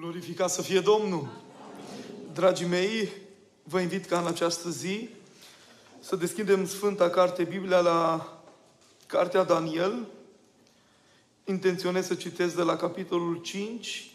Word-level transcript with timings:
Glorificat 0.00 0.50
să 0.50 0.62
fie 0.62 0.80
Domnul! 0.80 1.28
Dragii 2.32 2.66
mei, 2.66 3.08
vă 3.62 3.80
invit 3.80 4.04
ca 4.04 4.18
în 4.18 4.26
această 4.26 4.70
zi 4.70 5.08
să 6.00 6.16
deschidem 6.16 6.66
Sfânta 6.66 7.10
Carte 7.10 7.44
Biblia 7.44 7.80
la 7.80 8.28
Cartea 9.06 9.44
Daniel. 9.44 10.06
Intenționez 11.44 12.06
să 12.06 12.14
citesc 12.14 12.56
de 12.56 12.62
la 12.62 12.76
capitolul 12.76 13.36
5, 13.36 14.10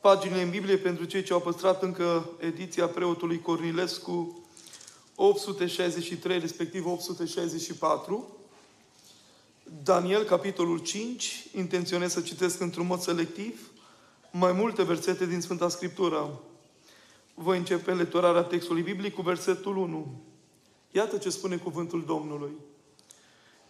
paginile 0.00 0.42
în 0.42 0.50
Biblie 0.50 0.76
pentru 0.76 1.04
cei 1.04 1.22
ce 1.22 1.32
au 1.32 1.40
păstrat 1.40 1.82
încă 1.82 2.30
ediția 2.40 2.86
preotului 2.86 3.40
Cornilescu 3.40 4.44
863, 5.14 6.38
respectiv 6.38 6.86
864. 6.86 8.36
Daniel, 9.82 10.22
capitolul 10.22 10.78
5, 10.78 11.46
intenționez 11.54 12.12
să 12.12 12.20
citesc 12.20 12.60
într-un 12.60 12.86
mod 12.86 13.00
selectiv 13.00 13.70
mai 14.38 14.52
multe 14.52 14.82
versete 14.82 15.26
din 15.26 15.40
Sfânta 15.40 15.68
Scriptură. 15.68 16.40
Voi 17.34 17.58
începe 17.58 17.92
lecturarea 17.92 18.42
textului 18.42 18.82
biblic 18.82 19.14
cu 19.14 19.22
versetul 19.22 19.76
1. 19.76 20.06
Iată 20.90 21.16
ce 21.16 21.30
spune 21.30 21.56
cuvântul 21.56 22.04
Domnului. 22.06 22.50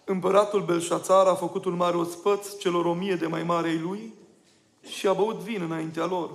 Împăratul 0.05 0.63
Belșațar 0.63 1.27
a 1.27 1.35
făcut 1.35 1.65
un 1.65 1.77
mare 1.77 1.97
ospăț 1.97 2.59
celor 2.59 2.85
o 2.85 2.95
mie 2.95 3.15
de 3.15 3.27
mai 3.27 3.43
marei 3.43 3.79
lui 3.79 4.15
și 4.89 5.07
a 5.07 5.13
băut 5.13 5.37
vin 5.37 5.63
înaintea 5.63 6.07
lor. 6.07 6.31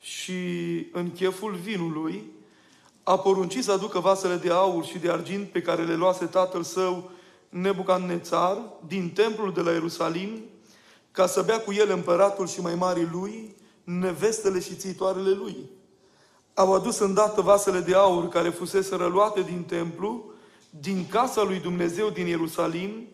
Și 0.00 0.32
în 0.92 1.10
cheful 1.10 1.54
vinului 1.54 2.22
a 3.02 3.18
poruncit 3.18 3.64
să 3.64 3.72
aducă 3.72 3.98
vasele 3.98 4.36
de 4.36 4.50
aur 4.50 4.84
și 4.84 4.98
de 4.98 5.10
argint 5.10 5.48
pe 5.48 5.62
care 5.62 5.84
le 5.84 5.94
luase 5.94 6.24
tatăl 6.24 6.62
său 6.62 7.10
Nebucadnețar 7.48 8.58
din 8.86 9.10
templul 9.10 9.52
de 9.52 9.60
la 9.60 9.70
Ierusalim, 9.70 10.30
ca 11.12 11.26
să 11.26 11.42
bea 11.42 11.60
cu 11.60 11.72
el 11.72 11.90
împăratul 11.90 12.46
și 12.46 12.60
mai 12.60 12.74
mari 12.74 13.08
lui, 13.12 13.56
nevestele 13.84 14.60
și 14.60 14.74
țitoarele 14.74 15.30
lui. 15.30 15.56
Au 16.54 16.74
adus 16.74 16.98
îndată 16.98 17.40
vasele 17.40 17.80
de 17.80 17.94
aur 17.94 18.28
care 18.28 18.50
fusese 18.50 18.96
răluate 18.96 19.40
din 19.40 19.62
templu, 19.62 20.24
din 20.70 21.06
casa 21.08 21.42
lui 21.42 21.58
Dumnezeu 21.58 22.08
din 22.08 22.26
Ierusalim, 22.26 23.08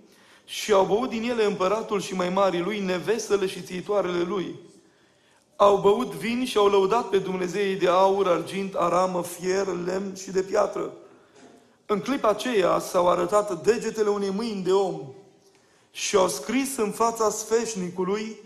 și 0.45 0.73
au 0.73 0.85
băut 0.85 1.09
din 1.09 1.23
ele 1.31 1.45
împăratul 1.45 2.01
și 2.01 2.15
mai 2.15 2.29
mari 2.29 2.61
lui, 2.61 2.81
nevestele 2.81 3.47
și 3.47 3.63
țitoarele 3.63 4.23
lui. 4.23 4.59
Au 5.57 5.77
băut 5.77 6.15
vin 6.15 6.45
și 6.45 6.57
au 6.57 6.69
lăudat 6.69 7.09
pe 7.09 7.19
Dumnezeii 7.19 7.77
de 7.77 7.89
aur, 7.89 8.27
argint, 8.27 8.75
aramă, 8.75 9.23
fier, 9.23 9.67
lemn 9.67 10.15
și 10.15 10.31
de 10.31 10.43
piatră. 10.43 10.93
În 11.87 12.01
clipa 12.01 12.29
aceea 12.29 12.79
s-au 12.79 13.09
arătat 13.09 13.63
degetele 13.63 14.09
unei 14.09 14.31
mâini 14.31 14.63
de 14.63 14.73
om 14.73 15.01
și 15.97 16.17
au 16.17 16.29
scris 16.29 16.77
în 16.77 16.91
fața 16.91 17.31
sfeșnicului 17.31 18.37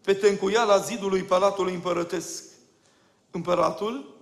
pe 0.00 0.14
tencuiala 0.14 0.78
zidului 0.78 1.22
palatului 1.22 1.74
împărătesc. 1.74 2.44
Împăratul 3.30 4.14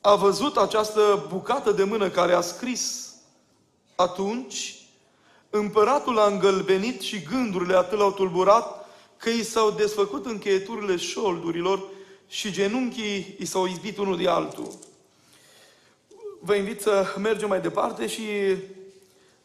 a 0.00 0.14
văzut 0.14 0.56
această 0.56 1.26
bucată 1.28 1.72
de 1.72 1.84
mână 1.84 2.10
care 2.10 2.32
a 2.32 2.40
scris. 2.40 3.14
Atunci, 3.96 4.76
împăratul 5.50 6.18
a 6.18 6.26
îngălbenit 6.26 7.00
și 7.00 7.22
gândurile 7.22 7.76
atât 7.76 7.98
l-au 7.98 8.12
tulburat 8.12 8.88
că 9.16 9.28
i 9.28 9.42
s-au 9.42 9.70
desfăcut 9.70 10.26
încheieturile 10.26 10.96
șoldurilor 10.96 11.82
și 12.28 12.52
genunchii 12.52 13.36
i 13.38 13.44
s-au 13.44 13.66
izbit 13.66 13.98
unul 13.98 14.16
de 14.16 14.28
altul 14.28 14.78
vă 16.40 16.54
invit 16.54 16.80
să 16.80 17.14
mergem 17.18 17.48
mai 17.48 17.60
departe 17.60 18.06
și 18.06 18.22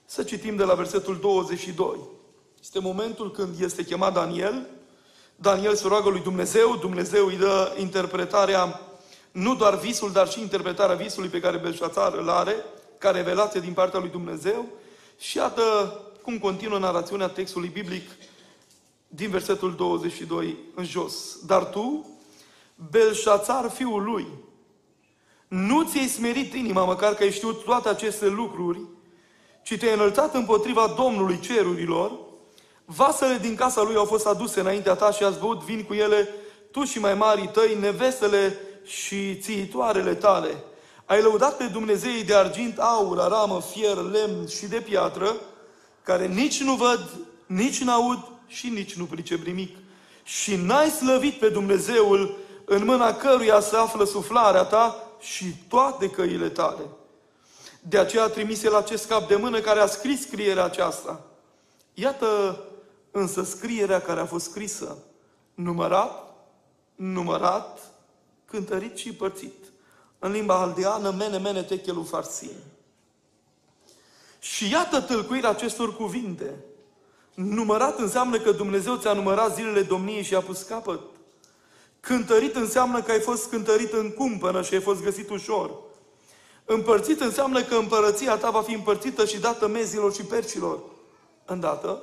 să 0.05 0.23
citim 0.23 0.55
de 0.55 0.63
la 0.63 0.73
versetul 0.73 1.19
22. 1.19 2.21
Este 2.63 2.79
momentul 2.79 3.31
când 3.31 3.59
este 3.59 3.83
chemat 3.83 4.13
Daniel. 4.13 4.67
Daniel 5.35 5.75
se 5.75 5.87
roagă 5.87 6.09
lui 6.09 6.19
Dumnezeu, 6.19 6.75
Dumnezeu 6.75 7.25
îi 7.25 7.37
dă 7.37 7.75
interpretarea, 7.79 8.81
nu 9.31 9.55
doar 9.55 9.79
visul, 9.79 10.11
dar 10.11 10.29
și 10.29 10.41
interpretarea 10.41 10.95
visului 10.95 11.29
pe 11.29 11.39
care 11.39 11.57
Belșațar 11.57 12.13
îl 12.13 12.29
are, 12.29 12.55
ca 12.97 13.11
revelație 13.11 13.59
din 13.59 13.73
partea 13.73 13.99
lui 13.99 14.09
Dumnezeu. 14.09 14.65
Și 15.19 15.37
iată 15.37 15.61
cum 16.21 16.39
continuă 16.39 16.77
narațiunea 16.77 17.27
textului 17.27 17.69
biblic 17.69 18.09
din 19.07 19.29
versetul 19.29 19.75
22 19.75 20.57
în 20.75 20.85
jos. 20.85 21.45
Dar 21.45 21.65
tu, 21.65 22.09
Belșațar, 22.89 23.69
fiul 23.69 24.03
lui, 24.03 24.27
nu 25.47 25.83
ți-ai 25.83 26.07
smerit 26.07 26.53
inima, 26.53 26.83
măcar 26.83 27.13
că 27.13 27.23
ai 27.23 27.31
știut 27.31 27.63
toate 27.63 27.89
aceste 27.89 28.27
lucruri, 28.27 28.79
ci 29.63 29.77
te-ai 29.77 29.93
înălțat 29.93 30.35
împotriva 30.35 30.93
Domnului 30.97 31.39
cerurilor, 31.39 32.31
vasele 32.85 33.37
din 33.37 33.55
casa 33.55 33.81
lui 33.81 33.95
au 33.95 34.05
fost 34.05 34.25
aduse 34.25 34.59
înaintea 34.59 34.93
ta 34.95 35.11
și 35.11 35.23
ați 35.23 35.39
băut 35.39 35.63
vin 35.63 35.83
cu 35.83 35.93
ele, 35.93 36.29
tu 36.71 36.83
și 36.83 36.99
mai 36.99 37.13
mari 37.13 37.49
tăi, 37.53 37.77
nevestele 37.79 38.57
și 38.83 39.35
țiitoarele 39.35 40.15
tale. 40.15 40.63
Ai 41.05 41.21
lăudat 41.21 41.57
pe 41.57 41.63
Dumnezeii 41.63 42.23
de 42.23 42.35
argint, 42.35 42.77
aur, 42.77 43.19
aramă, 43.19 43.61
fier, 43.61 43.95
lemn 43.95 44.47
și 44.47 44.65
de 44.65 44.79
piatră, 44.79 45.35
care 46.03 46.27
nici 46.27 46.61
nu 46.61 46.73
văd, 46.73 47.09
nici 47.45 47.81
n-aud 47.81 48.19
și 48.47 48.69
nici 48.69 48.93
nu 48.93 49.03
pricep 49.03 49.45
nimic. 49.45 49.77
Și 50.23 50.55
n-ai 50.55 50.89
slăvit 50.89 51.33
pe 51.33 51.49
Dumnezeul 51.49 52.37
în 52.65 52.85
mâna 52.85 53.13
căruia 53.13 53.59
se 53.59 53.75
află 53.75 54.03
suflarea 54.03 54.63
ta 54.63 55.07
și 55.19 55.45
toate 55.67 56.09
căile 56.09 56.49
tale. 56.49 56.81
De 57.79 57.97
aceea 57.97 58.23
a 58.23 58.29
trimis 58.29 58.63
el 58.63 58.75
acest 58.75 59.07
cap 59.07 59.27
de 59.27 59.35
mână 59.35 59.59
care 59.59 59.79
a 59.79 59.85
scris 59.85 60.21
scrierea 60.21 60.63
aceasta. 60.63 61.21
Iată 61.93 62.59
însă 63.15 63.43
scrierea 63.43 64.01
care 64.01 64.19
a 64.19 64.25
fost 64.25 64.49
scrisă. 64.49 64.97
Numărat, 65.53 66.33
numărat, 66.95 67.79
cântărit 68.45 68.97
și 68.97 69.13
părțit. 69.13 69.63
În 70.19 70.31
limba 70.31 70.55
aldeană, 70.55 71.11
mene, 71.11 71.37
mene, 71.37 71.63
techelu 71.63 72.03
farsin. 72.03 72.57
Și 74.39 74.71
iată 74.71 75.01
tâlcuirea 75.01 75.49
acestor 75.49 75.95
cuvinte. 75.95 76.55
Numărat 77.33 77.99
înseamnă 77.99 78.39
că 78.39 78.51
Dumnezeu 78.51 78.95
ți-a 78.95 79.13
numărat 79.13 79.55
zilele 79.55 79.81
domniei 79.81 80.23
și 80.23 80.35
a 80.35 80.41
pus 80.41 80.61
capăt. 80.61 80.99
Cântărit 81.99 82.55
înseamnă 82.55 83.01
că 83.01 83.11
ai 83.11 83.19
fost 83.19 83.49
cântărit 83.49 83.93
în 83.93 84.11
cumpănă 84.11 84.61
și 84.61 84.73
ai 84.73 84.81
fost 84.81 85.03
găsit 85.03 85.29
ușor. 85.29 85.71
Împărțit 86.65 87.21
înseamnă 87.21 87.63
că 87.63 87.75
împărăția 87.75 88.37
ta 88.37 88.49
va 88.49 88.61
fi 88.61 88.73
împărțită 88.73 89.25
și 89.25 89.39
dată 89.39 89.67
mezilor 89.67 90.13
și 90.13 90.23
percilor. 90.23 90.79
Îndată, 91.45 92.01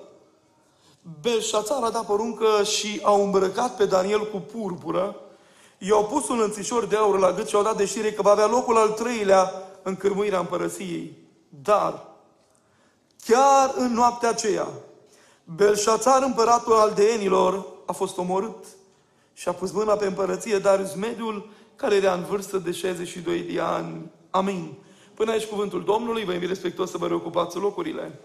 Belșațar 1.21 1.83
a 1.83 1.91
dat 1.91 2.07
poruncă 2.07 2.63
și 2.63 3.01
a 3.03 3.13
îmbrăcat 3.13 3.77
pe 3.77 3.85
Daniel 3.85 4.31
cu 4.31 4.37
purpură, 4.37 5.17
i-au 5.79 6.05
pus 6.05 6.29
un 6.29 6.41
înțișor 6.41 6.87
de 6.87 6.97
aur 6.97 7.19
la 7.19 7.33
gât 7.33 7.49
și 7.49 7.55
au 7.55 7.63
dat 7.63 7.77
de 7.77 7.85
știre 7.85 8.13
că 8.13 8.23
va 8.23 8.31
avea 8.31 8.47
locul 8.47 8.77
al 8.77 8.89
treilea 8.89 9.53
în 9.83 9.97
cârmuirea 9.97 10.39
împărăției. 10.39 11.17
Dar, 11.49 12.07
chiar 13.25 13.75
în 13.77 13.93
noaptea 13.93 14.29
aceea, 14.29 14.69
Belșațar, 15.45 16.23
împăratul 16.23 16.73
aldeenilor, 16.73 17.67
a 17.87 17.93
fost 17.93 18.19
omorât 18.19 18.65
și 19.35 19.49
a 19.49 19.53
pus 19.53 19.71
mâna 19.71 19.95
pe 19.95 20.07
împărăție 20.07 20.59
Darius 20.59 20.95
Mediul, 20.95 21.49
care 21.77 21.95
era 21.95 22.13
în 22.13 22.25
vârstă 22.25 22.59
de 22.59 22.71
62 22.71 23.41
de 23.41 23.61
ani. 23.61 24.11
Amin. 24.31 24.73
Până 25.15 25.31
aici 25.31 25.47
cuvântul 25.47 25.85
Domnului, 25.85 26.25
vă 26.25 26.33
invit 26.33 26.49
respectuos 26.49 26.91
să 26.91 26.99
vă 26.99 27.07
reocupați 27.07 27.57
locurile. 27.57 28.19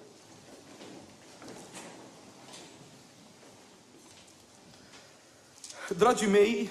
Dragii 5.93 6.27
mei, 6.27 6.69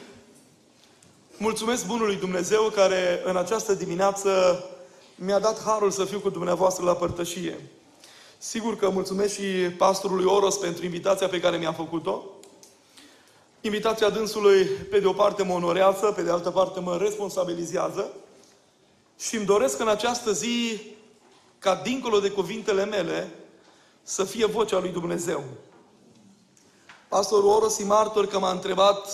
mulțumesc 1.36 1.86
Bunului 1.86 2.16
Dumnezeu 2.16 2.62
care 2.62 3.22
în 3.24 3.36
această 3.36 3.74
dimineață 3.74 4.64
mi-a 5.14 5.38
dat 5.38 5.62
harul 5.62 5.90
să 5.90 6.04
fiu 6.04 6.20
cu 6.20 6.30
dumneavoastră 6.30 6.84
la 6.84 6.94
părtășie. 6.94 7.60
Sigur 8.38 8.76
că 8.76 8.90
mulțumesc 8.90 9.34
și 9.34 9.70
pastorului 9.78 10.24
Oros 10.24 10.58
pentru 10.58 10.84
invitația 10.84 11.28
pe 11.28 11.40
care 11.40 11.56
mi-a 11.56 11.72
făcut-o. 11.72 12.22
Invitația 13.60 14.10
dânsului, 14.10 14.64
pe 14.64 15.00
de 15.00 15.06
o 15.06 15.12
parte, 15.12 15.42
mă 15.42 15.52
onorează, 15.52 16.06
pe 16.06 16.22
de 16.22 16.30
altă 16.30 16.50
parte, 16.50 16.80
mă 16.80 16.96
responsabilizează 16.96 18.10
și 19.18 19.36
îmi 19.36 19.46
doresc 19.46 19.80
în 19.80 19.88
această 19.88 20.32
zi 20.32 20.80
ca, 21.58 21.74
dincolo 21.74 22.20
de 22.20 22.30
cuvintele 22.30 22.84
mele, 22.84 23.30
să 24.02 24.24
fie 24.24 24.46
vocea 24.46 24.78
lui 24.78 24.90
Dumnezeu. 24.90 25.44
Pastorul 27.14 27.50
Oros 27.50 27.84
martor 27.84 28.26
că 28.26 28.38
m-a 28.38 28.50
întrebat 28.50 29.08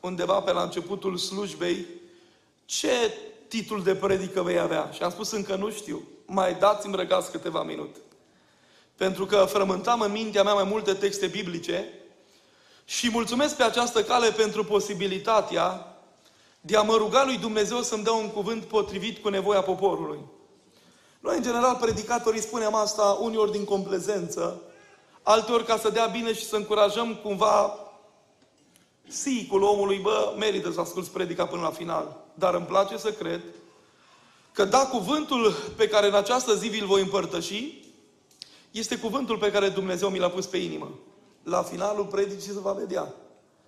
undeva 0.00 0.40
pe 0.40 0.52
la 0.52 0.62
începutul 0.62 1.16
slujbei 1.16 1.86
ce 2.64 2.88
titlul 3.48 3.82
de 3.82 3.94
predică 3.94 4.42
vei 4.42 4.58
avea. 4.58 4.90
Și 4.92 5.02
am 5.02 5.10
spus 5.10 5.30
încă 5.30 5.56
nu 5.56 5.70
știu. 5.70 6.02
Mai 6.26 6.54
dați-mi 6.54 6.96
răgați 6.96 7.30
câteva 7.30 7.62
minute. 7.62 7.98
Pentru 8.96 9.26
că 9.26 9.36
frământam 9.36 10.00
în 10.00 10.12
mintea 10.12 10.42
mea 10.42 10.54
mai 10.54 10.64
multe 10.64 10.92
texte 10.92 11.26
biblice 11.26 11.88
și 12.84 13.10
mulțumesc 13.10 13.56
pe 13.56 13.62
această 13.62 14.02
cale 14.02 14.30
pentru 14.30 14.64
posibilitatea 14.64 15.96
de 16.60 16.76
a 16.76 16.82
mă 16.82 16.96
ruga 16.96 17.24
lui 17.24 17.38
Dumnezeu 17.38 17.82
să-mi 17.82 18.04
dea 18.04 18.12
un 18.12 18.30
cuvânt 18.30 18.64
potrivit 18.64 19.18
cu 19.18 19.28
nevoia 19.28 19.62
poporului. 19.62 20.18
Noi, 21.20 21.36
în 21.36 21.42
general, 21.42 21.76
predicatorii 21.80 22.42
spunem 22.42 22.74
asta 22.74 23.18
uneori 23.20 23.52
din 23.52 23.64
complezență, 23.64 24.62
alteori 25.24 25.64
ca 25.64 25.78
să 25.78 25.90
dea 25.90 26.06
bine 26.06 26.34
și 26.34 26.44
să 26.44 26.56
încurajăm 26.56 27.14
cumva 27.14 27.78
Sicul 29.08 29.62
omului, 29.62 29.98
bă, 29.98 30.34
merită 30.38 30.70
să 30.70 30.80
asculți 30.80 31.10
predica 31.10 31.46
până 31.46 31.62
la 31.62 31.70
final. 31.70 32.16
Dar 32.34 32.54
îmi 32.54 32.66
place 32.66 32.96
să 32.96 33.12
cred 33.12 33.40
că 34.52 34.64
da, 34.64 34.86
cuvântul 34.86 35.52
pe 35.76 35.88
care 35.88 36.06
în 36.06 36.14
această 36.14 36.54
zi 36.54 36.68
vi-l 36.68 36.86
voi 36.86 37.00
împărtăși, 37.00 37.82
este 38.70 38.98
cuvântul 38.98 39.38
pe 39.38 39.50
care 39.50 39.68
Dumnezeu 39.68 40.08
mi 40.08 40.18
l-a 40.18 40.28
pus 40.28 40.46
pe 40.46 40.56
inimă. 40.56 40.90
La 41.42 41.62
finalul 41.62 42.04
predicii 42.04 42.52
se 42.52 42.60
va 42.60 42.72
vedea. 42.72 43.14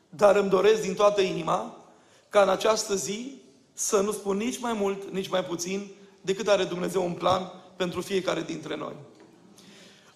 Dar 0.08 0.36
îmi 0.36 0.48
doresc 0.48 0.82
din 0.82 0.94
toată 0.94 1.20
inima 1.20 1.76
ca 2.28 2.42
în 2.42 2.48
această 2.48 2.94
zi 2.94 3.40
să 3.72 4.00
nu 4.00 4.12
spun 4.12 4.36
nici 4.36 4.58
mai 4.58 4.72
mult, 4.72 5.10
nici 5.10 5.28
mai 5.28 5.44
puțin 5.44 5.90
decât 6.20 6.48
are 6.48 6.64
Dumnezeu 6.64 7.04
un 7.04 7.12
plan 7.12 7.52
pentru 7.76 8.00
fiecare 8.00 8.42
dintre 8.42 8.76
noi. 8.76 8.94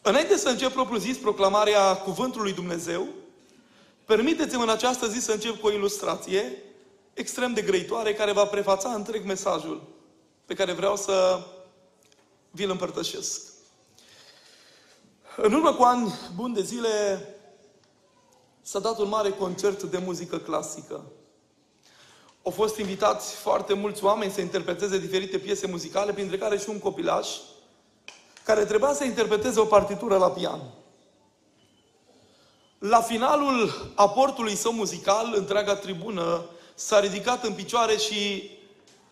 Înainte 0.02 0.36
să 0.36 0.48
încep 0.48 0.72
propriu 0.72 0.98
zis 0.98 1.16
proclamarea 1.16 1.96
cuvântului 1.96 2.52
Dumnezeu, 2.52 3.06
permiteți-mi 4.04 4.62
în 4.62 4.68
această 4.68 5.08
zi 5.08 5.20
să 5.20 5.32
încep 5.32 5.60
cu 5.60 5.66
o 5.66 5.72
ilustrație 5.72 6.62
extrem 7.14 7.52
de 7.52 7.62
grăitoare 7.62 8.14
care 8.14 8.32
va 8.32 8.44
prefața 8.44 8.92
întreg 8.92 9.24
mesajul 9.24 9.82
pe 10.44 10.54
care 10.54 10.72
vreau 10.72 10.96
să 10.96 11.46
vi-l 12.50 12.70
împărtășesc. 12.70 13.40
În 15.36 15.52
urmă 15.52 15.74
cu 15.74 15.82
ani 15.82 16.14
buni 16.34 16.54
de 16.54 16.62
zile 16.62 17.24
s-a 18.62 18.78
dat 18.78 18.98
un 18.98 19.08
mare 19.08 19.30
concert 19.30 19.82
de 19.82 19.98
muzică 19.98 20.38
clasică. 20.38 21.04
Au 22.42 22.52
fost 22.52 22.76
invitați 22.76 23.34
foarte 23.34 23.74
mulți 23.74 24.04
oameni 24.04 24.32
să 24.32 24.40
interpreteze 24.40 24.98
diferite 24.98 25.38
piese 25.38 25.66
muzicale, 25.66 26.12
printre 26.12 26.38
care 26.38 26.58
și 26.58 26.68
un 26.68 26.78
copilaș, 26.78 27.28
care 28.50 28.64
trebuia 28.64 28.92
să 28.92 29.04
interpreteze 29.04 29.60
o 29.60 29.64
partitură 29.64 30.16
la 30.16 30.30
pian. 30.30 30.60
La 32.78 33.00
finalul 33.00 33.92
aportului 33.94 34.54
său 34.54 34.72
muzical, 34.72 35.32
întreaga 35.36 35.74
tribună 35.74 36.44
s-a 36.74 37.00
ridicat 37.00 37.44
în 37.44 37.52
picioare 37.52 37.96
și 37.96 38.50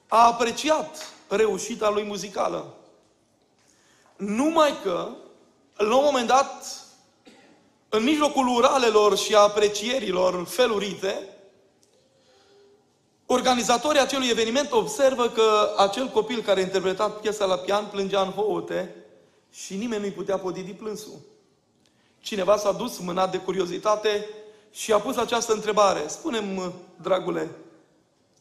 a 0.09 0.27
apreciat 0.27 1.13
reușita 1.29 1.91
lui 1.91 2.05
muzicală. 2.05 2.75
Numai 4.17 4.75
că, 4.83 5.09
la 5.77 5.97
un 5.97 6.05
moment 6.05 6.27
dat, 6.27 6.85
în 7.89 8.03
mijlocul 8.03 8.49
uralelor 8.49 9.17
și 9.17 9.35
a 9.35 9.41
aprecierilor 9.41 10.47
felurite, 10.47 11.29
organizatorii 13.27 14.01
acelui 14.01 14.29
eveniment 14.29 14.73
observă 14.73 15.29
că 15.29 15.75
acel 15.77 16.09
copil 16.09 16.43
care 16.43 16.61
a 16.61 16.63
interpretat 16.63 17.21
piesa 17.21 17.45
la 17.45 17.57
pian 17.57 17.87
plângea 17.87 18.21
în 18.21 18.31
houte 18.31 19.03
și 19.51 19.77
nimeni 19.77 20.01
nu-i 20.01 20.11
putea 20.11 20.39
podidi 20.39 20.73
plânsul. 20.73 21.19
Cineva 22.21 22.57
s-a 22.57 22.73
dus 22.73 22.99
mânat 22.99 23.31
de 23.31 23.39
curiozitate 23.39 24.29
și 24.71 24.93
a 24.93 24.99
pus 24.99 25.17
această 25.17 25.53
întrebare. 25.53 26.09
Spune-mi, 26.09 26.73
dragule, 27.03 27.51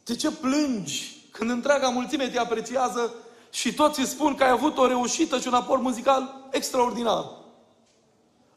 de 0.03 0.15
ce 0.15 0.31
plângi 0.31 1.17
când 1.31 1.49
întreaga 1.49 1.89
mulțime 1.89 2.29
te 2.29 2.39
apreciază 2.39 3.13
și 3.49 3.73
toți 3.73 3.99
îți 3.99 4.09
spun 4.09 4.35
că 4.35 4.43
ai 4.43 4.49
avut 4.49 4.77
o 4.77 4.87
reușită 4.87 5.39
și 5.39 5.47
un 5.47 5.53
aport 5.53 5.81
muzical 5.81 6.47
extraordinar? 6.51 7.25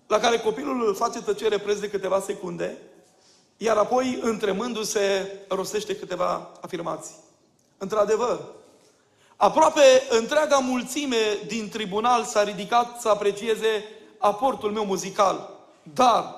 La 0.06 0.19
care 0.19 0.38
copilul 0.38 0.87
îl 0.87 0.94
face 0.94 1.23
tăcere 1.23 1.58
preț 1.58 1.79
de 1.79 1.91
câteva 1.91 2.20
secunde, 2.20 2.79
iar 3.56 3.76
apoi, 3.76 4.19
întremându-se, 4.23 5.32
rostește 5.49 5.96
câteva 5.96 6.50
afirmații. 6.61 7.14
Într-adevăr, 7.79 8.41
aproape 9.40 9.82
întreaga 10.10 10.56
mulțime 10.56 11.16
din 11.46 11.69
tribunal 11.69 12.25
s-a 12.25 12.42
ridicat 12.42 13.00
să 13.00 13.08
aprecieze 13.08 13.84
aportul 14.19 14.70
meu 14.70 14.84
muzical. 14.84 15.50
Dar, 15.94 16.34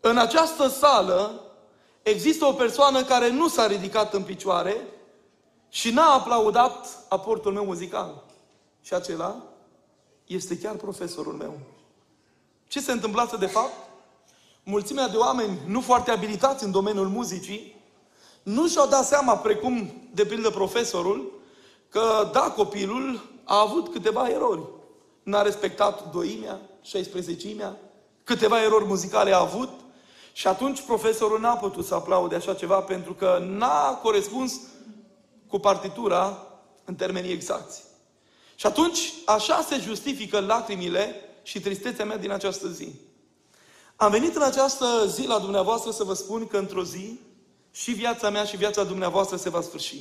în 0.00 0.18
această 0.18 0.68
sală, 0.68 1.40
există 2.02 2.44
o 2.44 2.52
persoană 2.52 3.04
care 3.04 3.30
nu 3.30 3.48
s-a 3.48 3.66
ridicat 3.66 4.14
în 4.14 4.22
picioare 4.22 4.76
și 5.68 5.90
n-a 5.90 6.12
aplaudat 6.12 7.04
aportul 7.08 7.52
meu 7.52 7.64
muzical. 7.64 8.22
Și 8.82 8.94
acela 8.94 9.36
este 10.26 10.58
chiar 10.58 10.74
profesorul 10.74 11.32
meu. 11.32 11.58
Ce 12.68 12.80
se 12.80 12.92
întâmplase 12.92 13.36
de 13.36 13.46
fapt? 13.46 13.74
Mulțimea 14.62 15.08
de 15.08 15.16
oameni 15.16 15.58
nu 15.66 15.80
foarte 15.80 16.10
abilitați 16.10 16.64
în 16.64 16.70
domeniul 16.70 17.08
muzicii 17.08 17.73
nu 18.44 18.68
și-au 18.68 18.86
dat 18.86 19.06
seama, 19.06 19.36
precum 19.36 19.92
de 20.12 20.24
pildă 20.24 20.50
profesorul, 20.50 21.32
că 21.88 22.30
da, 22.32 22.40
copilul 22.40 23.20
a 23.44 23.60
avut 23.60 23.92
câteva 23.92 24.28
erori. 24.28 24.62
N-a 25.22 25.42
respectat 25.42 26.12
doimea, 26.12 26.60
16-imea, 26.84 27.72
câteva 28.24 28.62
erori 28.62 28.84
muzicale 28.84 29.34
a 29.34 29.40
avut, 29.40 29.70
și 30.32 30.46
atunci 30.46 30.80
profesorul 30.80 31.40
n-a 31.40 31.56
putut 31.56 31.84
să 31.84 31.94
aplaude 31.94 32.34
așa 32.34 32.54
ceva 32.54 32.80
pentru 32.80 33.12
că 33.14 33.38
n-a 33.48 33.98
corespuns 34.02 34.60
cu 35.48 35.58
partitura 35.58 36.46
în 36.84 36.94
termenii 36.94 37.32
exacti. 37.32 37.80
Și 38.54 38.66
atunci 38.66 39.12
așa 39.24 39.62
se 39.68 39.78
justifică 39.80 40.40
lacrimile 40.40 41.14
și 41.42 41.60
tristețea 41.60 42.04
mea 42.04 42.16
din 42.16 42.30
această 42.30 42.68
zi. 42.68 42.88
Am 43.96 44.10
venit 44.10 44.36
în 44.36 44.42
această 44.42 45.06
zi 45.06 45.26
la 45.26 45.38
dumneavoastră 45.38 45.90
să 45.90 46.04
vă 46.04 46.14
spun 46.14 46.46
că 46.46 46.56
într-o 46.56 46.84
zi 46.84 47.20
și 47.74 47.92
viața 47.92 48.30
mea 48.30 48.44
și 48.44 48.56
viața 48.56 48.84
dumneavoastră 48.84 49.36
se 49.36 49.48
va 49.50 49.60
sfârși. 49.60 50.00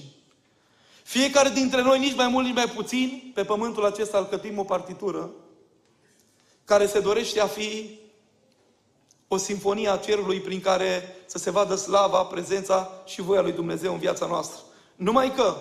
Fiecare 1.03 1.49
dintre 1.49 1.81
noi, 1.81 1.99
nici 1.99 2.15
mai 2.15 2.27
mult, 2.27 2.45
nici 2.45 2.55
mai 2.55 2.67
puțin, 2.67 3.31
pe 3.33 3.43
pământul 3.43 3.85
acesta 3.85 4.17
alcătim 4.17 4.57
o 4.59 4.63
partitură 4.63 5.31
care 6.65 6.87
se 6.87 6.99
dorește 6.99 7.39
a 7.39 7.47
fi 7.47 7.99
o 9.27 9.37
sinfonie 9.37 9.89
a 9.89 9.97
cerului 9.97 10.39
prin 10.39 10.61
care 10.61 11.15
să 11.25 11.37
se 11.37 11.51
vadă 11.51 11.75
slava, 11.75 12.23
prezența 12.23 12.91
și 13.05 13.21
voia 13.21 13.41
lui 13.41 13.51
Dumnezeu 13.51 13.93
în 13.93 13.99
viața 13.99 14.25
noastră. 14.25 14.59
Numai 14.95 15.33
că 15.33 15.57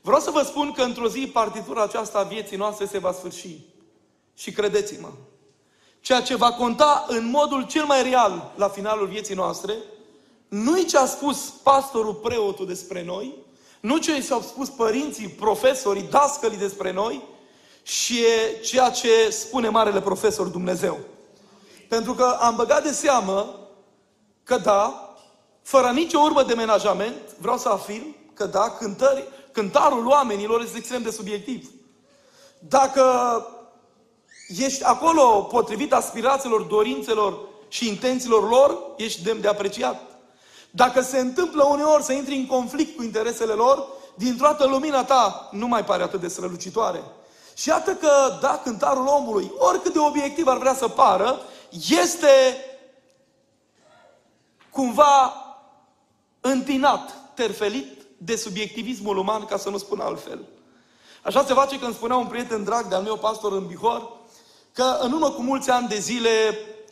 vreau 0.00 0.20
să 0.20 0.30
vă 0.30 0.42
spun 0.42 0.72
că 0.72 0.82
într-o 0.82 1.08
zi 1.08 1.30
partitura 1.32 1.82
aceasta 1.82 2.18
a 2.18 2.22
vieții 2.22 2.56
noastre 2.56 2.86
se 2.86 2.98
va 2.98 3.12
sfârși. 3.12 3.58
Și 4.34 4.52
credeți-mă, 4.52 5.08
ceea 6.00 6.22
ce 6.22 6.36
va 6.36 6.52
conta 6.52 7.04
în 7.08 7.30
modul 7.30 7.66
cel 7.66 7.84
mai 7.84 8.02
real 8.02 8.52
la 8.56 8.68
finalul 8.68 9.06
vieții 9.06 9.34
noastre, 9.34 9.74
nu-i 10.52 10.84
ce 10.84 10.98
a 10.98 11.06
spus 11.06 11.38
pastorul, 11.62 12.14
preotul 12.14 12.66
despre 12.66 13.04
noi, 13.04 13.34
nu 13.80 13.98
ce 13.98 14.24
i-au 14.28 14.40
spus 14.40 14.68
părinții, 14.68 15.28
profesorii, 15.28 16.08
dascălii 16.10 16.58
despre 16.58 16.92
noi, 16.92 17.22
și 17.82 18.18
e 18.18 18.60
ceea 18.62 18.90
ce 18.90 19.30
spune 19.30 19.68
Marele 19.68 20.00
Profesor 20.00 20.46
Dumnezeu. 20.46 20.98
Pentru 21.88 22.14
că 22.14 22.36
am 22.40 22.56
băgat 22.56 22.82
de 22.82 22.92
seamă 22.92 23.58
că 24.44 24.58
da, 24.58 25.14
fără 25.62 25.90
nicio 25.90 26.20
urmă 26.20 26.42
de 26.42 26.54
menajament, 26.54 27.36
vreau 27.38 27.58
să 27.58 27.68
afirm 27.68 28.16
că 28.34 28.46
da, 28.46 28.70
cântări, 28.70 29.28
cântarul 29.52 30.06
oamenilor 30.06 30.60
este 30.60 30.78
extrem 30.78 31.02
de 31.02 31.10
subiectiv. 31.10 31.70
Dacă 32.58 33.02
ești 34.48 34.84
acolo 34.84 35.42
potrivit 35.42 35.92
aspirațiilor, 35.92 36.62
dorințelor 36.62 37.38
și 37.68 37.88
intențiilor 37.88 38.48
lor, 38.48 38.78
ești 38.96 39.22
demn 39.22 39.40
de 39.40 39.48
apreciat. 39.48 40.11
Dacă 40.74 41.00
se 41.00 41.18
întâmplă 41.18 41.64
uneori 41.64 42.02
să 42.02 42.12
intri 42.12 42.34
în 42.34 42.46
conflict 42.46 42.96
cu 42.96 43.02
interesele 43.02 43.52
lor, 43.52 43.86
din 44.14 44.36
toată 44.36 44.66
lumina 44.66 45.04
ta 45.04 45.48
nu 45.50 45.66
mai 45.66 45.84
pare 45.84 46.02
atât 46.02 46.20
de 46.20 46.28
strălucitoare. 46.28 47.02
Și 47.54 47.68
iată 47.68 47.94
că, 47.94 48.10
da, 48.40 48.60
cântarul 48.64 49.06
omului, 49.06 49.52
oricât 49.58 49.92
de 49.92 49.98
obiectiv 49.98 50.46
ar 50.46 50.58
vrea 50.58 50.74
să 50.74 50.88
pară, 50.88 51.40
este 52.02 52.56
cumva 54.70 55.34
întinat, 56.40 57.14
terfelit 57.34 58.02
de 58.18 58.36
subiectivismul 58.36 59.16
uman, 59.16 59.44
ca 59.44 59.56
să 59.56 59.70
nu 59.70 59.78
spun 59.78 60.00
altfel. 60.00 60.44
Așa 61.22 61.44
se 61.44 61.54
face 61.54 61.78
când 61.78 61.94
spunea 61.94 62.16
un 62.16 62.26
prieten 62.26 62.64
drag 62.64 62.86
de-al 62.86 63.02
meu, 63.02 63.16
pastor 63.16 63.52
în 63.52 63.66
Bihor, 63.66 64.12
că 64.72 64.96
în 65.00 65.12
urmă 65.12 65.30
cu 65.30 65.42
mulți 65.42 65.70
ani 65.70 65.88
de 65.88 65.98
zile 65.98 66.30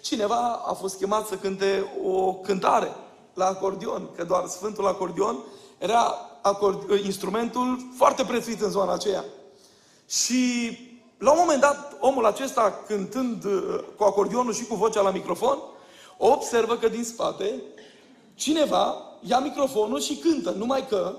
cineva 0.01 0.63
a 0.67 0.73
fost 0.73 0.97
chemat 0.97 1.27
să 1.27 1.35
cânte 1.35 1.93
o 2.05 2.35
cântare 2.35 2.93
la 3.41 3.47
acordion, 3.47 4.09
că 4.17 4.25
doar 4.25 4.47
Sfântul 4.47 4.87
Acordion 4.87 5.39
era 5.79 6.15
acord, 6.43 6.91
instrumentul 7.05 7.79
foarte 7.97 8.25
prețuit 8.25 8.61
în 8.61 8.71
zona 8.71 8.93
aceea. 8.93 9.25
Și 10.09 10.43
la 11.19 11.31
un 11.31 11.37
moment 11.41 11.61
dat, 11.61 11.97
omul 12.01 12.27
acesta, 12.27 12.83
cântând 12.87 13.45
uh, 13.45 13.81
cu 13.97 14.05
acordionul 14.05 14.53
și 14.53 14.65
cu 14.65 14.75
vocea 14.75 15.01
la 15.01 15.11
microfon, 15.11 15.59
observă 16.19 16.77
că 16.77 16.89
din 16.89 17.05
spate 17.05 17.63
cineva 18.35 18.97
ia 19.21 19.39
microfonul 19.39 20.01
și 20.01 20.17
cântă, 20.17 20.51
numai 20.51 20.87
că 20.87 21.17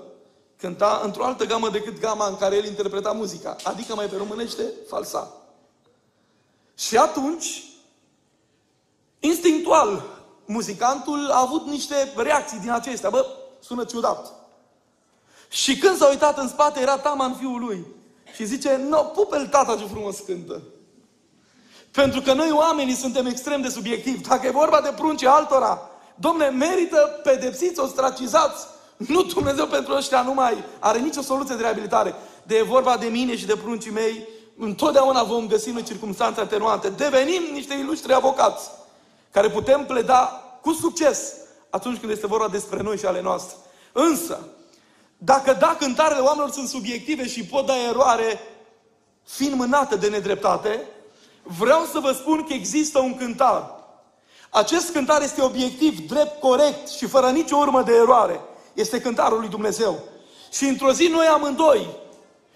cânta 0.56 1.00
într-o 1.04 1.24
altă 1.24 1.44
gamă 1.44 1.68
decât 1.68 2.00
gama 2.00 2.26
în 2.26 2.36
care 2.36 2.56
el 2.56 2.64
interpreta 2.64 3.12
muzica, 3.12 3.56
adică 3.62 3.94
mai 3.94 4.06
pe 4.06 4.16
românește, 4.16 4.62
falsa. 4.88 5.32
Și 6.74 6.96
atunci, 6.96 7.64
instinctual, 9.20 10.21
muzicantul 10.46 11.30
a 11.30 11.40
avut 11.40 11.66
niște 11.66 12.12
reacții 12.16 12.58
din 12.58 12.70
acestea. 12.70 13.10
Bă, 13.10 13.26
sună 13.60 13.84
ciudat. 13.84 14.32
Și 15.48 15.78
când 15.78 15.96
s-a 15.96 16.08
uitat 16.08 16.38
în 16.38 16.48
spate, 16.48 16.80
era 16.80 16.98
taman 16.98 17.34
fiul 17.34 17.60
lui. 17.60 17.86
Și 18.34 18.44
zice, 18.44 18.80
no, 18.88 18.96
pupel 18.96 19.46
tata 19.46 19.76
ce 19.76 19.84
frumos 19.84 20.18
cântă. 20.18 20.62
Pentru 21.90 22.20
că 22.20 22.32
noi 22.32 22.50
oamenii 22.50 22.94
suntem 22.94 23.26
extrem 23.26 23.60
de 23.60 23.68
subiectivi. 23.68 24.28
Dacă 24.28 24.46
e 24.46 24.50
vorba 24.50 24.80
de 24.80 24.92
prunce 24.96 25.28
altora, 25.28 25.86
Domne, 26.14 26.48
merită 26.48 27.20
pedepsiți, 27.22 27.80
ostracizați. 27.80 28.66
Nu 28.96 29.22
Dumnezeu 29.22 29.66
pentru 29.66 29.94
ăștia 29.94 30.22
nu 30.22 30.34
mai 30.34 30.64
are 30.78 30.98
nicio 30.98 31.20
soluție 31.20 31.54
de 31.54 31.62
reabilitare. 31.62 32.14
De 32.42 32.56
e 32.56 32.62
vorba 32.62 32.96
de 32.96 33.06
mine 33.06 33.36
și 33.36 33.46
de 33.46 33.56
pruncii 33.56 33.90
mei, 33.90 34.28
întotdeauna 34.58 35.22
vom 35.22 35.46
găsi 35.46 35.68
în 35.68 35.84
circunstanțe 35.84 36.40
atenuante. 36.40 36.88
Devenim 36.88 37.42
niște 37.52 37.74
ilustri 37.74 38.12
avocați 38.12 38.70
care 39.32 39.50
putem 39.50 39.84
pleda 39.86 40.42
cu 40.62 40.72
succes 40.72 41.32
atunci 41.70 41.98
când 41.98 42.12
este 42.12 42.26
vorba 42.26 42.48
despre 42.48 42.82
noi 42.82 42.98
și 42.98 43.06
ale 43.06 43.20
noastre. 43.20 43.56
Însă, 43.92 44.38
dacă 45.18 45.52
da, 45.52 45.76
cântarele 45.78 46.20
oamenilor 46.20 46.50
sunt 46.50 46.68
subiective 46.68 47.26
și 47.26 47.44
pot 47.44 47.66
da 47.66 47.74
eroare 47.88 48.40
fiind 49.24 49.54
mânate 49.54 49.96
de 49.96 50.08
nedreptate, 50.08 50.86
vreau 51.42 51.84
să 51.92 51.98
vă 51.98 52.12
spun 52.12 52.44
că 52.46 52.52
există 52.52 52.98
un 52.98 53.16
cântar. 53.16 53.80
Acest 54.50 54.92
cântar 54.92 55.22
este 55.22 55.42
obiectiv, 55.42 56.08
drept, 56.08 56.40
corect 56.40 56.88
și 56.88 57.06
fără 57.06 57.30
nicio 57.30 57.56
urmă 57.56 57.82
de 57.82 57.92
eroare. 57.92 58.40
Este 58.72 59.00
cântarul 59.00 59.38
lui 59.38 59.48
Dumnezeu. 59.48 59.98
Și 60.52 60.64
într-o 60.64 60.92
zi 60.92 61.06
noi 61.06 61.26
amândoi 61.26 61.88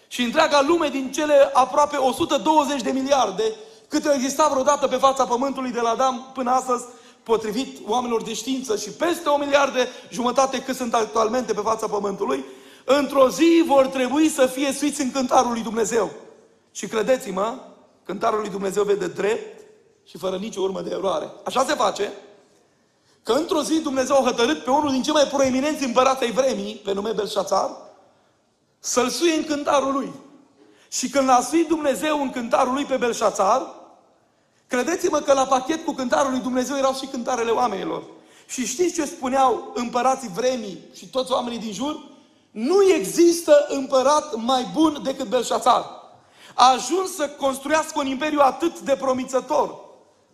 și 0.08 0.22
întreaga 0.22 0.62
lume 0.66 0.88
din 0.88 1.12
cele 1.12 1.50
aproape 1.52 1.96
120 1.96 2.82
de 2.82 2.90
miliarde 2.90 3.54
câte 3.88 4.08
au 4.08 4.14
existat 4.14 4.50
vreodată 4.50 4.86
pe 4.86 4.96
fața 4.96 5.26
Pământului 5.26 5.70
de 5.70 5.80
la 5.80 5.90
Adam 5.90 6.30
până 6.34 6.50
astăzi, 6.50 6.84
potrivit 7.22 7.78
oamenilor 7.86 8.22
de 8.22 8.34
știință 8.34 8.76
și 8.76 8.90
peste 8.90 9.28
o 9.28 9.36
miliarde 9.36 9.88
jumătate 10.10 10.62
cât 10.62 10.76
sunt 10.76 10.94
actualmente 10.94 11.52
pe 11.52 11.60
fața 11.60 11.86
Pământului, 11.86 12.44
într-o 12.84 13.28
zi 13.28 13.64
vor 13.66 13.86
trebui 13.86 14.28
să 14.28 14.46
fie 14.46 14.72
suiți 14.72 15.00
în 15.00 15.10
cântarul 15.10 15.52
lui 15.52 15.62
Dumnezeu. 15.62 16.10
Și 16.72 16.86
credeți-mă, 16.86 17.54
cântarul 18.04 18.40
lui 18.40 18.48
Dumnezeu 18.48 18.82
vede 18.82 19.06
drept 19.06 19.60
și 20.04 20.18
fără 20.18 20.36
nicio 20.36 20.60
urmă 20.60 20.80
de 20.80 20.90
eroare. 20.90 21.30
Așa 21.44 21.64
se 21.64 21.74
face 21.74 22.12
că 23.22 23.32
într-o 23.32 23.62
zi 23.62 23.80
Dumnezeu 23.80 24.16
a 24.16 24.28
hotărât 24.28 24.64
pe 24.64 24.70
unul 24.70 24.90
din 24.90 25.02
cei 25.02 25.12
mai 25.12 25.26
proeminenți 25.26 25.84
împărați 25.84 26.22
ai 26.22 26.32
vremii, 26.32 26.80
pe 26.84 26.92
nume 26.92 27.12
Belșațar, 27.12 27.70
să-l 28.78 29.08
suie 29.08 29.34
în 29.34 29.44
cântarul 29.44 29.92
lui. 29.92 30.12
Și 30.88 31.08
când 31.08 31.28
l-a 31.28 31.40
suit 31.40 31.68
Dumnezeu 31.68 32.22
în 32.22 32.30
cântarul 32.30 32.72
lui 32.72 32.84
pe 32.84 32.96
Belșațar, 32.96 33.66
credeți-mă 34.66 35.18
că 35.18 35.32
la 35.32 35.46
pachet 35.46 35.84
cu 35.84 35.92
cântarul 35.92 36.30
lui 36.30 36.40
Dumnezeu 36.40 36.76
erau 36.76 36.94
și 36.94 37.06
cântarele 37.06 37.50
oamenilor. 37.50 38.02
Și 38.46 38.66
știți 38.66 38.94
ce 38.94 39.04
spuneau 39.04 39.72
împărații 39.74 40.30
vremii 40.34 40.78
și 40.94 41.08
toți 41.08 41.32
oamenii 41.32 41.58
din 41.58 41.72
jur? 41.72 42.14
Nu 42.50 42.82
există 42.82 43.66
împărat 43.68 44.34
mai 44.36 44.70
bun 44.72 45.00
decât 45.02 45.26
Belșațar. 45.26 45.84
A 46.54 46.72
ajuns 46.72 47.14
să 47.14 47.28
construiască 47.28 47.98
un 47.98 48.06
imperiu 48.06 48.40
atât 48.40 48.80
de 48.80 48.96
promițător. 48.96 49.74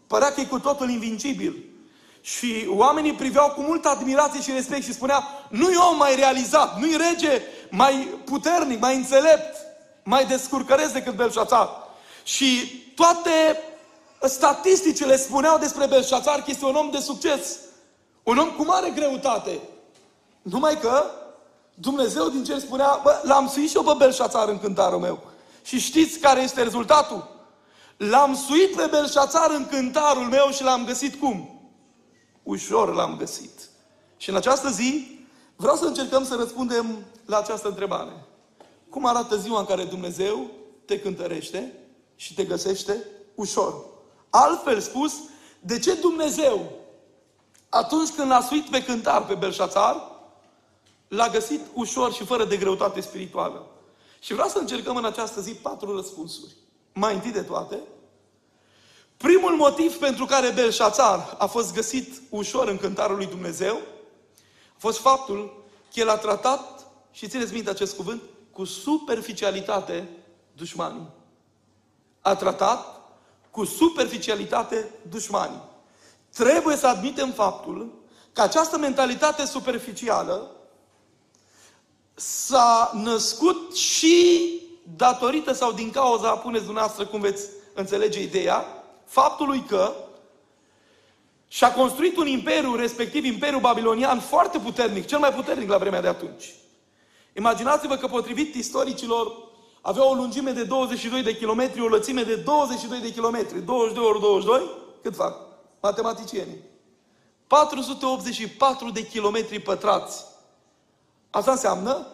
Părea 0.07 0.33
că 0.33 0.41
e 0.41 0.45
cu 0.45 0.59
totul 0.59 0.91
invincibil. 0.91 1.65
Și 2.21 2.67
oamenii 2.69 3.13
priveau 3.13 3.51
cu 3.51 3.61
multă 3.61 3.89
admirație 3.89 4.41
și 4.43 4.51
respect 4.51 4.85
și 4.85 4.93
spunea, 4.93 5.25
nu 5.49 5.71
e 5.71 5.77
om 5.91 5.97
mai 5.97 6.15
realizat, 6.15 6.81
nu 6.81 6.87
e 6.87 6.97
rege 6.97 7.43
mai 7.71 8.09
puternic, 8.25 8.81
mai 8.81 8.97
înțelept, 8.97 9.57
mai 10.03 10.27
descurcăreț 10.27 10.91
decât 10.91 11.15
Belșațar. 11.15 11.71
Și 12.25 12.83
toate 12.95 13.63
statisticile 14.29 15.17
spuneau 15.17 15.59
despre 15.59 15.87
Belșațar 15.87 16.37
că 16.37 16.45
este 16.47 16.65
un 16.65 16.75
om 16.75 16.91
de 16.91 16.99
succes. 16.99 17.59
Un 18.23 18.39
om 18.39 18.51
cu 18.51 18.65
mare 18.65 18.91
greutate. 18.91 19.61
Numai 20.43 20.79
că 20.79 21.05
Dumnezeu 21.75 22.29
din 22.29 22.45
cer 22.45 22.59
spunea, 22.59 23.01
bă, 23.03 23.21
l-am 23.23 23.49
suit 23.49 23.71
și 23.71 23.77
eu 23.77 23.83
pe 23.83 23.95
Belșațar 23.97 24.49
în 24.49 24.59
cântarul 24.59 24.99
meu. 25.01 25.19
Și 25.63 25.79
știți 25.79 26.19
care 26.19 26.41
este 26.41 26.63
rezultatul? 26.63 27.31
L-am 27.97 28.35
suit 28.35 28.77
pe 28.77 28.87
Belșațar 28.91 29.51
în 29.51 29.67
cântarul 29.67 30.25
meu 30.25 30.51
și 30.51 30.63
l-am 30.63 30.85
găsit 30.85 31.21
cum? 31.21 31.61
Ușor 32.43 32.95
l-am 32.95 33.17
găsit. 33.17 33.61
Și 34.17 34.31
în 34.31 34.37
această 34.37 34.71
zi 34.71 35.19
vreau 35.57 35.77
să 35.77 35.85
încercăm 35.85 36.25
să 36.25 36.35
răspundem 36.35 37.05
la 37.27 37.39
această 37.39 37.69
întrebare. 37.69 38.13
Cum 38.93 39.07
arată 39.07 39.37
ziua 39.37 39.59
în 39.59 39.65
care 39.65 39.85
Dumnezeu 39.85 40.51
te 40.85 41.01
cântărește 41.01 41.73
și 42.17 42.35
te 42.35 42.45
găsește 42.45 43.07
ușor? 43.35 43.85
Altfel 44.31 44.81
spus, 44.81 45.15
de 45.61 45.79
ce 45.79 45.95
Dumnezeu, 45.95 46.73
atunci 47.69 48.09
când 48.09 48.31
l-a 48.31 48.41
suit 48.41 48.69
pe 48.69 48.85
cântar 48.85 49.27
pe 49.27 49.35
Belșațar, 49.35 50.11
l-a 51.09 51.29
găsit 51.29 51.61
ușor 51.75 52.13
și 52.13 52.25
fără 52.25 52.45
de 52.45 52.57
greutate 52.57 53.01
spirituală? 53.01 53.67
Și 54.21 54.33
vreau 54.33 54.49
să 54.49 54.59
încercăm 54.59 54.97
în 54.97 55.05
această 55.05 55.41
zi 55.41 55.53
patru 55.53 55.97
răspunsuri. 55.97 56.53
Mai 56.93 57.15
întâi 57.15 57.33
de 57.33 57.43
toate, 57.43 57.79
primul 59.17 59.57
motiv 59.57 59.97
pentru 59.97 60.25
care 60.25 60.51
Belșațar 60.51 61.37
a 61.39 61.47
fost 61.47 61.75
găsit 61.75 62.23
ușor 62.31 62.69
în 62.69 62.77
cântarul 62.77 63.17
lui 63.17 63.27
Dumnezeu 63.27 63.75
a 64.75 64.79
fost 64.79 64.99
faptul 64.99 65.65
că 65.95 66.01
el 66.01 66.09
a 66.09 66.17
tratat, 66.17 66.87
și 67.11 67.29
țineți 67.29 67.53
minte 67.53 67.71
acest 67.71 67.97
cuvânt, 67.97 68.23
cu 68.53 68.65
superficialitate 68.65 70.09
dușmanii. 70.53 71.07
A 72.21 72.35
tratat 72.35 73.01
cu 73.51 73.65
superficialitate 73.65 74.91
dușmanii. 75.09 75.63
Trebuie 76.35 76.77
să 76.77 76.87
admitem 76.87 77.31
faptul 77.31 77.93
că 78.33 78.43
această 78.43 78.79
mentalitate 78.79 79.45
superficială 79.45 80.51
s-a 82.15 82.91
născut 82.95 83.77
și 83.77 84.47
datorită 84.97 85.53
sau 85.53 85.73
din 85.73 85.91
cauza, 85.91 86.31
puneți 86.31 86.65
dumneavoastră 86.65 87.07
cum 87.07 87.21
veți 87.21 87.49
înțelege 87.75 88.23
ideea, 88.23 88.65
faptului 89.05 89.61
că 89.61 89.93
și-a 91.49 91.73
construit 91.73 92.17
un 92.17 92.27
imperiu, 92.27 92.75
respectiv 92.75 93.25
Imperiul 93.25 93.61
Babilonian, 93.61 94.21
foarte 94.21 94.59
puternic, 94.59 95.07
cel 95.07 95.19
mai 95.19 95.33
puternic 95.33 95.69
la 95.69 95.79
vremea 95.79 96.01
de 96.01 96.09
atunci. 96.09 96.55
Imaginați-vă 97.33 97.97
că 97.97 98.07
potrivit 98.07 98.55
istoricilor 98.55 99.51
avea 99.81 100.09
o 100.09 100.15
lungime 100.15 100.51
de 100.51 100.65
22 100.65 101.23
de 101.23 101.37
kilometri, 101.37 101.81
o 101.81 101.89
lățime 101.89 102.23
de 102.23 102.35
22 102.37 103.01
de 103.01 103.13
kilometri. 103.13 103.61
22 103.61 104.05
ori 104.05 104.21
22, 104.21 104.71
cât 105.03 105.15
fac? 105.15 105.37
Matematicienii. 105.81 106.59
484 107.47 108.91
de 108.91 109.07
kilometri 109.07 109.61
pătrați. 109.61 110.25
Asta 111.31 111.51
înseamnă 111.51 112.07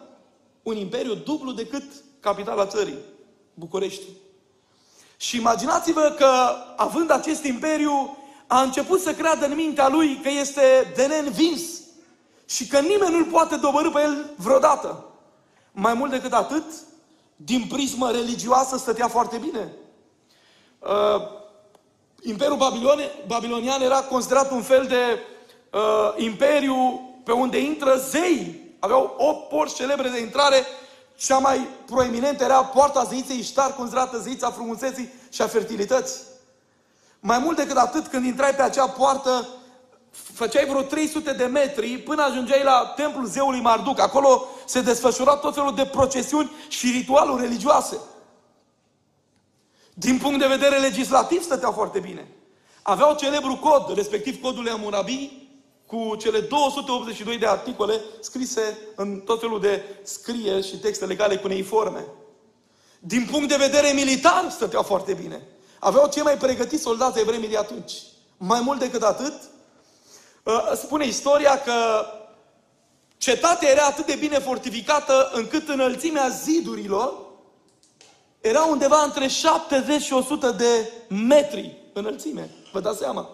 un 0.63 0.77
imperiu 0.77 1.13
dublu 1.13 1.51
decât 1.51 1.83
capitala 2.19 2.65
țării, 2.65 2.97
București. 3.53 4.03
Și 5.17 5.37
imaginați-vă 5.37 6.15
că, 6.17 6.31
având 6.75 7.11
acest 7.11 7.43
imperiu, 7.43 8.17
a 8.47 8.61
început 8.61 8.99
să 9.01 9.13
creadă 9.13 9.45
în 9.45 9.55
mintea 9.55 9.87
lui 9.87 10.19
că 10.23 10.29
este 10.29 10.93
de 10.95 11.05
neînvins 11.05 11.61
și 12.45 12.67
că 12.67 12.79
nimeni 12.79 13.13
nu-l 13.13 13.25
poate 13.25 13.55
dobărâ 13.55 13.89
pe 13.89 14.01
el 14.01 14.33
vreodată. 14.37 15.08
Mai 15.71 15.93
mult 15.93 16.11
decât 16.11 16.33
atât, 16.33 16.63
din 17.35 17.67
prismă 17.69 18.11
religioasă 18.11 18.77
stătea 18.77 19.07
foarte 19.07 19.37
bine. 19.37 19.71
Uh, 20.79 21.37
Imperiul 22.21 22.57
Babilone, 22.57 23.09
Babilonian 23.27 23.81
era 23.81 24.01
considerat 24.01 24.51
un 24.51 24.61
fel 24.61 24.85
de 24.87 25.19
uh, 25.73 26.13
imperiu 26.23 27.09
pe 27.23 27.31
unde 27.31 27.59
intră 27.59 27.95
zei. 28.09 28.67
Aveau 28.79 29.15
opt 29.17 29.49
porți 29.49 29.75
celebre 29.75 30.09
de 30.09 30.19
intrare. 30.19 30.65
Cea 31.17 31.37
mai 31.37 31.67
proeminentă 31.85 32.43
era 32.43 32.63
poarta 32.63 33.03
zeiței 33.03 33.39
Iștar, 33.39 33.73
considerată 33.73 34.17
zeița 34.17 34.51
frumuseții 34.51 35.13
și 35.29 35.41
a 35.41 35.47
fertilității. 35.47 36.21
Mai 37.19 37.39
mult 37.39 37.57
decât 37.57 37.77
atât, 37.77 38.07
când 38.07 38.25
intrai 38.25 38.55
pe 38.55 38.61
acea 38.61 38.87
poartă, 38.87 39.47
făceai 40.11 40.65
vreo 40.65 40.81
300 40.81 41.31
de 41.33 41.45
metri 41.45 41.97
până 41.97 42.23
ajungeai 42.23 42.63
la 42.63 42.93
templul 42.95 43.25
zeului 43.25 43.59
Marduk. 43.59 43.99
Acolo 43.99 44.45
se 44.65 44.81
desfășura 44.81 45.35
tot 45.35 45.53
felul 45.53 45.75
de 45.75 45.85
procesiuni 45.85 46.51
și 46.67 46.91
ritualuri 46.91 47.41
religioase. 47.41 47.97
Din 49.93 50.17
punct 50.17 50.39
de 50.39 50.47
vedere 50.47 50.77
legislativ 50.77 51.41
stăteau 51.41 51.71
foarte 51.71 51.99
bine. 51.99 52.27
Aveau 52.81 53.15
celebru 53.15 53.55
cod, 53.55 53.95
respectiv 53.95 54.41
codul 54.41 54.69
Amurabi, 54.69 55.47
cu 55.85 56.15
cele 56.15 56.39
282 56.39 57.37
de 57.37 57.45
articole 57.45 58.01
scrise 58.19 58.77
în 58.95 59.19
tot 59.19 59.39
felul 59.39 59.59
de 59.59 59.83
scrieri 60.03 60.67
și 60.67 60.77
texte 60.77 61.05
legale 61.05 61.37
cuneiforme. 61.37 62.05
Din 62.99 63.27
punct 63.31 63.49
de 63.49 63.55
vedere 63.55 63.91
militar 63.93 64.47
stăteau 64.49 64.83
foarte 64.83 65.13
bine. 65.13 65.47
Aveau 65.79 66.09
cei 66.09 66.21
mai 66.21 66.37
pregătiți 66.37 66.81
soldați 66.81 67.17
ai 67.17 67.23
vremii 67.23 67.49
de 67.49 67.57
atunci. 67.57 67.93
Mai 68.37 68.61
mult 68.63 68.79
decât 68.79 69.01
atât, 69.01 69.33
ă, 69.33 69.49
spune 70.75 71.05
istoria 71.05 71.61
că 71.61 72.05
cetatea 73.17 73.69
era 73.69 73.85
atât 73.85 74.05
de 74.05 74.15
bine 74.15 74.39
fortificată 74.39 75.29
încât 75.33 75.67
înălțimea 75.67 76.27
zidurilor 76.29 77.13
era 78.41 78.63
undeva 78.63 79.01
între 79.01 79.27
70 79.27 80.01
și 80.01 80.13
100 80.13 80.51
de 80.51 80.91
metri 81.07 81.77
înălțime. 81.93 82.49
Vă 82.71 82.79
dați 82.79 82.97
seama? 82.97 83.29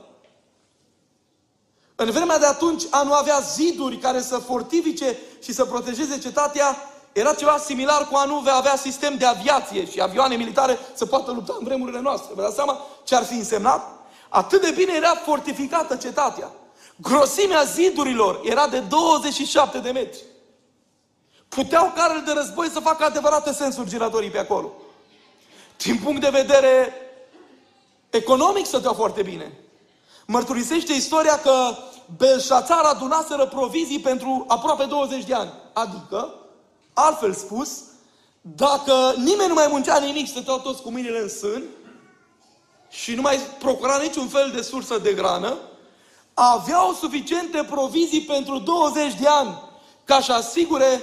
În 1.95 2.12
vremea 2.12 2.39
de 2.39 2.45
atunci, 2.45 2.83
a 2.89 3.03
nu 3.03 3.13
avea 3.13 3.39
ziduri 3.39 3.97
care 3.97 4.21
să 4.21 4.38
fortifice 4.38 5.17
și 5.43 5.53
să 5.53 5.65
protejeze 5.65 6.17
cetatea, 6.17 6.75
era 7.12 7.33
ceva 7.33 7.57
similar 7.57 8.07
cu 8.07 8.15
a 8.15 8.25
nu 8.25 8.43
avea 8.50 8.75
sistem 8.75 9.17
de 9.17 9.25
aviație 9.25 9.91
și 9.91 10.01
avioane 10.01 10.35
militare 10.35 10.79
să 10.93 11.05
poată 11.05 11.31
lupta 11.31 11.55
în 11.59 11.65
vremurile 11.65 12.00
noastre. 12.00 12.33
Vă 12.35 12.41
dați 12.41 12.55
seama 12.55 12.79
ce 13.03 13.15
ar 13.15 13.24
fi 13.24 13.33
însemnat? 13.33 13.81
Atât 14.29 14.62
de 14.62 14.71
bine 14.71 14.93
era 14.95 15.15
fortificată 15.15 15.95
cetatea. 15.95 16.51
Grosimea 16.95 17.63
zidurilor 17.63 18.41
era 18.43 18.67
de 18.67 18.79
27 18.79 19.77
de 19.77 19.91
metri. 19.91 20.21
Puteau 21.47 21.91
carele 21.95 22.23
de 22.25 22.31
război 22.31 22.69
să 22.69 22.79
facă 22.79 23.03
adevărate 23.03 23.53
sensuri 23.53 23.89
giratorii 23.89 24.29
pe 24.29 24.39
acolo. 24.39 24.71
Din 25.77 25.99
punct 26.03 26.21
de 26.21 26.29
vedere 26.29 26.93
economic 28.09 28.65
stăteau 28.65 28.93
foarte 28.93 29.21
bine. 29.21 29.57
Mărturisește 30.25 30.93
istoria 30.93 31.39
că 31.39 31.75
Belșațar 32.17 32.83
adunaseră 32.83 33.45
provizii 33.45 33.99
pentru 33.99 34.45
aproape 34.47 34.83
20 34.85 35.23
de 35.23 35.33
ani. 35.33 35.51
Adică, 35.73 36.33
altfel 36.93 37.33
spus, 37.33 37.81
dacă 38.41 39.13
nimeni 39.17 39.47
nu 39.47 39.53
mai 39.53 39.67
muncea 39.69 39.99
nimic, 39.99 40.27
stăteau 40.27 40.59
toți 40.59 40.81
cu 40.81 40.91
mâinile 40.91 41.19
în 41.19 41.29
sân 41.29 41.63
și 42.89 43.15
nu 43.15 43.21
mai 43.21 43.39
procura 43.59 43.97
niciun 43.97 44.27
fel 44.27 44.51
de 44.55 44.61
sursă 44.61 44.97
de 44.97 45.13
grană, 45.13 45.57
aveau 46.37 46.93
suficiente 46.93 47.63
provizii 47.63 48.21
pentru 48.21 48.59
20 48.59 49.13
de 49.13 49.27
ani 49.27 49.61
ca 50.03 50.21
să 50.21 50.33
asigure 50.33 51.01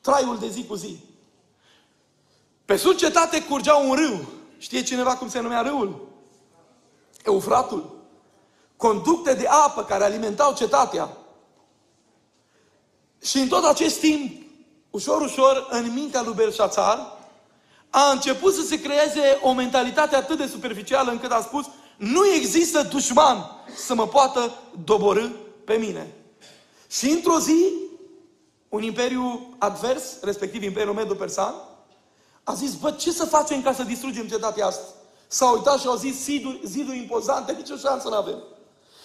traiul 0.00 0.38
de 0.38 0.48
zi 0.48 0.64
cu 0.64 0.74
zi. 0.74 0.98
Pe 2.64 2.76
sub 2.76 2.96
cetate 2.96 3.42
curgea 3.42 3.74
un 3.74 3.94
râu. 3.94 4.24
Știe 4.58 4.82
cineva 4.82 5.16
cum 5.16 5.28
se 5.28 5.40
numea 5.40 5.60
râul? 5.60 6.08
Eufratul. 7.24 8.04
Conducte 8.76 9.34
de 9.34 9.46
apă 9.46 9.84
care 9.84 10.04
alimentau 10.04 10.54
cetatea. 10.54 11.16
Și 13.22 13.38
în 13.38 13.48
tot 13.48 13.64
acest 13.64 14.00
timp, 14.00 14.42
ușor, 14.90 15.20
ușor, 15.20 15.66
în 15.70 15.92
mintea 15.92 16.22
lui 16.22 16.34
Belșațar, 16.34 17.16
a 17.90 18.10
început 18.10 18.54
să 18.54 18.62
se 18.62 18.80
creeze 18.80 19.38
o 19.42 19.52
mentalitate 19.52 20.16
atât 20.16 20.36
de 20.38 20.46
superficială 20.46 21.10
încât 21.10 21.30
a 21.30 21.40
spus 21.40 21.66
nu 21.96 22.26
există 22.34 22.82
dușman 22.82 23.50
să 23.76 23.94
mă 23.94 24.06
poată 24.06 24.52
doborâ 24.84 25.28
pe 25.64 25.74
mine. 25.74 26.14
Și 26.90 27.10
într-o 27.10 27.38
zi, 27.38 27.72
un 28.68 28.82
imperiu 28.82 29.54
advers, 29.58 30.20
respectiv 30.22 30.62
Imperiul 30.62 30.94
Medo-Persan, 30.94 31.54
a 32.44 32.54
zis, 32.54 32.74
bă, 32.74 32.90
ce 32.90 33.12
să 33.12 33.24
facem 33.24 33.62
ca 33.62 33.72
să 33.72 33.82
distrugem 33.82 34.26
cetatea 34.26 34.66
asta? 34.66 34.84
S-au 35.26 35.54
uitat 35.54 35.80
și 35.80 35.86
au 35.86 35.96
zis, 35.96 36.22
ziduri, 36.22 36.60
ziduri 36.64 36.96
impozante, 36.96 37.52
nicio 37.52 37.76
șansă 37.76 38.08
nu 38.08 38.14
avem. 38.14 38.42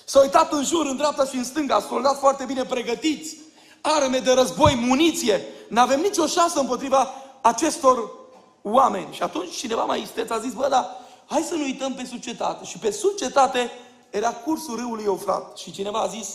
S-au 0.06 0.22
uitat 0.22 0.52
în 0.52 0.64
jur, 0.64 0.86
în 0.86 0.96
dreapta 0.96 1.26
și 1.26 1.36
în 1.36 1.44
stânga, 1.44 1.86
soldați 1.90 2.20
foarte 2.20 2.46
bine 2.46 2.64
pregătiți, 2.64 3.38
arme 3.82 4.20
de 4.20 4.32
război, 4.32 4.76
muniție. 4.76 5.46
Nu 5.68 5.82
avem 5.82 6.00
nicio 6.00 6.26
șansă 6.26 6.60
împotriva 6.60 7.14
acestor 7.42 8.12
oameni. 8.62 9.14
Și 9.14 9.24
atunci 9.24 9.56
cineva 9.56 9.84
mai 9.84 10.02
isteț 10.02 10.30
a 10.30 10.40
zis, 10.40 10.54
bă, 10.54 10.68
dar 10.70 11.01
hai 11.32 11.42
să 11.42 11.56
nu 11.56 11.64
uităm 11.64 11.94
pe 11.94 12.06
sucetate. 12.06 12.66
Și 12.66 12.78
pe 12.78 12.92
sucetate 12.92 13.72
era 14.10 14.30
cursul 14.30 14.76
râului 14.76 15.04
Eufrat. 15.04 15.58
Și 15.58 15.72
cineva 15.72 16.00
a 16.00 16.08
zis, 16.08 16.28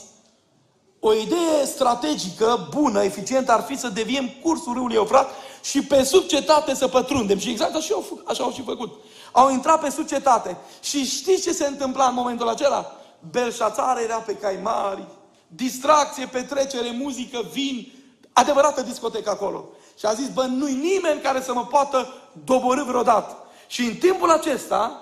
o 1.00 1.12
idee 1.12 1.65
strategică, 1.65 2.69
bună, 2.71 3.03
eficientă, 3.03 3.53
ar 3.53 3.62
fi 3.62 3.79
să 3.79 3.88
deviem 3.88 4.31
cursul 4.43 4.73
râului 4.73 4.97
Eufrat 4.97 5.31
și 5.62 5.83
pe 5.83 6.03
sub 6.03 6.26
cetate 6.26 6.75
să 6.75 6.88
pătrundem. 6.88 7.38
Și 7.38 7.50
exact 7.50 7.75
așa 7.75 7.95
au, 7.95 8.21
așa 8.26 8.45
au 8.45 8.53
și 8.53 8.62
făcut. 8.62 8.95
Au 9.33 9.50
intrat 9.50 9.81
pe 9.81 9.91
sub 9.91 10.07
cetate. 10.07 10.57
Și 10.83 11.05
știți 11.05 11.43
ce 11.43 11.53
se 11.53 11.67
întâmpla 11.67 12.07
în 12.07 12.15
momentul 12.15 12.49
acela? 12.49 12.97
Belșațar 13.31 13.99
era 13.99 14.17
pe 14.17 14.37
cai 14.37 14.59
mari, 14.62 15.07
distracție, 15.47 16.26
petrecere, 16.26 16.91
muzică, 16.91 17.43
vin, 17.53 17.93
adevărată 18.33 18.83
discotecă 18.83 19.31
acolo. 19.31 19.65
Și 19.99 20.07
a 20.07 20.12
zis, 20.12 20.29
bă, 20.29 20.43
nu-i 20.43 20.75
nimeni 20.75 21.21
care 21.21 21.43
să 21.43 21.53
mă 21.53 21.67
poată 21.67 22.15
doborâ 22.45 22.83
vreodată. 22.83 23.46
Și 23.66 23.82
în 23.82 23.94
timpul 23.94 24.30
acesta, 24.30 25.00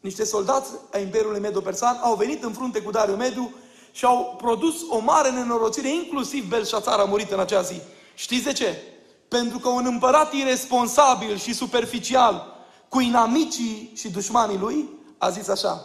niște 0.00 0.24
soldați 0.24 0.70
ai 0.92 1.02
Imperiului 1.02 1.40
Medo-Persan 1.40 2.00
au 2.02 2.14
venit 2.14 2.42
în 2.42 2.52
frunte 2.52 2.82
cu 2.82 2.90
Dariu 2.90 3.14
Mediu 3.14 3.54
și 3.92 4.04
au 4.04 4.34
produs 4.42 4.74
o 4.88 4.98
mare 4.98 5.30
nenorocire, 5.30 5.88
inclusiv 5.88 6.48
Belșațar 6.48 6.98
a 6.98 7.04
murit 7.04 7.30
în 7.30 7.40
acea 7.40 7.62
zi. 7.62 7.80
Știți 8.14 8.44
de 8.44 8.52
ce? 8.52 8.82
Pentru 9.28 9.58
că 9.58 9.68
un 9.68 9.86
împărat 9.86 10.32
irresponsabil 10.32 11.36
și 11.36 11.54
superficial 11.54 12.56
cu 12.88 13.00
inamicii 13.00 13.92
și 13.96 14.10
dușmanii 14.10 14.58
lui 14.58 14.88
a 15.18 15.30
zis 15.30 15.48
așa, 15.48 15.84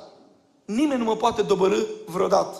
nimeni 0.65 0.99
nu 0.99 1.05
mă 1.05 1.15
poate 1.15 1.41
dobărâ 1.41 1.79
vreodată. 2.05 2.57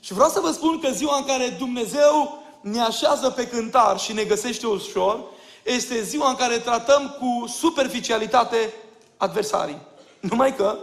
Și 0.00 0.12
vreau 0.12 0.28
să 0.28 0.40
vă 0.40 0.50
spun 0.50 0.80
că 0.80 0.90
ziua 0.90 1.16
în 1.16 1.24
care 1.24 1.56
Dumnezeu 1.58 2.38
ne 2.60 2.80
așează 2.80 3.30
pe 3.30 3.48
cântar 3.48 3.98
și 3.98 4.12
ne 4.12 4.24
găsește 4.24 4.66
ușor, 4.66 5.20
este 5.64 6.02
ziua 6.02 6.28
în 6.28 6.36
care 6.36 6.58
tratăm 6.58 7.16
cu 7.18 7.46
superficialitate 7.46 8.74
adversarii. 9.16 9.78
Numai 10.20 10.56
că 10.56 10.76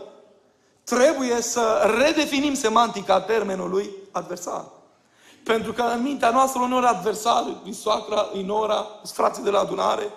trebuie 0.83 1.41
să 1.41 1.93
redefinim 1.97 2.53
semantica 2.53 3.21
termenului 3.21 3.89
adversar. 4.11 4.65
Pentru 5.43 5.73
că 5.73 5.81
în 5.81 6.01
mintea 6.01 6.29
noastră 6.29 6.61
uneori 6.61 6.85
adversar, 6.85 7.61
e 7.65 7.71
soacra, 7.71 8.29
e 8.35 8.41
nora, 8.41 8.87
frații 9.13 9.43
de 9.43 9.49
la 9.49 9.59
adunare. 9.59 10.11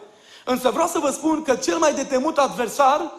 Însă 0.45 0.71
vreau 0.71 0.87
să 0.87 0.99
vă 0.99 1.11
spun 1.11 1.43
că 1.43 1.55
cel 1.55 1.79
mai 1.79 1.95
detemut 1.95 2.39
adversar 2.39 3.13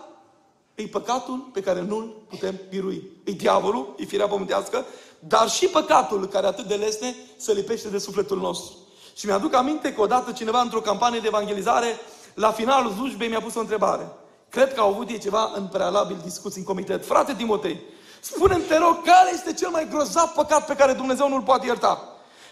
e 0.76 0.88
păcatul 0.88 1.50
pe 1.54 1.62
care 1.62 1.82
nu-l 1.82 2.16
putem 2.30 2.60
birui. 2.70 3.04
E 3.24 3.32
diavolul, 3.32 3.96
e 3.98 4.06
firea 4.06 4.28
pământească, 4.28 4.86
dar 5.20 5.50
și 5.50 5.68
păcatul 5.68 6.28
care 6.28 6.48
atât 6.48 6.66
de 6.66 6.76
lesne 6.76 7.16
se 7.38 7.54
lipește 7.54 7.88
de 7.88 7.98
sufletul 7.98 8.38
nostru. 8.38 8.78
Și 9.16 9.26
mi-aduc 9.26 9.56
aminte 9.56 9.94
că 9.94 10.02
odată 10.02 10.32
cineva 10.32 10.62
într-o 10.62 10.80
campanie 10.82 11.20
de 11.20 11.28
evangelizare, 11.28 12.00
la 12.34 12.52
finalul 12.52 12.92
slujbei 12.92 13.28
mi-a 13.28 13.42
pus 13.42 13.56
o 13.56 13.60
întrebare. 13.60 14.08
Cred 14.50 14.74
că 14.74 14.80
au 14.80 14.90
avut 14.90 15.10
ei 15.10 15.20
ceva 15.20 15.52
în 15.56 15.68
prealabil 15.68 16.18
discuții 16.24 16.60
în 16.60 16.66
comitet. 16.66 17.06
Frate 17.06 17.34
Timotei, 17.34 17.80
spune-mi, 18.20 18.64
te 18.64 18.78
rog, 18.78 19.04
care 19.04 19.30
este 19.34 19.54
cel 19.54 19.70
mai 19.70 19.88
grozav 19.90 20.30
păcat 20.30 20.66
pe 20.66 20.76
care 20.76 20.94
Dumnezeu 20.94 21.30
nu-l 21.30 21.42
poate 21.42 21.66
ierta? 21.66 22.06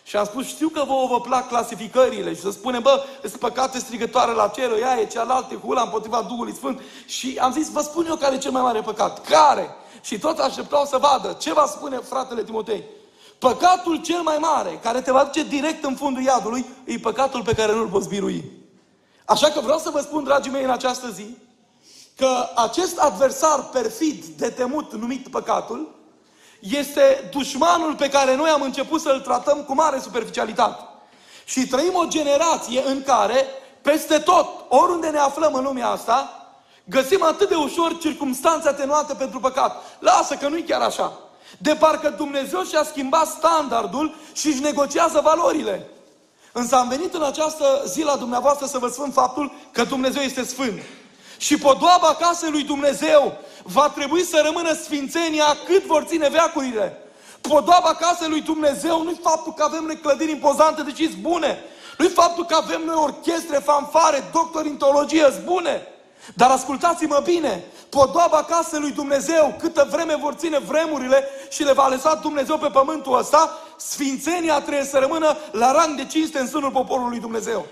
Și 0.03 0.15
am 0.15 0.25
spus, 0.25 0.47
știu 0.47 0.67
că 0.67 0.83
vouă 0.87 1.07
vă 1.07 1.21
plac 1.21 1.47
clasificările 1.47 2.33
și 2.33 2.41
să 2.41 2.51
spunem, 2.51 2.81
bă, 2.81 3.03
sunt 3.21 3.33
păcate 3.33 3.79
strigătoare 3.79 4.31
la 4.31 4.47
cer, 4.47 4.71
ea 4.79 4.99
e 4.99 5.05
cealaltă, 5.05 5.55
hula 5.55 5.81
împotriva 5.81 6.21
Duhului 6.21 6.53
Sfânt. 6.53 6.81
Și 7.05 7.37
am 7.41 7.51
zis, 7.51 7.71
vă 7.71 7.81
spun 7.81 8.05
eu 8.05 8.15
care 8.15 8.35
e 8.35 8.37
cel 8.37 8.51
mai 8.51 8.61
mare 8.61 8.81
păcat. 8.81 9.27
Care? 9.27 9.69
Și 10.01 10.19
tot 10.19 10.39
așteptau 10.39 10.85
să 10.85 10.97
vadă 10.97 11.35
ce 11.39 11.53
va 11.53 11.65
spune 11.65 11.97
fratele 11.97 12.43
Timotei. 12.43 12.83
Păcatul 13.39 14.01
cel 14.01 14.21
mai 14.21 14.37
mare, 14.37 14.79
care 14.83 15.01
te 15.01 15.11
va 15.11 15.23
duce 15.23 15.43
direct 15.43 15.83
în 15.83 15.95
fundul 15.95 16.23
iadului, 16.23 16.65
e 16.83 16.97
păcatul 16.97 17.43
pe 17.43 17.53
care 17.53 17.73
nu-l 17.73 17.87
poți 17.87 18.07
birui. 18.07 18.51
Așa 19.25 19.49
că 19.49 19.59
vreau 19.59 19.79
să 19.79 19.89
vă 19.89 19.99
spun, 19.99 20.23
dragii 20.23 20.51
mei, 20.51 20.63
în 20.63 20.69
această 20.69 21.09
zi, 21.09 21.37
că 22.15 22.47
acest 22.55 22.97
adversar 22.97 23.63
perfid 23.63 24.25
de 24.25 24.49
temut 24.49 24.93
numit 24.93 25.27
păcatul, 25.27 25.95
este 26.59 27.29
dușmanul 27.31 27.95
pe 27.95 28.09
care 28.09 28.35
noi 28.35 28.49
am 28.49 28.61
început 28.61 29.01
să-l 29.01 29.19
tratăm 29.19 29.63
cu 29.63 29.73
mare 29.73 29.99
superficialitate. 29.99 30.83
Și 31.45 31.67
trăim 31.67 31.95
o 31.95 32.07
generație 32.07 32.83
în 32.85 33.03
care, 33.03 33.45
peste 33.81 34.17
tot, 34.17 34.47
oriunde 34.67 35.07
ne 35.07 35.17
aflăm 35.17 35.53
în 35.53 35.63
lumea 35.63 35.89
asta, 35.89 36.29
găsim 36.83 37.23
atât 37.23 37.49
de 37.49 37.55
ușor 37.55 37.97
circumstanțe 37.97 38.67
atenuate 38.67 39.13
pentru 39.13 39.39
păcat. 39.39 39.83
Lasă 39.99 40.35
că 40.35 40.47
nu-i 40.47 40.63
chiar 40.63 40.81
așa. 40.81 41.28
De 41.57 41.75
parcă 41.75 42.09
Dumnezeu 42.09 42.63
și-a 42.63 42.83
schimbat 42.83 43.27
standardul 43.27 44.15
și 44.33 44.47
își 44.47 44.61
negociază 44.61 45.19
valorile. 45.23 45.89
Însă 46.51 46.75
am 46.75 46.87
venit 46.87 47.13
în 47.13 47.23
această 47.23 47.83
zi 47.85 48.03
la 48.03 48.15
dumneavoastră 48.15 48.65
să 48.65 48.77
vă 48.77 48.87
spun 48.87 49.11
faptul 49.11 49.51
că 49.71 49.83
Dumnezeu 49.83 50.21
este 50.21 50.43
sfânt. 50.43 50.81
Și 51.37 51.57
podoaba 51.57 52.15
casei 52.19 52.51
lui 52.51 52.63
Dumnezeu 52.63 53.37
va 53.63 53.89
trebui 53.89 54.23
să 54.23 54.41
rămână 54.43 54.73
sfințenia 54.73 55.57
cât 55.65 55.85
vor 55.85 56.03
ține 56.03 56.29
veacurile. 56.29 56.97
Podoaba 57.41 57.93
casei 57.93 58.29
lui 58.29 58.41
Dumnezeu 58.41 59.03
nu-i 59.03 59.19
faptul 59.23 59.53
că 59.53 59.63
avem 59.63 59.83
noi 59.83 59.97
clădiri 59.97 60.31
impozante, 60.31 60.81
deci 60.83 61.09
bune. 61.09 61.63
Nu-i 61.97 62.09
faptul 62.09 62.45
că 62.45 62.55
avem 62.55 62.81
noi 62.85 62.95
orchestre, 62.95 63.57
fanfare, 63.57 64.29
doctori 64.31 64.67
în 64.67 64.77
teologie, 64.77 65.41
bune. 65.43 65.87
Dar 66.35 66.49
ascultați-mă 66.49 67.21
bine, 67.23 67.63
podoaba 67.89 68.43
casei 68.43 68.79
lui 68.79 68.91
Dumnezeu, 68.91 69.55
câtă 69.59 69.87
vreme 69.91 70.15
vor 70.15 70.33
ține 70.33 70.59
vremurile 70.59 71.23
și 71.49 71.63
le 71.63 71.73
va 71.73 71.87
lăsa 71.87 72.15
Dumnezeu 72.15 72.57
pe 72.57 72.67
pământul 72.67 73.17
ăsta, 73.17 73.57
sfințenia 73.77 74.61
trebuie 74.61 74.85
să 74.85 74.97
rămână 74.97 75.37
la 75.51 75.71
rang 75.71 75.95
de 75.95 76.05
cinste 76.05 76.39
în 76.39 76.47
sânul 76.47 76.71
poporului 76.71 77.19
Dumnezeu. 77.19 77.65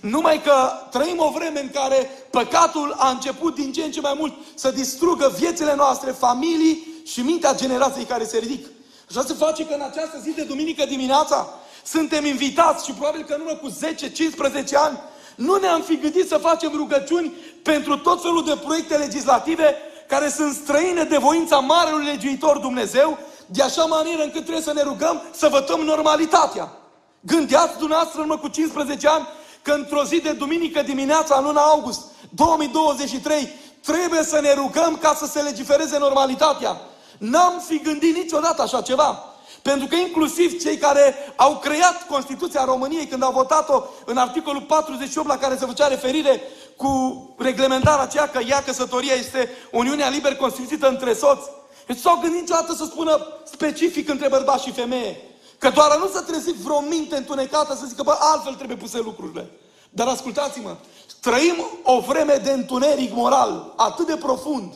Numai 0.00 0.42
că 0.42 0.70
trăim 0.90 1.18
o 1.18 1.30
vreme 1.30 1.60
în 1.60 1.70
care 1.70 2.10
păcatul 2.30 2.94
a 2.98 3.08
început 3.08 3.54
din 3.54 3.72
ce 3.72 3.82
în 3.82 3.90
ce 3.90 4.00
mai 4.00 4.14
mult 4.18 4.34
să 4.54 4.70
distrugă 4.70 5.32
viețile 5.38 5.74
noastre, 5.74 6.10
familii 6.10 7.02
și 7.06 7.20
mintea 7.20 7.54
generației 7.54 8.04
care 8.04 8.24
se 8.24 8.38
ridică. 8.38 8.68
Așa 9.08 9.22
se 9.22 9.34
face 9.34 9.66
că 9.66 9.74
în 9.74 9.80
această 9.80 10.18
zi 10.22 10.30
de 10.30 10.42
duminică 10.42 10.84
dimineața 10.84 11.48
suntem 11.84 12.24
invitați 12.24 12.84
și 12.84 12.92
probabil 12.92 13.24
că 13.24 13.34
în 13.34 13.40
urmă 13.40 13.54
cu 13.56 13.70
10-15 13.70 14.74
ani 14.74 14.98
nu 15.36 15.56
ne-am 15.56 15.82
fi 15.82 15.98
gândit 15.98 16.28
să 16.28 16.36
facem 16.36 16.72
rugăciuni 16.74 17.32
pentru 17.66 17.98
tot 17.98 18.22
felul 18.22 18.44
de 18.44 18.56
proiecte 18.64 18.96
legislative 18.96 19.76
care 20.06 20.28
sunt 20.28 20.54
străine 20.54 21.02
de 21.02 21.16
voința 21.16 21.58
Marelui 21.58 22.04
Legiuitor 22.04 22.58
Dumnezeu, 22.58 23.18
de 23.46 23.62
așa 23.62 23.84
manieră 23.84 24.22
încât 24.22 24.42
trebuie 24.42 24.62
să 24.62 24.72
ne 24.72 24.82
rugăm 24.82 25.22
să 25.30 25.48
vătăm 25.48 25.80
normalitatea. 25.80 26.72
Gândeați 27.20 27.78
dumneavoastră 27.78 28.20
în 28.20 28.28
urmă 28.28 28.40
cu 28.40 28.48
15 28.48 29.08
ani 29.08 29.26
că 29.62 29.72
într-o 29.72 30.04
zi 30.04 30.20
de 30.20 30.32
duminică 30.32 30.82
dimineața, 30.82 31.36
în 31.38 31.44
luna 31.44 31.60
august 31.60 32.00
2023, 32.34 33.48
trebuie 33.82 34.22
să 34.22 34.40
ne 34.40 34.54
rugăm 34.54 34.96
ca 35.00 35.14
să 35.14 35.26
se 35.26 35.40
legifereze 35.40 35.98
normalitatea. 35.98 36.80
N-am 37.18 37.62
fi 37.66 37.78
gândit 37.78 38.16
niciodată 38.16 38.62
așa 38.62 38.80
ceva. 38.80 39.36
Pentru 39.62 39.86
că 39.86 39.94
inclusiv 39.94 40.62
cei 40.62 40.76
care 40.76 41.14
au 41.36 41.56
creat 41.56 42.06
Constituția 42.08 42.64
României 42.64 43.06
când 43.06 43.22
au 43.22 43.32
votat-o 43.32 43.82
în 44.04 44.16
articolul 44.16 44.62
48 44.62 45.28
la 45.28 45.36
care 45.36 45.56
se 45.56 45.66
făcea 45.66 45.86
referire 45.86 46.40
cu 46.76 47.24
reglementarea 47.38 48.02
aceea 48.02 48.28
că 48.28 48.38
ea 48.38 48.62
căsătoria 48.62 49.14
este 49.14 49.50
Uniunea 49.72 50.08
liber 50.08 50.36
constituită 50.36 50.88
între 50.88 51.14
soți. 51.14 51.50
Deci 51.86 51.98
s-au 51.98 52.18
gândit 52.20 52.40
niciodată 52.40 52.74
să 52.74 52.84
spună 52.84 53.26
specific 53.44 54.08
între 54.08 54.28
bărbați 54.28 54.64
și 54.64 54.72
femeie. 54.72 55.16
Că 55.58 55.70
doar 55.70 55.98
nu 55.98 56.08
să 56.08 56.20
trezi 56.20 56.52
vreo 56.52 56.80
minte 56.80 57.16
întunecată 57.16 57.74
să 57.74 57.86
zică, 57.86 58.02
bă, 58.02 58.16
altfel 58.18 58.54
trebuie 58.54 58.76
puse 58.76 58.98
lucrurile. 58.98 59.50
Dar 59.90 60.06
ascultați-mă, 60.06 60.76
trăim 61.20 61.66
o 61.82 62.00
vreme 62.00 62.40
de 62.44 62.50
întuneric 62.50 63.14
moral 63.14 63.72
atât 63.76 64.06
de 64.06 64.16
profund, 64.16 64.72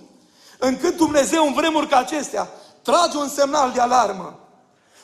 încât 0.58 0.96
Dumnezeu 0.96 1.46
în 1.46 1.52
vremuri 1.52 1.88
ca 1.88 1.96
acestea 1.96 2.48
trage 2.82 3.16
un 3.16 3.28
semnal 3.28 3.70
de 3.70 3.80
alarmă. 3.80 4.38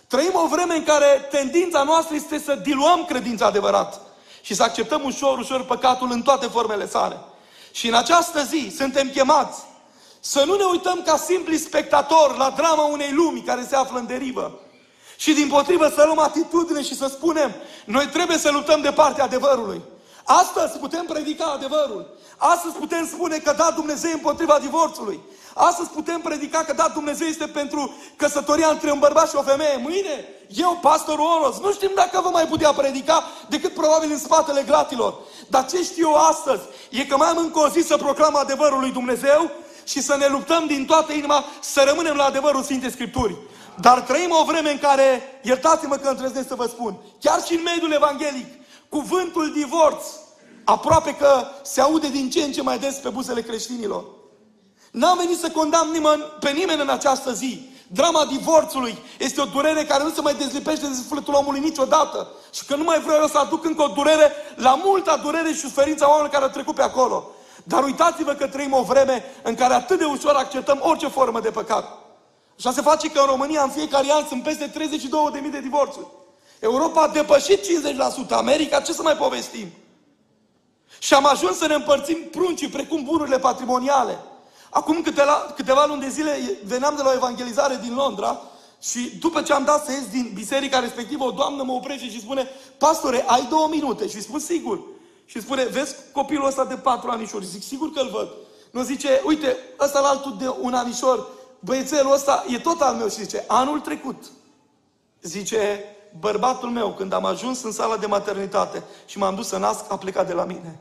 Trăim 0.07 0.33
o 0.35 0.47
vreme 0.47 0.75
în 0.75 0.85
care 0.85 1.29
tendința 1.31 1.83
noastră 1.83 2.15
este 2.15 2.39
să 2.39 2.55
diluăm 2.55 3.05
credința 3.05 3.47
adevărată 3.47 4.01
și 4.47 4.55
să 4.55 4.63
acceptăm 4.63 5.05
ușor, 5.05 5.39
ușor 5.39 5.65
păcatul 5.65 6.11
în 6.11 6.23
toate 6.23 6.47
formele 6.47 6.89
sale. 6.89 7.19
Și 7.71 7.89
în 7.89 7.95
această 7.95 8.43
zi 8.43 8.73
suntem 8.77 9.11
chemați 9.11 9.61
să 10.21 10.45
nu 10.47 10.57
ne 10.57 10.65
uităm 10.65 11.03
ca 11.05 11.17
simpli 11.17 11.57
spectatori 11.57 12.39
la 12.39 12.51
drama 12.51 12.85
unei 12.85 13.13
lumi 13.13 13.43
care 13.43 13.67
se 13.69 13.77
află 13.77 13.99
în 13.99 14.07
derivă. 14.07 14.61
Și 15.17 15.33
din 15.33 15.49
potrivă 15.49 15.89
să 15.89 16.03
luăm 16.05 16.19
atitudine 16.19 16.83
și 16.83 16.95
să 16.95 17.07
spunem, 17.07 17.55
noi 17.85 18.07
trebuie 18.07 18.39
să 18.39 18.51
luptăm 18.51 18.81
de 18.81 18.93
partea 18.93 19.25
adevărului. 19.25 19.81
Astăzi 20.27 20.79
putem 20.79 21.05
predica 21.05 21.45
adevărul. 21.45 22.19
Astăzi 22.37 22.75
putem 22.75 23.07
spune 23.07 23.37
că 23.37 23.53
da, 23.57 23.71
Dumnezeu 23.71 24.11
împotriva 24.13 24.59
divorțului. 24.61 25.21
Astăzi 25.55 25.89
putem 25.89 26.21
predica 26.21 26.59
că 26.59 26.73
da, 26.73 26.89
Dumnezeu 26.95 27.27
este 27.27 27.47
pentru 27.47 27.95
căsătoria 28.17 28.69
între 28.69 28.91
un 28.91 28.99
bărbat 28.99 29.29
și 29.29 29.37
o 29.37 29.43
femeie. 29.43 29.77
Mâine, 29.83 30.25
eu, 30.49 30.79
pastorul 30.83 31.27
Oros, 31.41 31.59
nu 31.59 31.73
știm 31.73 31.91
dacă 31.95 32.21
vă 32.21 32.29
mai 32.29 32.47
putea 32.47 32.73
predica 32.73 33.25
decât 33.49 33.75
probabil 33.75 34.11
în 34.11 34.19
spatele 34.19 34.63
gratilor. 34.63 35.15
Dar 35.49 35.67
ce 35.67 35.83
știu 35.83 36.09
eu 36.09 36.15
astăzi 36.15 36.63
e 36.91 37.05
că 37.05 37.17
mai 37.17 37.29
am 37.29 37.37
încă 37.37 37.59
o 37.59 37.69
zi 37.69 37.81
să 37.81 37.97
proclam 37.97 38.37
adevărul 38.37 38.81
lui 38.81 38.91
Dumnezeu 38.91 39.51
și 39.85 40.03
să 40.03 40.17
ne 40.17 40.27
luptăm 40.27 40.67
din 40.67 40.87
toată 40.87 41.13
inima 41.13 41.45
să 41.61 41.85
rămânem 41.87 42.17
la 42.17 42.25
adevărul 42.25 42.63
Sfintei 42.63 42.91
Scripturii. 42.91 43.39
Dar 43.81 44.01
trăim 44.01 44.31
o 44.41 44.45
vreme 44.45 44.71
în 44.71 44.79
care, 44.79 45.41
iertați-mă 45.43 45.97
că 45.97 46.09
îndrăznesc 46.09 46.49
să 46.49 46.55
vă 46.55 46.67
spun, 46.67 46.97
chiar 47.21 47.43
și 47.43 47.55
în 47.55 47.63
mediul 47.63 47.93
evanghelic, 47.93 48.47
cuvântul 48.89 49.53
divorț 49.53 50.05
aproape 50.65 51.15
că 51.15 51.47
se 51.63 51.81
aude 51.81 52.09
din 52.09 52.31
ce 52.31 52.43
în 52.43 52.53
ce 52.53 52.63
mai 52.63 52.79
des 52.79 52.95
pe 52.95 53.09
buzele 53.09 53.43
creștinilor. 53.43 54.05
N-am 54.91 55.17
venit 55.17 55.39
să 55.39 55.51
condamn 55.51 55.91
nimeni, 55.91 56.23
pe 56.41 56.51
nimeni 56.51 56.81
în 56.81 56.89
această 56.89 57.33
zi. 57.33 57.71
Drama 57.87 58.25
divorțului 58.25 58.99
este 59.19 59.41
o 59.41 59.45
durere 59.45 59.85
care 59.85 60.03
nu 60.03 60.11
se 60.11 60.21
mai 60.21 60.35
dezlipește 60.35 60.87
de 60.87 60.95
sufletul 60.95 61.35
omului 61.35 61.61
niciodată. 61.61 62.29
Și 62.53 62.65
că 62.65 62.77
nu 62.77 62.85
mai 62.85 63.01
vreau 63.01 63.21
eu 63.21 63.27
să 63.27 63.39
aduc 63.39 63.65
încă 63.65 63.83
o 63.83 63.87
durere 63.95 64.33
la 64.57 64.81
multa 64.85 65.17
durere 65.17 65.53
și 65.53 65.59
suferința 65.59 66.07
oamenilor 66.07 66.33
care 66.33 66.45
au 66.45 66.51
trecut 66.51 66.75
pe 66.75 66.83
acolo. 66.83 67.31
Dar 67.65 67.85
uitați-vă 67.85 68.33
că 68.33 68.47
trăim 68.47 68.73
o 68.73 68.83
vreme 68.83 69.25
în 69.43 69.55
care 69.55 69.75
atât 69.75 69.99
de 69.99 70.05
ușor 70.05 70.35
acceptăm 70.35 70.79
orice 70.83 71.09
formă 71.09 71.41
de 71.41 71.51
păcat. 71.51 71.99
Așa 72.59 72.73
se 72.73 72.81
face 72.81 73.11
că 73.11 73.21
în 73.21 73.27
România 73.27 73.63
în 73.63 73.71
fiecare 73.71 74.07
an 74.11 74.27
sunt 74.29 74.43
peste 74.43 74.71
32.000 74.71 75.51
de 75.51 75.61
divorțuri. 75.61 76.07
Europa 76.61 77.03
a 77.03 77.09
depășit 77.09 77.61
50%. 78.27 78.29
America, 78.31 78.81
ce 78.81 78.93
să 78.93 79.03
mai 79.03 79.17
povestim? 79.17 79.67
Și 80.99 81.15
am 81.15 81.27
ajuns 81.27 81.57
să 81.57 81.67
ne 81.67 81.75
împărțim 81.75 82.17
pruncii 82.31 82.69
precum 82.69 83.05
bunurile 83.05 83.39
patrimoniale. 83.39 84.19
Acum 84.71 85.03
câteva, 85.03 85.53
câteva 85.57 85.85
luni 85.87 86.01
de 86.01 86.09
zile 86.09 86.39
veneam 86.65 86.97
de 86.97 87.03
la 87.03 87.09
o 87.09 87.15
evangelizare 87.15 87.79
din 87.83 87.95
Londra 87.95 88.41
și 88.81 89.17
după 89.21 89.43
ce 89.43 89.53
am 89.53 89.65
dat 89.65 89.85
să 89.85 89.93
ies 89.93 90.09
din 90.11 90.31
biserica 90.35 90.79
respectivă, 90.79 91.25
o 91.25 91.31
doamnă 91.31 91.63
mă 91.63 91.73
oprește 91.73 92.11
și 92.11 92.21
spune, 92.21 92.49
pastore, 92.79 93.25
ai 93.27 93.47
două 93.51 93.69
minute? 93.71 94.09
Și 94.09 94.23
spun, 94.23 94.39
sigur. 94.39 94.81
Și 95.25 95.41
spune, 95.41 95.65
vezi 95.65 95.95
copilul 96.13 96.47
ăsta 96.47 96.65
de 96.65 96.75
patru 96.75 97.11
anișori? 97.11 97.47
Zic, 97.47 97.63
sigur 97.63 97.93
că 97.93 98.01
îl 98.01 98.09
văd. 98.09 98.29
Nu 98.71 98.83
zice, 98.83 99.23
uite, 99.25 99.57
ăsta 99.81 100.01
la 100.01 100.09
altul 100.09 100.37
de 100.39 100.55
un 100.61 100.75
anișor, 100.75 101.29
băiețelul 101.61 102.13
ăsta 102.13 102.45
e 102.49 102.59
tot 102.59 102.81
al 102.81 102.95
meu. 102.95 103.09
Și 103.09 103.23
zice, 103.23 103.45
anul 103.47 103.81
trecut, 103.81 104.25
zice, 105.23 105.85
bărbatul 106.19 106.69
meu, 106.71 106.93
când 106.93 107.13
am 107.13 107.25
ajuns 107.25 107.63
în 107.63 107.73
sala 107.73 107.97
de 107.97 108.07
maternitate 108.07 108.83
și 109.07 109.19
m-am 109.19 109.35
dus 109.35 109.49
să 109.49 109.57
nasc, 109.57 109.85
a 109.89 109.97
plecat 109.97 110.27
de 110.27 110.33
la 110.33 110.45
mine. 110.45 110.81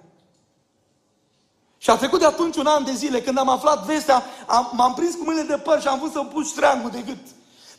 Și 1.78 1.90
a 1.90 1.96
trecut 1.96 2.20
de 2.20 2.26
atunci 2.26 2.56
un 2.56 2.66
an 2.66 2.84
de 2.84 2.92
zile, 2.92 3.22
când 3.22 3.38
am 3.38 3.50
aflat 3.50 3.86
vestea, 3.86 4.24
am, 4.46 4.72
m-am 4.74 4.94
prins 4.94 5.16
cu 5.16 5.24
mâinile 5.24 5.48
de 5.48 5.58
păr 5.58 5.82
și 5.82 5.88
am 5.88 6.00
vrut 6.00 6.12
să-mi 6.12 6.30
pun 6.30 6.44
ștreangul 6.44 6.90
de 6.90 7.02
gât. 7.06 7.26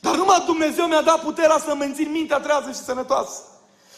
Dar 0.00 0.16
numai 0.16 0.42
Dumnezeu 0.46 0.86
mi-a 0.86 1.02
dat 1.02 1.20
puterea 1.20 1.58
să 1.58 1.74
mențin 1.74 2.10
mintea 2.10 2.38
trează 2.38 2.70
și 2.70 2.78
sănătoasă. 2.78 3.42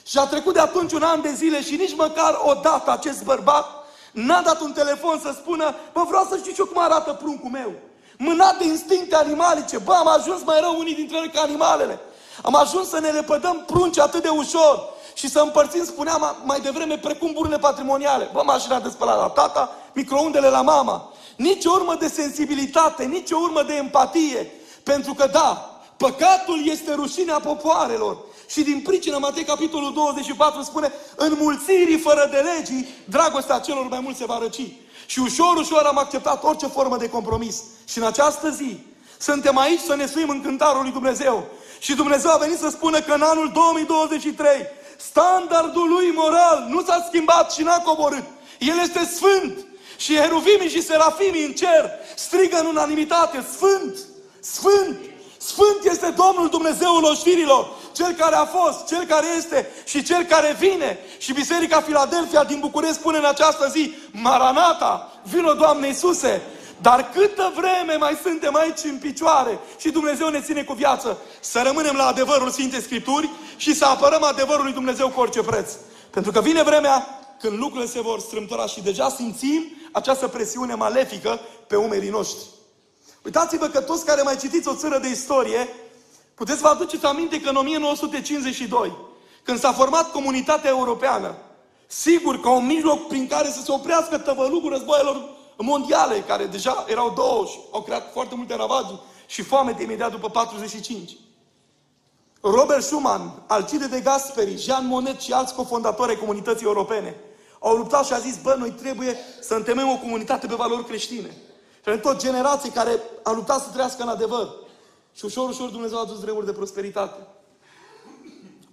Și 0.07 0.19
a 0.19 0.27
trecut 0.27 0.53
de 0.53 0.61
atunci 0.61 0.93
un 0.93 1.03
an 1.03 1.21
de 1.21 1.33
zile 1.33 1.63
și 1.63 1.77
nici 1.77 1.97
măcar 1.97 2.39
o 2.45 2.55
dată 2.55 2.91
acest 2.91 3.25
bărbat 3.25 3.67
n-a 4.13 4.43
dat 4.43 4.61
un 4.61 4.73
telefon 4.73 5.21
să 5.23 5.33
spună, 5.35 5.75
bă, 5.93 6.05
vreau 6.09 6.27
să 6.31 6.37
știu 6.37 6.53
și 6.53 6.59
eu 6.59 6.67
cum 6.67 6.83
arată 6.83 7.13
pruncul 7.13 7.51
meu. 7.51 7.73
Mânat 8.19 8.59
de 8.59 8.65
instincte 8.65 9.17
animalice. 9.17 9.79
Bă, 9.79 9.93
am 9.93 10.09
ajuns 10.09 10.43
mai 10.45 10.61
rău 10.61 10.79
unii 10.79 10.95
dintre 10.95 11.17
noi 11.17 11.31
ca 11.31 11.41
animalele. 11.41 12.01
Am 12.43 12.55
ajuns 12.55 12.89
să 12.89 13.01
ne 13.01 13.09
lepădăm 13.09 13.65
prunci 13.67 13.99
atât 13.99 14.23
de 14.23 14.29
ușor 14.29 14.89
și 15.15 15.29
să 15.29 15.41
împărțim, 15.41 15.85
spuneam 15.85 16.37
mai 16.45 16.61
devreme, 16.61 16.99
precum 16.99 17.33
burile 17.33 17.59
patrimoniale. 17.59 18.31
Bă, 18.33 18.43
mașina 18.45 18.81
de 18.81 18.89
spălat 18.89 19.19
la 19.19 19.29
tata, 19.29 19.73
microundele 19.93 20.49
la 20.49 20.63
mama. 20.63 21.13
Nici 21.37 21.65
o 21.65 21.71
urmă 21.73 21.95
de 21.95 22.09
sensibilitate, 22.09 23.05
nici 23.05 23.31
o 23.31 23.39
urmă 23.43 23.63
de 23.63 23.75
empatie. 23.75 24.53
Pentru 24.83 25.15
că, 25.15 25.27
da, 25.27 25.81
păcatul 25.97 26.61
este 26.65 26.95
rușinea 26.95 27.39
popoarelor. 27.39 28.17
Și 28.49 28.63
din 28.63 28.81
pricină, 28.81 29.19
Matei 29.19 29.45
capitolul 29.45 29.93
24 29.93 30.63
spune, 30.63 30.93
în 31.17 31.35
mulțirii 31.39 31.99
fără 31.99 32.29
de 32.31 32.37
legii, 32.37 32.89
dragostea 33.05 33.59
celor 33.59 33.89
mai 33.89 34.01
mulți 34.01 34.19
se 34.19 34.25
va 34.25 34.39
răci. 34.39 34.73
Și 35.07 35.19
ușor, 35.19 35.57
ușor 35.57 35.83
am 35.83 35.99
acceptat 35.99 36.45
orice 36.45 36.67
formă 36.67 36.97
de 36.97 37.09
compromis. 37.09 37.63
Și 37.89 37.99
în 37.99 38.05
această 38.05 38.51
zi, 38.51 38.79
suntem 39.19 39.59
aici 39.59 39.81
să 39.81 39.95
ne 39.95 40.07
suim 40.07 40.29
în 40.29 40.43
cântarul 40.43 40.83
lui 40.83 40.93
Dumnezeu. 40.93 41.47
Și 41.79 41.95
Dumnezeu 41.95 42.31
a 42.31 42.37
venit 42.37 42.59
să 42.59 42.69
spună 42.69 43.01
că 43.01 43.13
în 43.13 43.23
anul 43.23 43.51
2023 43.55 44.49
standardul 44.97 45.89
lui 45.89 46.11
moral 46.15 46.67
nu 46.69 46.83
s-a 46.83 47.05
schimbat 47.09 47.53
și 47.53 47.63
n-a 47.63 47.79
coborât. 47.79 48.25
El 48.59 48.79
este 48.83 49.11
sfânt. 49.15 49.67
Și 49.97 50.17
heruvimii 50.17 50.69
și 50.69 50.83
serafimii 50.83 51.45
în 51.45 51.53
cer 51.53 51.91
strigă 52.17 52.59
în 52.59 52.67
unanimitate, 52.67 53.45
Sfânt! 53.53 53.99
Sfânt! 54.41 54.99
Sfânt 55.39 55.85
este 55.85 56.15
Domnul 56.17 56.49
Dumnezeul 56.49 57.05
oștirilor, 57.05 57.69
Cel 57.93 58.13
care 58.13 58.35
a 58.35 58.45
fost, 58.45 58.87
Cel 58.87 59.05
care 59.05 59.27
este 59.37 59.71
și 59.85 60.03
Cel 60.03 60.23
care 60.23 60.57
vine. 60.59 60.99
Și 61.19 61.33
Biserica 61.33 61.81
Filadelfia 61.81 62.45
din 62.45 62.59
București 62.61 62.95
spune 62.95 63.19
în 63.19 63.25
această 63.25 63.69
zi, 63.69 63.95
Maranata, 64.11 65.13
vino 65.23 65.53
Doamne 65.53 65.87
Iisuse, 65.87 66.43
dar 66.81 67.11
câtă 67.15 67.53
vreme 67.57 67.97
mai 67.99 68.19
suntem 68.23 68.57
aici 68.57 68.85
în 68.85 68.99
picioare 68.99 69.59
și 69.79 69.91
Dumnezeu 69.91 70.29
ne 70.29 70.41
ține 70.41 70.63
cu 70.63 70.73
viață, 70.73 71.19
să 71.41 71.63
rămânem 71.65 71.97
la 71.97 72.07
adevărul 72.07 72.51
Sfintei 72.51 72.83
Scripturi 72.83 73.31
și 73.57 73.75
să 73.75 73.85
apărăm 73.85 74.23
adevărul 74.23 74.65
lui 74.65 74.73
Dumnezeu 74.73 75.09
cu 75.09 75.21
orice 75.21 75.43
preț. 75.43 75.71
Pentru 76.11 76.33
că 76.33 76.41
vine 76.41 76.63
vremea 76.63 77.07
când 77.41 77.59
lucrurile 77.59 77.91
se 77.91 78.01
vor 78.01 78.21
strâmtora 78.21 78.67
și 78.67 78.83
deja 78.83 79.09
simțim 79.09 79.73
această 79.93 80.29
presiune 80.29 80.75
malefică 80.75 81.41
pe 81.67 81.77
umerii 81.77 82.11
noștri. 82.11 82.47
Uitați-vă 83.25 83.67
că 83.67 83.81
toți 83.81 84.05
care 84.05 84.23
mai 84.23 84.37
citiți 84.37 84.69
o 84.69 84.75
țără 84.75 84.99
de 84.99 85.09
istorie, 85.09 85.69
puteți 86.35 86.61
vă 86.61 86.69
aduceți 86.69 87.05
aminte 87.05 87.41
că 87.41 87.49
în 87.49 87.57
1952, 87.57 88.93
când 89.43 89.59
s-a 89.59 89.73
format 89.73 90.11
comunitatea 90.11 90.71
europeană, 90.71 91.35
sigur 91.87 92.41
că 92.41 92.49
un 92.49 92.67
mijloc 92.67 93.07
prin 93.07 93.27
care 93.27 93.49
să 93.49 93.61
se 93.65 93.73
oprească 93.73 94.19
tăvălugul 94.19 94.71
războaielor 94.71 95.37
mondiale, 95.63 96.21
care 96.21 96.47
deja 96.47 96.85
erau 96.89 97.13
două 97.17 97.45
și 97.45 97.59
au 97.73 97.83
creat 97.83 98.13
foarte 98.13 98.35
multe 98.35 98.57
ravagii 98.57 99.01
și 99.27 99.43
foame 99.43 99.73
de 99.73 99.83
imediat 99.83 100.11
după 100.11 100.29
45. 100.29 101.17
Robert 102.41 102.83
Schuman, 102.83 103.43
Alcide 103.47 103.87
de 103.87 104.01
Gasperi, 104.01 104.57
Jean 104.57 104.87
Monnet 104.87 105.21
și 105.21 105.33
alți 105.33 105.55
cofondatori 105.55 106.11
ai 106.11 106.19
comunității 106.19 106.67
europene 106.67 107.17
au 107.59 107.77
luptat 107.77 108.07
și 108.07 108.13
a 108.13 108.19
zis, 108.19 108.43
bă, 108.43 108.55
noi 108.59 108.71
trebuie 108.71 109.17
să 109.41 109.55
întemeiem 109.55 109.89
o 109.89 109.99
comunitate 109.99 110.47
pe 110.47 110.55
valori 110.55 110.85
creștine. 110.85 111.37
Și 111.87 111.99
tot 111.99 112.19
generații 112.19 112.71
care 112.71 113.01
au 113.23 113.35
luptat 113.35 113.63
să 113.63 113.71
trăiască 113.73 114.03
în 114.03 114.09
adevăr. 114.09 114.55
Și 115.15 115.25
ușor, 115.25 115.49
ușor 115.49 115.69
Dumnezeu 115.69 115.99
a 115.99 116.01
adus 116.01 116.21
vremuri 116.21 116.47
de 116.47 116.53
prosperitate. 116.53 117.27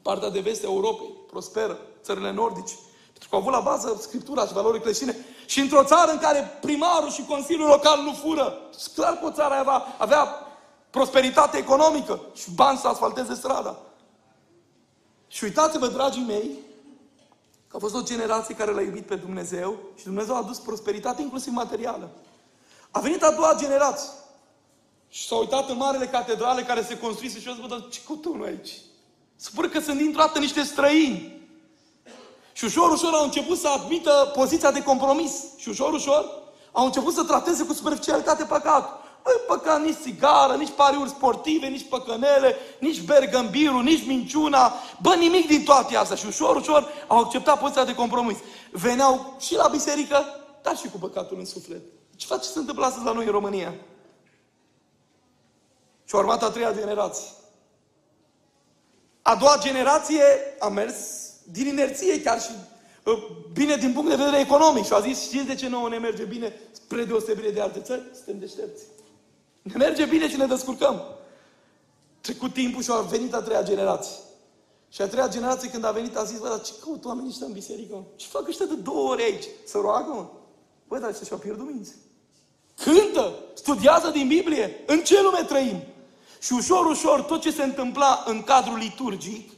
Partea 0.01 0.29
de 0.29 0.39
vest 0.39 0.63
a 0.63 0.67
Europei 0.67 1.09
prosperă, 1.27 1.79
țările 2.03 2.31
nordice, 2.31 2.73
pentru 3.11 3.29
că 3.29 3.35
au 3.35 3.41
avut 3.41 3.53
la 3.53 3.59
bază 3.59 3.97
Scriptura 4.01 4.45
și 4.45 4.53
valorile 4.53 4.83
creștine. 4.83 5.15
Și 5.45 5.59
într-o 5.59 5.83
țară 5.83 6.11
în 6.11 6.19
care 6.19 6.57
primarul 6.61 7.11
și 7.11 7.25
Consiliul 7.25 7.67
Local 7.67 8.01
nu 8.01 8.13
fură, 8.13 8.57
clar 8.95 9.13
că 9.13 9.25
o 9.25 9.31
țară 9.31 9.53
avea, 9.53 9.83
avea 9.97 10.27
prosperitate 10.89 11.57
economică 11.57 12.19
și 12.33 12.51
bani 12.51 12.77
să 12.77 12.87
asfalteze 12.87 13.33
strada. 13.33 13.77
Și 15.27 15.43
uitați-vă, 15.43 15.87
dragii 15.87 16.25
mei, 16.27 16.49
că 17.67 17.75
a 17.75 17.79
fost 17.79 17.95
o 17.95 18.01
generație 18.01 18.55
care 18.55 18.71
l-a 18.71 18.81
iubit 18.81 19.05
pe 19.05 19.15
Dumnezeu 19.15 19.77
și 19.95 20.03
Dumnezeu 20.03 20.35
a 20.35 20.37
adus 20.37 20.57
prosperitate 20.57 21.21
inclusiv 21.21 21.53
materială. 21.53 22.09
A 22.91 22.99
venit 22.99 23.23
a 23.23 23.31
doua 23.31 23.55
generație. 23.57 24.09
Și 25.09 25.27
s-a 25.27 25.35
uitat 25.35 25.69
în 25.69 25.77
marele 25.77 26.07
catedrale 26.07 26.63
care 26.63 26.83
se 26.83 26.99
construise 26.99 27.39
și 27.39 27.47
a 27.47 27.51
zis, 27.51 27.61
bă, 27.61 27.67
dar 27.67 27.87
ce 27.89 27.99
căutăm 28.05 28.31
noi 28.31 28.47
aici? 28.47 28.71
Spune 29.35 29.67
că 29.67 29.79
sunt 29.79 29.97
dintr-o 29.97 30.19
dată 30.19 30.39
niște 30.39 30.63
străini. 30.63 31.44
Și 32.57 32.65
ușor, 32.65 32.91
ușor 32.91 33.13
au 33.13 33.23
început 33.23 33.57
să 33.57 33.67
admită 33.67 34.31
poziția 34.33 34.71
de 34.71 34.83
compromis. 34.83 35.31
Și 35.57 35.69
ușor, 35.69 35.93
ușor 35.93 36.25
au 36.71 36.85
început 36.85 37.13
să 37.13 37.23
trateze 37.23 37.65
cu 37.65 37.73
superficialitate 37.73 38.43
păcatul. 38.43 39.03
Nu 39.25 39.31
păcat 39.55 39.81
nici 39.81 39.97
țigară, 40.01 40.55
nici 40.55 40.73
pariuri 40.75 41.09
sportive, 41.09 41.67
nici 41.67 41.87
păcănele, 41.89 42.55
nici 42.79 43.01
bergambirul, 43.01 43.83
nici 43.83 44.05
minciuna. 44.05 44.73
Bă, 45.01 45.15
nimic 45.15 45.47
din 45.47 45.63
toate 45.63 45.95
astea. 45.95 46.15
Și 46.15 46.25
ușor, 46.25 46.55
ușor 46.55 46.87
au 47.07 47.19
acceptat 47.19 47.59
poziția 47.59 47.85
de 47.85 47.95
compromis. 47.95 48.37
Veneau 48.71 49.35
și 49.39 49.55
la 49.55 49.67
biserică, 49.67 50.25
dar 50.61 50.77
și 50.77 50.89
cu 50.89 50.97
păcatul 50.97 51.37
în 51.39 51.45
suflet. 51.45 51.81
Ce 52.15 52.25
face 52.25 52.41
ce 52.41 52.49
se 52.49 52.59
întâmplă 52.59 52.85
astăzi 52.85 53.05
la 53.05 53.11
noi 53.11 53.25
în 53.25 53.31
România? 53.31 53.73
Și 56.05 56.15
a 56.15 56.17
urmat 56.17 56.43
a 56.43 56.49
treia 56.49 56.73
generație. 56.73 57.27
A 59.21 59.35
doua 59.35 59.57
generație 59.57 60.23
a 60.59 60.67
mers 60.67 61.24
din 61.51 61.67
inerție 61.67 62.21
chiar 62.21 62.41
și 62.41 62.51
ă, 63.05 63.17
bine 63.53 63.75
din 63.75 63.93
punct 63.93 64.09
de 64.09 64.15
vedere 64.15 64.39
economic 64.39 64.85
și 64.85 64.93
a 64.93 64.99
zis, 64.99 65.21
știți 65.21 65.45
de 65.45 65.55
ce 65.55 65.67
nouă 65.67 65.89
ne 65.89 65.97
merge 65.97 66.23
bine 66.23 66.53
spre 66.71 67.03
deosebire 67.03 67.51
de 67.51 67.61
alte 67.61 67.79
țări? 67.79 68.01
Suntem 68.13 68.39
deștepți. 68.39 68.83
Ne 69.61 69.73
merge 69.77 70.05
bine 70.05 70.29
și 70.29 70.37
ne 70.37 70.45
descurcăm. 70.45 71.01
Trecut 72.21 72.53
timpul 72.53 72.81
și 72.81 72.91
a 72.91 72.99
venit 72.99 73.33
a 73.33 73.41
treia 73.41 73.63
generație. 73.63 74.15
Și 74.89 75.01
a 75.01 75.07
treia 75.07 75.27
generație 75.27 75.69
când 75.69 75.85
a 75.85 75.91
venit 75.91 76.17
a 76.17 76.23
zis, 76.23 76.39
bă, 76.39 76.47
dar 76.47 76.61
ce 76.61 76.71
caut 76.83 77.05
oamenii 77.05 77.29
ăștia 77.29 77.45
în 77.45 77.51
biserică? 77.51 78.03
Ce 78.15 78.25
fac 78.29 78.47
ăștia 78.47 78.65
de 78.65 78.75
două 78.75 79.09
ori 79.09 79.23
aici? 79.23 79.45
Să 79.65 79.77
roagă, 79.81 80.11
mă? 80.11 80.25
Băi, 80.87 80.99
dar 80.99 81.09
ăștia 81.09 81.25
și-au 81.25 81.39
pierdut 81.39 81.65
minți. 81.65 81.95
Cântă, 82.83 83.33
studiază 83.53 84.09
din 84.09 84.27
Biblie. 84.27 84.83
În 84.85 85.03
ce 85.03 85.21
lume 85.21 85.43
trăim? 85.47 85.83
Și 86.39 86.53
ușor, 86.53 86.85
ușor, 86.85 87.21
tot 87.21 87.41
ce 87.41 87.51
se 87.51 87.63
întâmpla 87.63 88.23
în 88.27 88.43
cadrul 88.43 88.77
liturgic 88.77 89.51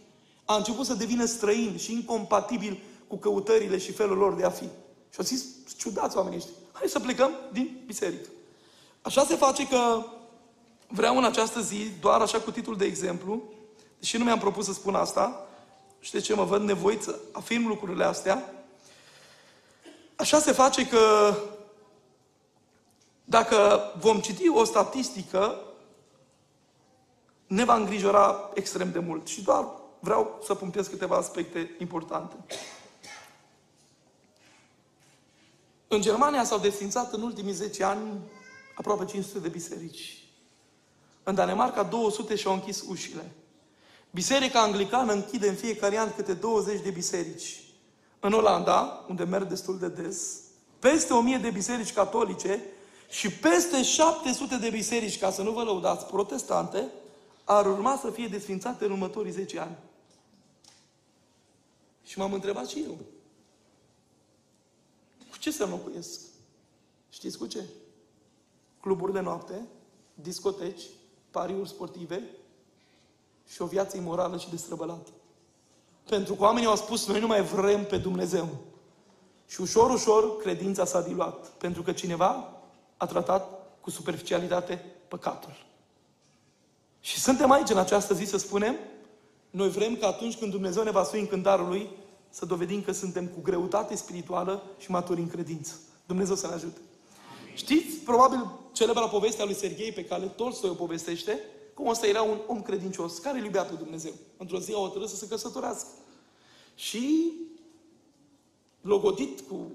a 0.48 0.56
început 0.56 0.86
să 0.86 0.94
devină 0.94 1.26
străin 1.26 1.78
și 1.78 1.92
incompatibil 1.92 2.80
cu 3.08 3.18
căutările 3.18 3.78
și 3.78 3.92
felul 3.92 4.18
lor 4.18 4.34
de 4.34 4.44
a 4.44 4.50
fi. 4.50 4.64
Și 5.10 5.18
au 5.18 5.24
zis, 5.24 5.46
ciudați 5.78 6.18
oamenii 6.18 6.38
ăștia, 6.38 6.54
hai 6.72 6.88
să 6.88 7.00
plecăm 7.00 7.32
din 7.52 7.82
biserică. 7.86 8.30
Așa 9.02 9.24
se 9.24 9.36
face 9.36 9.68
că 9.68 10.04
vreau 10.88 11.18
în 11.18 11.24
această 11.24 11.62
zi, 11.62 11.92
doar 12.02 12.22
așa 12.22 12.40
cu 12.40 12.52
titlul 12.52 12.78
de 12.78 12.86
exemplu, 12.86 13.42
deși 14.00 14.18
nu 14.18 14.24
mi-am 14.24 14.40
propus 14.40 14.66
să 14.66 14.74
spun 14.74 14.96
asta, 14.96 15.48
și 16.00 16.12
de 16.12 16.20
ce 16.20 16.36
mă 16.36 16.44
văd 16.44 16.62
nevoit 16.62 17.02
să 17.02 17.20
afirm 17.32 17.68
lucrurile 17.68 18.04
astea, 18.04 18.54
așa 20.16 20.40
se 20.40 20.52
face 20.52 20.88
că 20.88 21.34
dacă 23.24 23.82
vom 24.00 24.20
citi 24.20 24.50
o 24.50 24.64
statistică, 24.64 25.62
ne 27.48 27.64
va 27.64 27.76
îngrijora 27.76 28.50
extrem 28.54 28.92
de 28.92 29.00
mult. 29.00 29.28
Și 29.28 29.42
doar 29.42 29.68
vreau 30.00 30.40
să 30.44 30.56
punctez 30.56 30.88
câteva 30.88 31.16
aspecte 31.16 31.76
importante. 31.80 32.36
În 35.88 36.02
Germania 36.02 36.44
s-au 36.44 36.60
desfințat 36.60 37.14
în 37.14 37.22
ultimii 37.22 37.54
10 37.54 37.84
ani 37.84 38.20
aproape 38.76 39.06
500 39.06 39.40
de 39.40 39.48
biserici. 39.48 40.22
În 41.24 41.36
Danemarca 41.36 41.84
200 41.84 42.36
și-au 42.36 42.54
închis 42.54 42.84
ușile. 42.88 43.32
Biserica 44.12 44.62
anglicană 44.62 45.14
închide 45.14 45.50
în 45.50 45.56
fiecare 45.56 45.98
an 45.98 46.14
câte 46.16 46.34
20 46.34 46.82
de 46.82 46.90
biserici. 46.90 47.64
În 48.20 48.34
Olanda, 48.34 49.06
unde 49.08 49.24
merg 49.24 49.48
destul 49.48 49.80
de 49.80 49.88
des, 49.88 50.40
peste 50.80 51.14
1000 51.14 51.38
de 51.38 51.50
biserici 51.50 51.94
catolice 51.94 52.64
și 53.10 53.32
peste 53.32 53.84
700 53.84 54.58
de 54.58 54.70
biserici, 54.70 55.20
ca 55.20 55.32
să 55.32 55.42
nu 55.42 55.52
vă 55.52 55.64
lăudați, 55.64 56.06
protestante, 56.06 56.84
ar 57.44 57.66
urma 57.66 58.00
să 58.02 58.10
fie 58.10 58.28
desfințate 58.28 58.86
în 58.86 58.92
următorii 58.92 59.32
10 59.32 59.60
ani. 59.60 59.78
Și 62.08 62.18
m-am 62.18 62.34
întrebat 62.34 62.68
și 62.68 62.84
eu. 62.84 62.98
Cu 65.30 65.38
ce 65.38 65.52
să 65.52 65.64
înlocuiesc? 65.64 66.22
Știți 67.10 67.38
cu 67.38 67.46
ce? 67.46 67.64
Cluburi 68.80 69.14
de 69.14 69.20
noapte, 69.20 69.66
discoteci, 70.14 70.82
pariuri 71.32 71.70
sportive 71.70 72.24
și 73.48 73.62
o 73.62 73.66
viață 73.66 73.98
imorală 73.98 74.38
și 74.38 74.50
destrăbălată. 74.50 75.10
Pentru 76.10 76.34
că 76.34 76.44
oamenii 76.44 76.68
au 76.68 76.76
spus, 76.76 77.08
noi 77.08 77.20
nu 77.20 77.28
mai 77.28 77.44
vrem 77.44 77.86
pe 77.86 77.98
Dumnezeu. 77.98 78.48
Și 79.48 79.62
ușor, 79.62 79.90
ușor, 79.90 80.38
credința 80.38 80.86
s-a 80.86 81.02
diluat. 81.02 81.48
Pentru 81.48 81.82
că 81.82 81.92
cineva 81.92 82.54
a 82.98 83.06
tratat 83.06 83.68
cu 83.82 83.90
superficialitate 83.90 84.86
păcatul. 85.08 85.66
Și 87.00 87.20
suntem 87.20 87.52
aici 87.52 87.70
în 87.70 87.78
această 87.78 88.14
zi 88.14 88.26
să 88.26 88.38
spunem, 88.38 88.76
noi 89.50 89.70
vrem 89.70 89.96
că 89.96 90.06
atunci 90.06 90.38
când 90.38 90.52
Dumnezeu 90.52 90.84
ne 90.84 90.92
va 90.92 91.04
sui 91.04 91.20
în 91.20 91.28
cântarul 91.28 91.68
Lui, 91.68 91.90
să 92.30 92.46
dovedim 92.46 92.82
că 92.82 92.92
suntem 92.92 93.28
cu 93.28 93.42
greutate 93.42 93.96
spirituală 93.96 94.64
și 94.78 94.92
maturi 94.92 95.22
în 95.22 95.28
credință. 95.28 95.74
Dumnezeu 96.06 96.36
să 96.36 96.48
ne 96.48 96.54
ajute. 96.54 96.80
Știți, 97.54 97.96
probabil, 97.98 98.52
celebra 98.72 99.08
povestea 99.08 99.46
lui 99.46 99.54
Serghei 99.54 99.92
pe 99.92 100.06
care 100.06 100.26
Tolstoi 100.26 100.70
o 100.70 100.74
povestește, 100.74 101.40
cum 101.74 101.88
ăsta 101.88 102.08
era 102.08 102.22
un 102.22 102.38
om 102.48 102.62
credincios 102.62 103.18
care 103.18 103.38
îl 103.38 103.46
iubea 103.46 103.64
pe 103.64 103.76
Dumnezeu. 103.76 104.12
Într-o 104.38 104.60
zi 104.60 104.72
a 104.72 104.76
hotărât 104.76 105.10
să 105.10 105.16
se 105.16 105.28
căsătorească. 105.28 105.88
Și 106.76 107.34
logodit 108.82 109.42
cu 109.42 109.72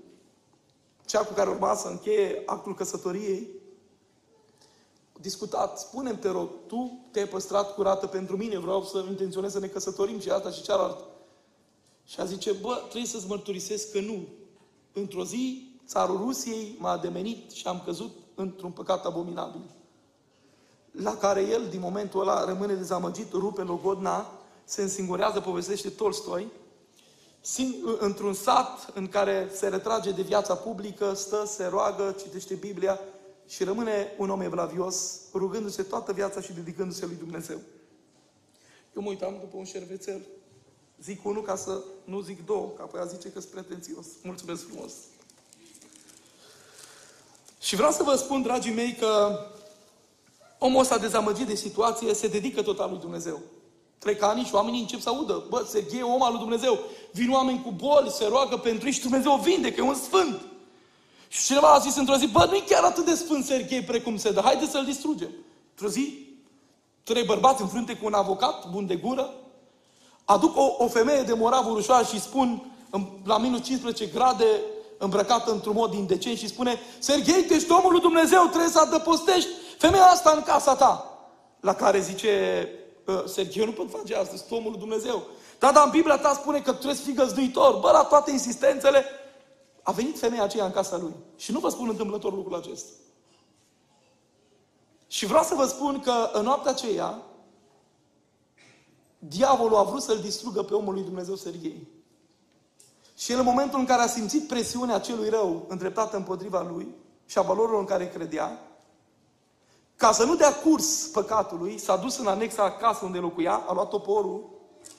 cea 1.07 1.25
cu 1.25 1.33
care 1.33 1.51
urma 1.51 1.75
să 1.75 1.89
încheie 1.89 2.43
actul 2.47 2.75
căsătoriei, 2.75 3.49
discutat, 5.23 5.79
spune 5.79 6.15
te 6.15 6.29
rog, 6.29 6.49
tu 6.67 6.99
te-ai 7.11 7.29
păstrat 7.29 7.75
curată 7.75 8.07
pentru 8.07 8.37
mine, 8.37 8.59
vreau 8.59 8.83
să 8.85 9.05
intenționez 9.09 9.53
să 9.53 9.59
ne 9.59 9.67
căsătorim 9.67 10.21
și 10.21 10.31
asta 10.31 10.51
și 10.51 10.63
cealaltă. 10.63 11.05
Și 12.05 12.21
a 12.21 12.25
zice, 12.25 12.53
bă, 12.53 12.75
trebuie 12.89 13.11
să-ți 13.11 13.29
mărturisesc 13.29 13.91
că 13.91 14.01
nu. 14.01 14.25
Într-o 14.93 15.25
zi, 15.25 15.71
țarul 15.87 16.17
Rusiei 16.17 16.77
m-a 16.79 16.91
ademenit 16.91 17.51
și 17.51 17.67
am 17.67 17.83
căzut 17.85 18.11
într-un 18.35 18.71
păcat 18.71 19.05
abominabil. 19.05 19.61
La 20.91 21.17
care 21.17 21.41
el, 21.41 21.67
din 21.71 21.81
momentul 21.81 22.21
ăla, 22.21 22.45
rămâne 22.45 22.75
dezamăgit, 22.75 23.33
rupe 23.33 23.63
logodna, 23.63 24.27
se 24.65 24.83
însingurează, 24.83 25.41
povestește 25.41 25.89
Tolstoi, 25.89 26.47
într-un 27.99 28.35
sat 28.35 28.91
în 28.95 29.09
care 29.09 29.51
se 29.55 29.69
retrage 29.69 30.11
de 30.11 30.23
viața 30.23 30.55
publică, 30.55 31.15
stă, 31.15 31.45
se 31.47 31.67
roagă, 31.67 32.17
citește 32.23 32.55
Biblia 32.55 33.01
și 33.49 33.65
rămâne 33.65 34.13
un 34.19 34.31
om 34.31 34.41
evlavios, 34.41 35.21
rugându-se 35.35 35.83
toată 35.83 36.13
viața 36.13 36.41
și 36.41 36.53
dedicându-se 36.53 37.07
lui 37.07 37.17
Dumnezeu. 37.19 37.59
Eu 38.97 39.03
mă 39.03 39.09
uitam 39.09 39.37
după 39.41 39.57
un 39.57 39.65
șervețel. 39.65 40.21
Zic 41.03 41.25
unul 41.25 41.43
ca 41.43 41.57
să 41.57 41.83
nu 42.05 42.21
zic 42.21 42.47
două, 42.47 42.73
că 42.77 42.83
apoi 42.83 43.01
a 43.01 43.05
zice 43.05 43.33
că 43.33 43.41
sunt 43.41 43.53
pretențios. 43.53 44.07
Mulțumesc 44.23 44.67
frumos! 44.67 44.93
Și 47.61 47.77
vreau 47.77 47.93
să 47.93 48.03
vă 48.03 48.15
spun, 48.15 48.43
dragii 48.43 48.73
mei, 48.73 48.95
că 48.95 49.39
omul 50.59 50.81
ăsta 50.81 50.99
dezamăgit 50.99 51.47
de 51.47 51.55
situație 51.55 52.15
se 52.15 52.29
dedică 52.29 52.63
total 52.63 52.91
lui 52.91 52.99
Dumnezeu. 52.99 53.41
Trec 53.99 54.23
ani 54.23 54.45
și 54.45 54.55
oamenii 54.55 54.81
încep 54.81 55.01
să 55.01 55.09
audă. 55.09 55.45
Bă, 55.49 55.67
Serghei 55.69 56.03
om 56.03 56.23
al 56.23 56.31
lui 56.31 56.41
Dumnezeu. 56.41 56.79
Vin 57.13 57.31
oameni 57.31 57.63
cu 57.63 57.71
boli, 57.71 58.11
se 58.11 58.27
roagă 58.27 58.57
pentru 58.57 58.87
ei 58.87 58.93
și 58.93 59.01
Dumnezeu 59.01 59.37
vindecă, 59.37 59.81
e 59.81 59.83
un 59.85 59.95
sfânt. 59.95 60.41
Și 61.33 61.45
cineva 61.45 61.73
a 61.73 61.79
zis 61.79 61.97
într-o 61.97 62.17
zi, 62.17 62.27
bă, 62.27 62.47
nu 62.49 62.55
e 62.55 62.63
chiar 62.69 62.83
atât 62.83 63.05
de 63.05 63.15
sfânt 63.15 63.45
Serghei 63.45 63.83
precum 63.83 64.17
se 64.17 64.31
dă, 64.31 64.41
haide 64.41 64.67
să-l 64.67 64.85
distrugem. 64.85 65.31
Într-o 65.71 65.89
zi, 65.89 66.29
trei 67.05 67.25
bărbați 67.25 67.63
în 67.63 67.69
frunte 67.69 67.95
cu 67.95 68.07
un 68.07 68.13
avocat, 68.13 68.71
bun 68.71 68.87
de 68.87 68.97
gură, 68.97 69.33
aduc 70.25 70.57
o, 70.57 70.75
o 70.79 70.89
femeie 70.89 71.23
de 71.23 71.33
moravă 71.33 71.71
ușoară 71.71 72.05
și 72.05 72.21
spun, 72.21 72.73
la 73.25 73.39
minus 73.39 73.63
15 73.63 74.07
grade, 74.07 74.45
îmbrăcată 74.99 75.51
într-un 75.51 75.75
mod 75.75 75.95
indecent 75.95 76.39
și 76.39 76.49
spune, 76.49 76.81
Serghei, 76.99 77.47
tu 77.47 77.53
ești 77.53 77.73
omul 77.73 77.93
lui 77.93 78.01
Dumnezeu, 78.01 78.47
trebuie 78.47 78.71
să 78.71 78.81
adăpostești 78.81 79.49
femeia 79.79 80.05
asta 80.05 80.33
în 80.37 80.43
casa 80.43 80.77
ta. 80.77 81.19
La 81.61 81.75
care 81.75 82.01
zice, 82.01 82.69
ă, 83.09 83.25
Serghei, 83.27 83.65
nu 83.65 83.73
pot 83.73 83.91
face 83.91 84.17
asta, 84.17 84.37
sunt 84.37 84.51
omul 84.51 84.71
lui 84.71 84.81
Dumnezeu. 84.81 85.23
Da, 85.59 85.73
dar 85.73 85.85
în 85.85 85.91
Biblia 85.91 86.19
ta 86.19 86.33
spune 86.33 86.59
că 86.59 86.73
trebuie 86.73 86.95
să 86.95 87.03
fii 87.03 87.15
găzduitor. 87.15 87.79
Bă, 87.79 87.91
la 87.91 88.03
toate 88.03 88.31
insistențele, 88.31 89.05
a 89.83 89.93
venit 89.93 90.19
femeia 90.19 90.43
aceea 90.43 90.65
în 90.65 90.71
casa 90.71 90.97
lui. 90.97 91.15
Și 91.37 91.53
nu 91.53 91.59
vă 91.59 91.69
spun 91.69 91.89
întâmplător 91.89 92.33
lucrul 92.35 92.55
acesta. 92.55 92.91
Și 95.07 95.27
vreau 95.27 95.43
să 95.43 95.55
vă 95.55 95.67
spun 95.67 96.01
că 96.01 96.31
în 96.33 96.43
noaptea 96.43 96.71
aceea, 96.71 97.23
diavolul 99.19 99.77
a 99.77 99.83
vrut 99.83 100.03
să-l 100.03 100.19
distrugă 100.19 100.63
pe 100.63 100.75
omul 100.75 100.95
lui 100.95 101.03
Dumnezeu 101.03 101.35
Serghei. 101.35 101.89
Și 103.17 103.33
el 103.33 103.39
în 103.39 103.45
momentul 103.45 103.79
în 103.79 103.87
care 103.87 104.03
a 104.03 104.07
simțit 104.07 104.49
presiunea 104.49 105.01
celui 105.01 105.29
rău 105.29 105.67
îndreptată 105.69 106.17
împotriva 106.17 106.63
lui 106.63 106.95
și 107.27 107.39
a 107.39 107.43
valorilor 107.43 107.81
în 107.81 107.87
care 107.87 108.09
credea, 108.09 108.73
ca 109.97 110.13
să 110.13 110.25
nu 110.25 110.37
dea 110.37 110.55
curs 110.55 111.07
păcatului, 111.07 111.79
s-a 111.79 111.97
dus 111.97 112.19
în 112.19 112.27
anexa 112.27 112.63
acasă 112.63 113.05
unde 113.05 113.19
locuia, 113.19 113.55
a 113.55 113.73
luat 113.73 113.89
toporul 113.89 114.51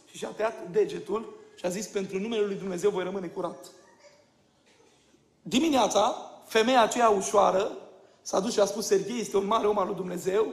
și 0.05 0.17
și-a 0.17 0.29
tăiat 0.29 0.71
degetul 0.71 1.35
și 1.55 1.65
a 1.65 1.69
zis, 1.69 1.87
pentru 1.87 2.19
numele 2.19 2.45
lui 2.45 2.55
Dumnezeu 2.55 2.89
voi 2.89 3.03
rămâne 3.03 3.27
curat. 3.27 3.71
Dimineața, 5.45 6.15
femeia 6.45 6.81
aceea 6.81 7.09
ușoară 7.09 7.71
s-a 8.21 8.39
dus 8.39 8.53
și 8.53 8.59
a 8.59 8.65
spus, 8.65 8.85
Serghei 8.85 9.19
este 9.19 9.37
un 9.37 9.45
mare 9.45 9.67
om 9.67 9.77
al 9.77 9.85
lui 9.85 9.95
Dumnezeu, 9.95 10.45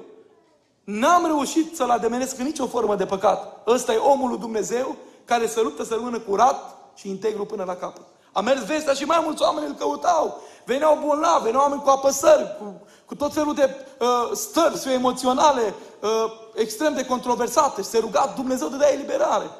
N-am 0.85 1.26
reușit 1.26 1.76
să-l 1.76 1.90
ademenesc 1.90 2.38
în 2.38 2.44
nicio 2.44 2.66
formă 2.66 2.96
de 2.96 3.07
păcat. 3.07 3.62
Ăsta 3.66 3.92
e 3.92 3.96
omul 3.96 4.29
lui 4.29 4.38
Dumnezeu 4.38 4.96
care 5.24 5.46
se 5.46 5.61
luptă 5.61 5.85
să 5.85 5.94
rămână 5.94 6.18
curat 6.18 6.79
și 6.94 7.09
integru 7.09 7.44
până 7.44 7.64
la 7.64 7.74
capăt. 7.74 8.03
A 8.33 8.40
mers 8.40 8.64
vestea 8.64 8.92
și 8.92 9.05
mai 9.05 9.20
mulți 9.24 9.42
oameni 9.42 9.66
îl 9.66 9.74
căutau. 9.74 10.40
Veneau 10.64 10.98
bolnavi, 11.07 11.44
veneau 11.44 11.62
oameni 11.62 11.83
cu 11.83 11.88
apăsări, 11.88 12.57
cu, 12.59 12.83
cu 13.07 13.14
tot 13.14 13.33
felul 13.33 13.55
de 13.55 13.76
uh, 14.00 14.31
stări 14.33 14.92
emoționale 14.92 15.74
uh, 16.00 16.09
extrem 16.55 16.94
de 16.94 17.05
controversate. 17.05 17.83
Se 17.83 17.98
ruga 17.98 18.33
Dumnezeu 18.37 18.68
de 18.68 18.76
dea 18.76 18.92
eliberare. 18.92 19.50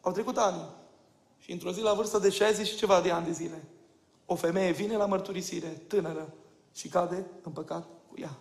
Au 0.00 0.12
trecut 0.12 0.36
ani. 0.36 0.60
Și 1.38 1.52
într-o 1.52 1.72
zi, 1.72 1.80
la 1.80 1.92
vârstă 1.92 2.18
de 2.18 2.30
60 2.30 2.66
și 2.66 2.76
ceva 2.76 3.00
de 3.00 3.10
ani 3.10 3.24
de 3.24 3.32
zile, 3.32 3.64
o 4.30 4.34
femeie 4.34 4.70
vine 4.70 4.96
la 4.96 5.06
mărturisire, 5.06 5.66
tânără, 5.66 6.34
și 6.74 6.88
cade 6.88 7.26
în 7.42 7.52
păcat 7.52 7.86
cu 8.08 8.20
ea. 8.20 8.38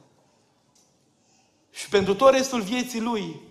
Și 1.71 1.89
pentru 1.89 2.15
tot 2.15 2.33
restul 2.33 2.61
vieții 2.61 3.01
lui, 3.01 3.41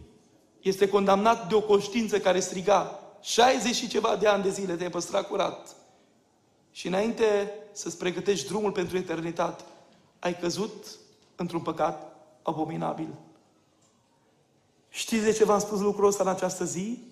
este 0.61 0.89
condamnat 0.89 1.49
de 1.49 1.55
o 1.55 1.61
conștiință 1.61 2.21
care 2.21 2.41
striga 2.41 3.01
60 3.21 3.75
și 3.75 3.89
ceva 3.89 4.17
de 4.17 4.27
ani 4.27 4.43
de 4.43 4.51
zile 4.51 4.77
te-ai 4.77 4.91
păstrat 4.91 5.29
curat. 5.29 5.77
Și 6.71 6.87
înainte 6.87 7.53
să-ți 7.73 7.99
pregătești 7.99 8.49
drumul 8.49 8.73
pentru 8.73 8.97
eternitate, 8.97 9.65
ai 10.19 10.39
căzut 10.39 10.87
într-un 11.37 11.61
păcat 11.61 12.17
abominabil. 12.43 13.15
Știți 14.89 15.25
de 15.25 15.33
ce 15.33 15.45
v-am 15.45 15.59
spus 15.59 15.81
lucrul 15.81 16.07
ăsta 16.07 16.23
în 16.23 16.29
această 16.29 16.65
zi? 16.65 17.03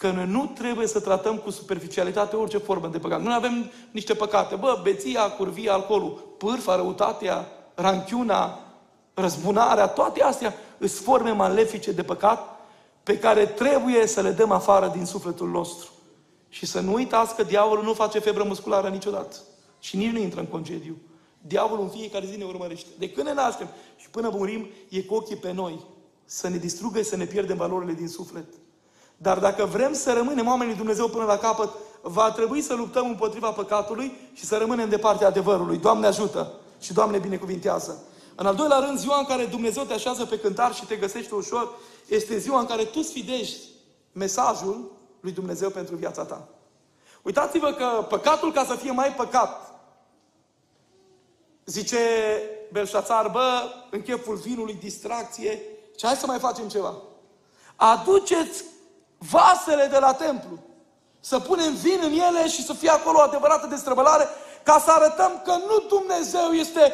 Că 0.00 0.10
noi 0.10 0.26
nu 0.26 0.46
trebuie 0.54 0.86
să 0.86 1.00
tratăm 1.00 1.36
cu 1.36 1.50
superficialitate 1.50 2.36
orice 2.36 2.58
formă 2.58 2.88
de 2.88 2.98
păcat. 2.98 3.22
Noi 3.22 3.34
avem 3.34 3.70
niște 3.90 4.14
păcate. 4.14 4.54
Bă, 4.54 4.80
beția, 4.82 5.30
curvia, 5.30 5.72
alcoolul, 5.72 6.34
pârfa, 6.38 6.76
răutatea, 6.76 7.48
ranchiuna, 7.74 8.58
răzbunarea, 9.14 9.86
toate 9.86 10.22
astea 10.22 10.54
sunt 10.78 10.90
forme 10.90 11.30
malefice 11.30 11.92
de 11.92 12.02
păcat 12.02 12.60
pe 13.02 13.18
care 13.18 13.46
trebuie 13.46 14.06
să 14.06 14.20
le 14.20 14.30
dăm 14.30 14.50
afară 14.50 14.90
din 14.94 15.04
sufletul 15.04 15.48
nostru. 15.48 15.90
Și 16.48 16.66
să 16.66 16.80
nu 16.80 16.92
uitați 16.92 17.34
că 17.34 17.42
diavolul 17.42 17.84
nu 17.84 17.92
face 17.92 18.18
febră 18.18 18.44
musculară 18.44 18.88
niciodată. 18.88 19.36
Și 19.78 19.96
nici 19.96 20.12
nu 20.12 20.18
intră 20.18 20.40
în 20.40 20.46
concediu. 20.46 20.96
Diavolul 21.40 21.84
în 21.84 21.90
fiecare 21.90 22.26
zi 22.26 22.36
ne 22.36 22.44
urmărește. 22.44 22.88
De 22.98 23.10
când 23.10 23.26
ne 23.26 23.32
naștem 23.32 23.68
și 23.96 24.10
până 24.10 24.30
murim, 24.32 24.66
e 24.88 25.02
cu 25.02 25.14
ochii 25.14 25.36
pe 25.36 25.52
noi. 25.52 25.80
Să 26.24 26.48
ne 26.48 26.56
distrugă 26.56 26.98
și 26.98 27.08
să 27.08 27.16
ne 27.16 27.24
pierdem 27.24 27.56
valorile 27.56 27.92
din 27.92 28.08
suflet. 28.08 28.46
Dar 29.22 29.38
dacă 29.38 29.64
vrem 29.64 29.92
să 29.92 30.12
rămânem 30.12 30.46
oamenii 30.46 30.74
Dumnezeu 30.74 31.08
până 31.08 31.24
la 31.24 31.38
capăt, 31.38 31.70
va 32.02 32.30
trebui 32.30 32.60
să 32.60 32.74
luptăm 32.74 33.08
împotriva 33.08 33.50
păcatului 33.50 34.16
și 34.32 34.44
să 34.44 34.56
rămânem 34.56 34.88
de 34.88 34.98
partea 34.98 35.26
adevărului. 35.26 35.78
Doamne 35.78 36.06
ajută 36.06 36.52
și 36.78 36.92
Doamne 36.92 37.18
binecuvintează. 37.18 38.02
În 38.34 38.46
al 38.46 38.54
doilea 38.54 38.78
rând, 38.78 38.98
ziua 38.98 39.18
în 39.18 39.24
care 39.24 39.44
Dumnezeu 39.44 39.82
te 39.82 39.92
așează 39.92 40.24
pe 40.24 40.38
cântar 40.38 40.74
și 40.74 40.86
te 40.86 40.96
găsește 40.96 41.34
ușor, 41.34 41.68
este 42.06 42.38
ziua 42.38 42.60
în 42.60 42.66
care 42.66 42.84
tu 42.84 43.02
sfidești 43.02 43.58
mesajul 44.12 44.90
lui 45.20 45.32
Dumnezeu 45.32 45.70
pentru 45.70 45.96
viața 45.96 46.24
ta. 46.24 46.48
Uitați-vă 47.22 47.72
că 47.72 48.06
păcatul, 48.08 48.52
ca 48.52 48.64
să 48.64 48.74
fie 48.74 48.90
mai 48.90 49.14
păcat, 49.14 49.80
zice 51.64 51.98
Belșațar, 52.72 53.28
bă, 53.28 53.62
în 53.90 54.02
cheful 54.02 54.36
vinului, 54.36 54.74
distracție, 54.80 55.62
și 55.98 56.06
hai 56.06 56.14
să 56.14 56.26
mai 56.26 56.38
facem 56.38 56.68
ceva. 56.68 56.94
Aduceți 57.76 58.64
vasele 59.28 59.86
de 59.86 59.98
la 59.98 60.12
templu, 60.12 60.58
să 61.20 61.38
punem 61.38 61.74
vin 61.74 62.00
în 62.02 62.12
ele 62.12 62.48
și 62.48 62.64
să 62.64 62.72
fie 62.72 62.90
acolo 62.90 63.18
o 63.18 63.22
adevărată 63.22 63.66
destrăbălare, 63.66 64.28
ca 64.62 64.82
să 64.84 64.90
arătăm 64.90 65.42
că 65.44 65.50
nu 65.50 65.84
Dumnezeu 65.88 66.50
este 66.52 66.92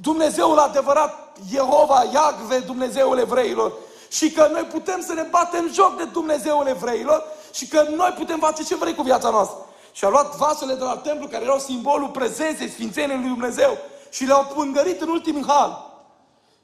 Dumnezeul 0.00 0.58
adevărat, 0.58 1.36
Jehova, 1.50 2.04
Iagve, 2.12 2.58
Dumnezeul 2.58 3.18
evreilor. 3.18 3.72
Și 4.08 4.30
că 4.30 4.48
noi 4.52 4.62
putem 4.62 5.00
să 5.00 5.12
ne 5.12 5.22
batem 5.22 5.72
joc 5.72 5.96
de 5.96 6.04
Dumnezeul 6.04 6.66
evreilor 6.66 7.24
și 7.52 7.68
că 7.68 7.86
noi 7.94 8.10
putem 8.10 8.38
face 8.38 8.62
ce 8.62 8.74
vrei 8.74 8.94
cu 8.94 9.02
viața 9.02 9.30
noastră. 9.30 9.66
Și 9.92 10.04
a 10.04 10.08
luat 10.08 10.36
vasele 10.36 10.74
de 10.74 10.84
la 10.84 10.96
templu, 10.96 11.26
care 11.26 11.44
erau 11.44 11.58
simbolul 11.58 12.08
prezenței 12.08 12.70
Sfințeniei 12.70 13.18
lui 13.18 13.28
Dumnezeu, 13.28 13.78
și 14.10 14.24
le-au 14.24 14.44
pângărit 14.54 15.00
în 15.00 15.08
ultimul 15.08 15.44
hal. 15.46 15.94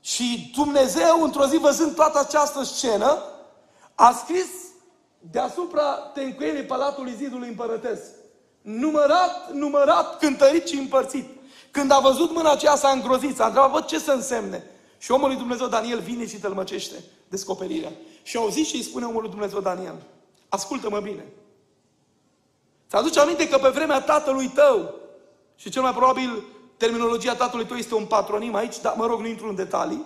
Și 0.01 0.53
Dumnezeu, 0.55 1.23
într-o 1.23 1.47
zi, 1.47 1.57
văzând 1.57 1.95
toată 1.95 2.19
această 2.19 2.63
scenă, 2.63 3.19
a 3.95 4.13
scris 4.13 4.47
deasupra 5.31 5.83
tencuielii 6.15 6.63
Palatului 6.63 7.15
Zidului 7.17 7.49
Împărătesc. 7.49 8.03
Numărat, 8.63 9.53
numărat, 9.53 10.19
cântărit 10.19 10.67
și 10.67 10.79
împărțit. 10.79 11.29
Când 11.71 11.91
a 11.91 11.99
văzut 11.99 12.33
mâna 12.33 12.51
aceea 12.51 12.77
s-a 12.77 12.89
îngrozit, 12.89 13.37
s-a 13.37 13.45
întrebat, 13.45 13.71
văd 13.71 13.85
ce 13.85 13.99
să 13.99 14.13
însemne. 14.13 14.65
Și 14.99 15.11
omul 15.11 15.29
lui 15.29 15.37
Dumnezeu 15.37 15.67
Daniel 15.67 16.01
vine 16.01 16.27
și 16.27 16.37
tălmăcește 16.37 16.95
descoperirea. 17.29 17.93
Și 18.23 18.37
auzi 18.37 18.61
și 18.61 18.77
îi 18.77 18.83
spune 18.83 19.05
omul 19.05 19.21
lui 19.21 19.31
Dumnezeu 19.31 19.61
Daniel, 19.61 20.03
ascultă-mă 20.49 21.01
bine. 21.01 21.25
Ți-aduce 22.89 23.21
aminte 23.21 23.49
că 23.49 23.59
pe 23.59 23.69
vremea 23.69 24.01
tatălui 24.01 24.49
tău, 24.49 24.95
și 25.57 25.71
cel 25.71 25.83
mai 25.83 25.93
probabil 25.93 26.45
terminologia 26.77 27.35
tatălui 27.35 27.67
tău 27.67 27.77
este 27.77 27.95
un 27.95 28.05
patronim 28.05 28.55
aici, 28.55 28.81
dar 28.81 28.95
mă 28.97 29.07
rog, 29.07 29.21
nu 29.21 29.27
intru 29.27 29.49
în 29.49 29.55
detalii, 29.55 30.05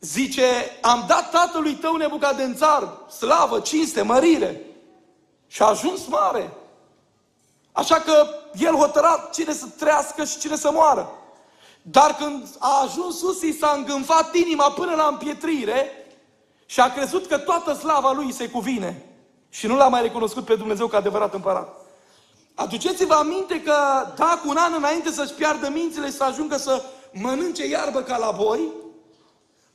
zice, 0.00 0.78
am 0.80 1.04
dat 1.08 1.30
tatălui 1.30 1.74
tău 1.74 1.96
Nebucadențar 1.96 2.88
slavă, 3.18 3.60
cinste, 3.60 4.02
mărire 4.02 4.60
și 5.46 5.62
a 5.62 5.66
ajuns 5.66 6.06
mare. 6.06 6.52
Așa 7.72 7.94
că 7.94 8.26
el 8.58 8.74
hotăra 8.74 9.28
cine 9.32 9.52
să 9.52 9.66
trăiască 9.78 10.24
și 10.24 10.38
cine 10.38 10.56
să 10.56 10.70
moară. 10.70 11.12
Dar 11.82 12.16
când 12.16 12.48
a 12.58 12.82
ajuns 12.82 13.18
sus, 13.18 13.42
i 13.42 13.58
s-a 13.58 13.74
îngânfat 13.76 14.34
inima 14.34 14.70
până 14.70 14.94
la 14.94 15.06
împietrire 15.06 15.90
și 16.66 16.80
a 16.80 16.92
crezut 16.92 17.26
că 17.26 17.38
toată 17.38 17.72
slava 17.72 18.12
lui 18.12 18.32
se 18.32 18.48
cuvine. 18.48 19.02
Și 19.48 19.66
nu 19.66 19.76
l-a 19.76 19.88
mai 19.88 20.02
recunoscut 20.02 20.44
pe 20.44 20.54
Dumnezeu 20.54 20.86
ca 20.86 20.96
adevărat 20.96 21.34
împărat. 21.34 21.86
Aduceți-vă 22.54 23.14
aminte 23.14 23.62
că 23.62 23.74
dacă 24.16 24.40
un 24.46 24.56
an 24.56 24.72
înainte 24.76 25.10
să-și 25.10 25.32
piardă 25.32 25.68
mințile 25.68 26.06
și 26.06 26.12
să 26.12 26.24
ajungă 26.24 26.56
să 26.56 26.82
mănânce 27.12 27.66
iarbă 27.66 28.02
ca 28.02 28.16
la 28.16 28.30
boi, 28.30 28.72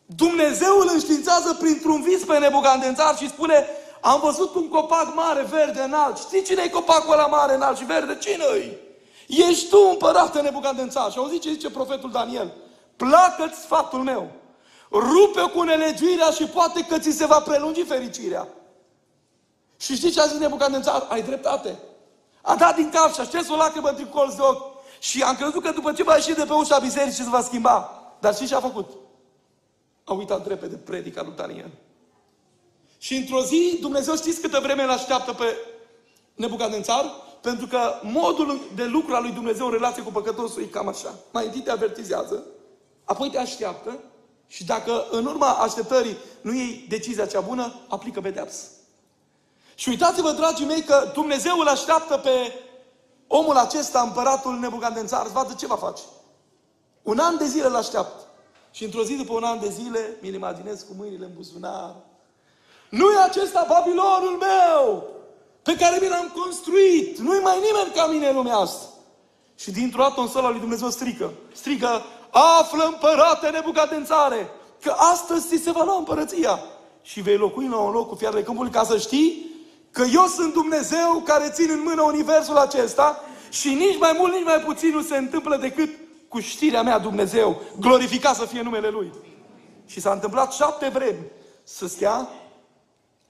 Dumnezeu 0.06 0.80
îl 0.80 0.90
înștiințează 0.94 1.54
printr-un 1.54 2.02
vis 2.02 2.24
pe 2.24 2.38
Nebucandențar 2.38 3.18
și 3.18 3.30
spune 3.30 3.68
am 4.02 4.20
văzut 4.20 4.56
un 4.56 4.68
copac 4.68 5.16
mare, 5.16 5.42
verde, 5.42 5.82
înalt. 5.82 6.18
Știi 6.18 6.44
cine 6.44 6.62
e 6.66 6.70
copacul 6.70 7.14
ăla 7.14 7.26
mare, 7.26 7.54
înalt 7.54 7.78
și 7.78 7.86
verde? 7.86 8.18
Cine-i? 8.18 8.78
Ești 9.28 9.70
tu 9.70 9.78
împărată 9.92 10.42
nebucandențar. 10.42 11.12
Și 11.12 11.18
auzi 11.18 11.40
ce 11.40 11.52
zice 11.52 11.70
profetul 11.70 12.12
Daniel. 12.12 12.54
Placă-ți 12.98 13.60
sfatul 13.60 14.00
meu. 14.00 14.32
Rupe 14.92 15.42
cu 15.42 15.62
nelegiuirea 15.62 16.30
și 16.30 16.46
poate 16.46 16.86
că 16.86 17.00
ți 17.00 17.12
se 17.12 17.26
va 17.26 17.40
prelungi 17.40 17.84
fericirea. 17.84 18.48
Și 19.78 19.96
știți 19.96 20.14
ce 20.14 20.22
a 20.22 20.26
zis 20.26 20.38
Nebucandențar? 20.38 21.06
Ai 21.10 21.22
dreptate. 21.22 21.80
A 22.42 22.56
dat 22.56 22.76
din 22.76 22.90
cap 22.90 23.14
și 23.14 23.20
a 23.20 23.24
șters 23.24 23.50
o 23.50 23.56
lacrimă 23.56 23.92
din 23.92 24.08
colț 24.08 24.34
de 24.34 24.42
ochi. 24.42 24.84
Și 25.00 25.22
am 25.22 25.36
crezut 25.36 25.64
că 25.64 25.72
după 25.72 25.92
ce 25.92 26.04
va 26.04 26.16
ieși 26.16 26.34
de 26.34 26.46
pe 26.46 26.54
ușa 26.54 26.80
bisericii 26.80 27.24
se 27.24 27.30
va 27.30 27.42
schimba. 27.42 28.02
Dar 28.20 28.34
știți 28.34 28.50
ce 28.50 28.56
a 28.56 28.60
făcut? 28.60 29.03
A 30.04 30.14
uitat 30.14 30.48
repede 30.48 30.76
predica 30.76 31.22
lui 31.22 31.34
Daniel. 31.36 31.72
Și 32.98 33.16
într-o 33.16 33.44
zi, 33.44 33.78
Dumnezeu 33.82 34.16
știți 34.16 34.42
câtă 34.42 34.60
vreme 34.60 34.84
îl 34.84 34.90
așteaptă 34.90 35.34
pe 35.34 35.58
Nebucadențar? 36.34 37.06
Pentru 37.42 37.68
că 37.68 37.80
modul 38.02 38.60
de 38.76 38.84
lucru 38.84 39.16
al 39.16 39.22
lui 39.22 39.32
Dumnezeu 39.32 39.66
în 39.66 39.72
relație 39.72 40.04
cu 40.04 40.12
păcătosul 40.12 40.62
e 40.62 40.66
cam 40.66 40.88
așa. 40.88 41.16
Mai 41.32 41.46
întâi 41.46 41.62
te 41.62 41.72
avertizează, 41.72 42.44
apoi 43.04 43.30
te 43.30 43.38
așteaptă 43.38 44.00
și 44.48 44.66
dacă 44.66 45.06
în 45.12 45.26
urma 45.26 45.48
așteptării 45.48 46.18
nu 46.42 46.54
iei 46.54 46.86
decizia 46.90 47.26
cea 47.26 47.40
bună, 47.40 47.74
aplică 47.88 48.22
pedeapsă. 48.22 48.66
Și 49.76 49.90
uitați-vă, 49.90 50.32
dragii 50.32 50.66
mei, 50.66 50.82
că 50.82 51.12
Dumnezeu 51.14 51.60
îl 51.60 51.68
așteaptă 51.68 52.18
pe 52.18 52.54
omul 53.28 53.56
acesta, 53.56 54.02
împăratul 54.02 54.60
Nebucadențar, 54.60 55.26
să 55.26 55.32
vadă 55.32 55.54
ce 55.54 55.68
va 55.68 55.76
face. 55.76 56.04
Un 57.02 57.20
an 57.20 57.38
de 57.38 57.46
zile 57.46 57.68
îl 57.68 57.76
așteaptă. 57.76 58.23
Și 58.74 58.84
într-o 58.84 59.04
zi, 59.04 59.16
după 59.16 59.34
un 59.34 59.44
an 59.44 59.60
de 59.60 59.70
zile, 59.70 60.18
mi-l 60.22 60.34
imaginez 60.34 60.82
cu 60.82 60.94
mâinile 60.98 61.26
în 61.26 61.32
buzunar, 61.36 61.96
nu 62.90 63.12
e 63.12 63.24
acesta 63.24 63.66
Babilonul 63.70 64.38
meu 64.40 65.08
pe 65.62 65.76
care 65.76 65.98
mi 66.02 66.08
l-am 66.08 66.32
construit. 66.42 67.18
Nu-i 67.18 67.40
mai 67.44 67.56
nimeni 67.56 67.96
ca 67.96 68.08
mine 68.08 68.28
în 68.28 68.36
lumea 68.36 68.56
asta. 68.56 68.86
Și 69.56 69.72
dintr-o 69.72 70.02
dată 70.02 70.22
în 70.22 70.28
sala 70.28 70.50
lui 70.50 70.60
Dumnezeu 70.60 70.90
strică. 70.90 71.34
Strică, 71.54 72.02
află 72.60 72.84
împărate 72.84 73.50
nebucadențare, 73.50 74.50
că 74.82 74.96
astăzi 74.98 75.48
ți 75.48 75.64
se 75.64 75.72
va 75.72 75.84
lua 75.84 75.98
împărăția. 75.98 76.60
Și 77.02 77.22
vei 77.22 77.38
locui 77.38 77.68
la 77.68 77.78
un 77.78 77.92
loc 77.92 78.10
cu 78.10 78.16
fiarele 78.16 78.44
câmpului 78.44 78.72
ca 78.72 78.84
să 78.84 78.98
știi 78.98 79.52
că 79.92 80.04
eu 80.14 80.26
sunt 80.26 80.54
Dumnezeu 80.54 81.22
care 81.26 81.50
țin 81.50 81.70
în 81.70 81.82
mână 81.86 82.02
universul 82.02 82.58
acesta 82.58 83.24
și 83.50 83.74
nici 83.74 84.00
mai 84.00 84.16
mult, 84.18 84.34
nici 84.34 84.44
mai 84.44 84.60
puțin 84.60 84.90
nu 84.90 85.02
se 85.02 85.18
întâmplă 85.18 85.58
decât 85.58 85.90
cu 86.34 86.40
știrea 86.40 86.82
mea 86.82 87.00
Dumnezeu, 87.00 87.62
glorificat 87.80 88.36
să 88.36 88.46
fie 88.46 88.62
numele 88.62 88.90
Lui. 88.90 89.12
Și 89.86 90.00
s-a 90.00 90.12
întâmplat 90.12 90.54
șapte 90.54 90.88
vremi 90.88 91.26
să 91.64 91.88
stea 91.88 92.30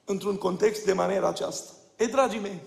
într-un 0.06 0.38
context 0.38 0.86
de 0.86 0.94
maniera 0.94 1.28
aceasta. 1.28 1.72
E, 1.96 2.06
dragii 2.06 2.40
mei, 2.40 2.60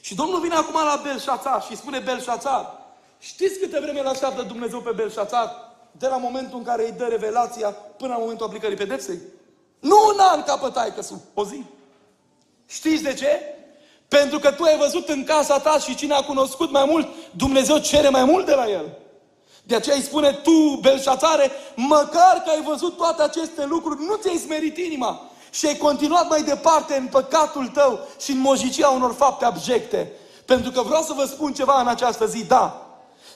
și 0.00 0.14
Domnul 0.14 0.40
vine 0.40 0.54
acum 0.54 0.74
la 0.74 1.00
Belșațar 1.02 1.62
și 1.62 1.76
spune 1.76 1.98
Belșațar, 1.98 2.72
știți 3.18 3.58
câte 3.58 3.80
vreme 3.80 4.00
îl 4.00 4.06
așteaptă 4.06 4.42
Dumnezeu 4.42 4.80
pe 4.80 4.92
Belșațar? 4.92 5.66
de 5.98 6.06
la 6.06 6.16
momentul 6.16 6.58
în 6.58 6.64
care 6.64 6.84
îi 6.84 6.92
dă 6.92 7.04
revelația 7.04 7.70
până 7.70 8.12
la 8.12 8.18
momentul 8.18 8.46
aplicării 8.46 8.76
pedepsei. 8.76 9.18
Nu 9.80 9.96
un 10.14 10.18
an 10.18 10.42
capătai 10.42 10.94
că 10.94 11.02
o 11.34 11.44
zi. 11.44 11.64
Știți 12.66 13.02
de 13.02 13.14
ce? 13.14 13.55
Pentru 14.08 14.38
că 14.38 14.50
tu 14.50 14.62
ai 14.62 14.76
văzut 14.78 15.08
în 15.08 15.24
casa 15.24 15.58
ta 15.58 15.78
și 15.78 15.94
cine 15.94 16.14
a 16.14 16.22
cunoscut 16.22 16.70
mai 16.70 16.84
mult, 16.88 17.08
Dumnezeu 17.30 17.78
cere 17.78 18.08
mai 18.08 18.24
mult 18.24 18.46
de 18.46 18.54
la 18.54 18.70
el. 18.70 18.98
De 19.62 19.74
aceea 19.74 19.96
îi 19.96 20.02
spune 20.02 20.32
tu, 20.32 20.78
Belșațare, 20.80 21.50
măcar 21.74 22.42
că 22.44 22.50
ai 22.50 22.62
văzut 22.62 22.96
toate 22.96 23.22
aceste 23.22 23.64
lucruri, 23.64 24.04
nu 24.04 24.14
ți-ai 24.14 24.36
smerit 24.36 24.76
inima 24.76 25.30
și 25.50 25.66
ai 25.66 25.76
continuat 25.76 26.28
mai 26.28 26.42
departe 26.42 26.96
în 26.96 27.06
păcatul 27.06 27.66
tău 27.66 28.00
și 28.20 28.30
în 28.30 28.38
mojicia 28.38 28.88
unor 28.88 29.14
fapte 29.14 29.44
abjecte. 29.44 30.12
Pentru 30.44 30.70
că 30.70 30.82
vreau 30.82 31.02
să 31.02 31.12
vă 31.12 31.24
spun 31.24 31.52
ceva 31.52 31.80
în 31.80 31.86
această 31.86 32.26
zi, 32.26 32.44
da. 32.44 32.86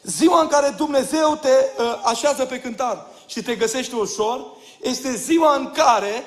Ziua 0.03 0.41
în 0.41 0.47
care 0.47 0.75
Dumnezeu 0.77 1.39
te 1.41 1.49
uh, 1.49 2.01
așează 2.05 2.45
pe 2.45 2.61
cântar 2.61 3.07
și 3.27 3.43
te 3.43 3.55
găsește 3.55 3.97
ușor, 3.97 4.47
este 4.81 5.15
ziua 5.15 5.55
în 5.55 5.71
care 5.71 6.25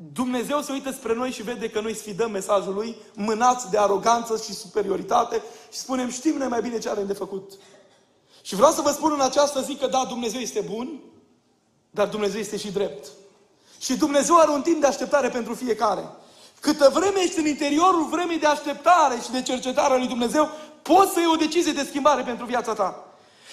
Dumnezeu 0.00 0.60
se 0.60 0.72
uită 0.72 0.90
spre 0.90 1.14
noi 1.14 1.30
și 1.30 1.42
vede 1.42 1.70
că 1.70 1.80
noi 1.80 1.94
sfidăm 1.94 2.30
mesajul 2.30 2.74
Lui, 2.74 2.96
mânați 3.14 3.70
de 3.70 3.78
aroganță 3.78 4.42
și 4.44 4.54
superioritate 4.54 5.42
și 5.72 5.78
spunem, 5.78 6.10
știm 6.10 6.36
noi 6.36 6.48
mai 6.48 6.60
bine 6.60 6.78
ce 6.78 6.88
avem 6.88 7.06
de 7.06 7.12
făcut. 7.12 7.52
Și 8.42 8.54
vreau 8.54 8.72
să 8.72 8.80
vă 8.80 8.90
spun 8.90 9.12
în 9.12 9.20
această 9.20 9.60
zi 9.60 9.74
că 9.74 9.86
da, 9.86 10.04
Dumnezeu 10.08 10.40
este 10.40 10.60
bun, 10.60 11.00
dar 11.90 12.08
Dumnezeu 12.08 12.40
este 12.40 12.56
și 12.56 12.72
drept. 12.72 13.06
Și 13.80 13.96
Dumnezeu 13.96 14.38
are 14.38 14.50
un 14.50 14.62
timp 14.62 14.80
de 14.80 14.86
așteptare 14.86 15.28
pentru 15.28 15.54
fiecare. 15.54 16.08
Câtă 16.60 16.90
vreme 16.94 17.20
ești 17.20 17.38
în 17.38 17.46
interiorul 17.46 18.08
vremii 18.10 18.38
de 18.38 18.46
așteptare 18.46 19.20
și 19.22 19.30
de 19.30 19.42
cercetare 19.42 19.94
a 19.94 19.96
lui 19.96 20.06
Dumnezeu, 20.06 20.48
poți 20.82 21.12
să 21.12 21.18
iei 21.18 21.30
o 21.32 21.36
decizie 21.36 21.72
de 21.72 21.84
schimbare 21.88 22.22
pentru 22.22 22.46
viața 22.46 22.74
ta. 22.74 23.04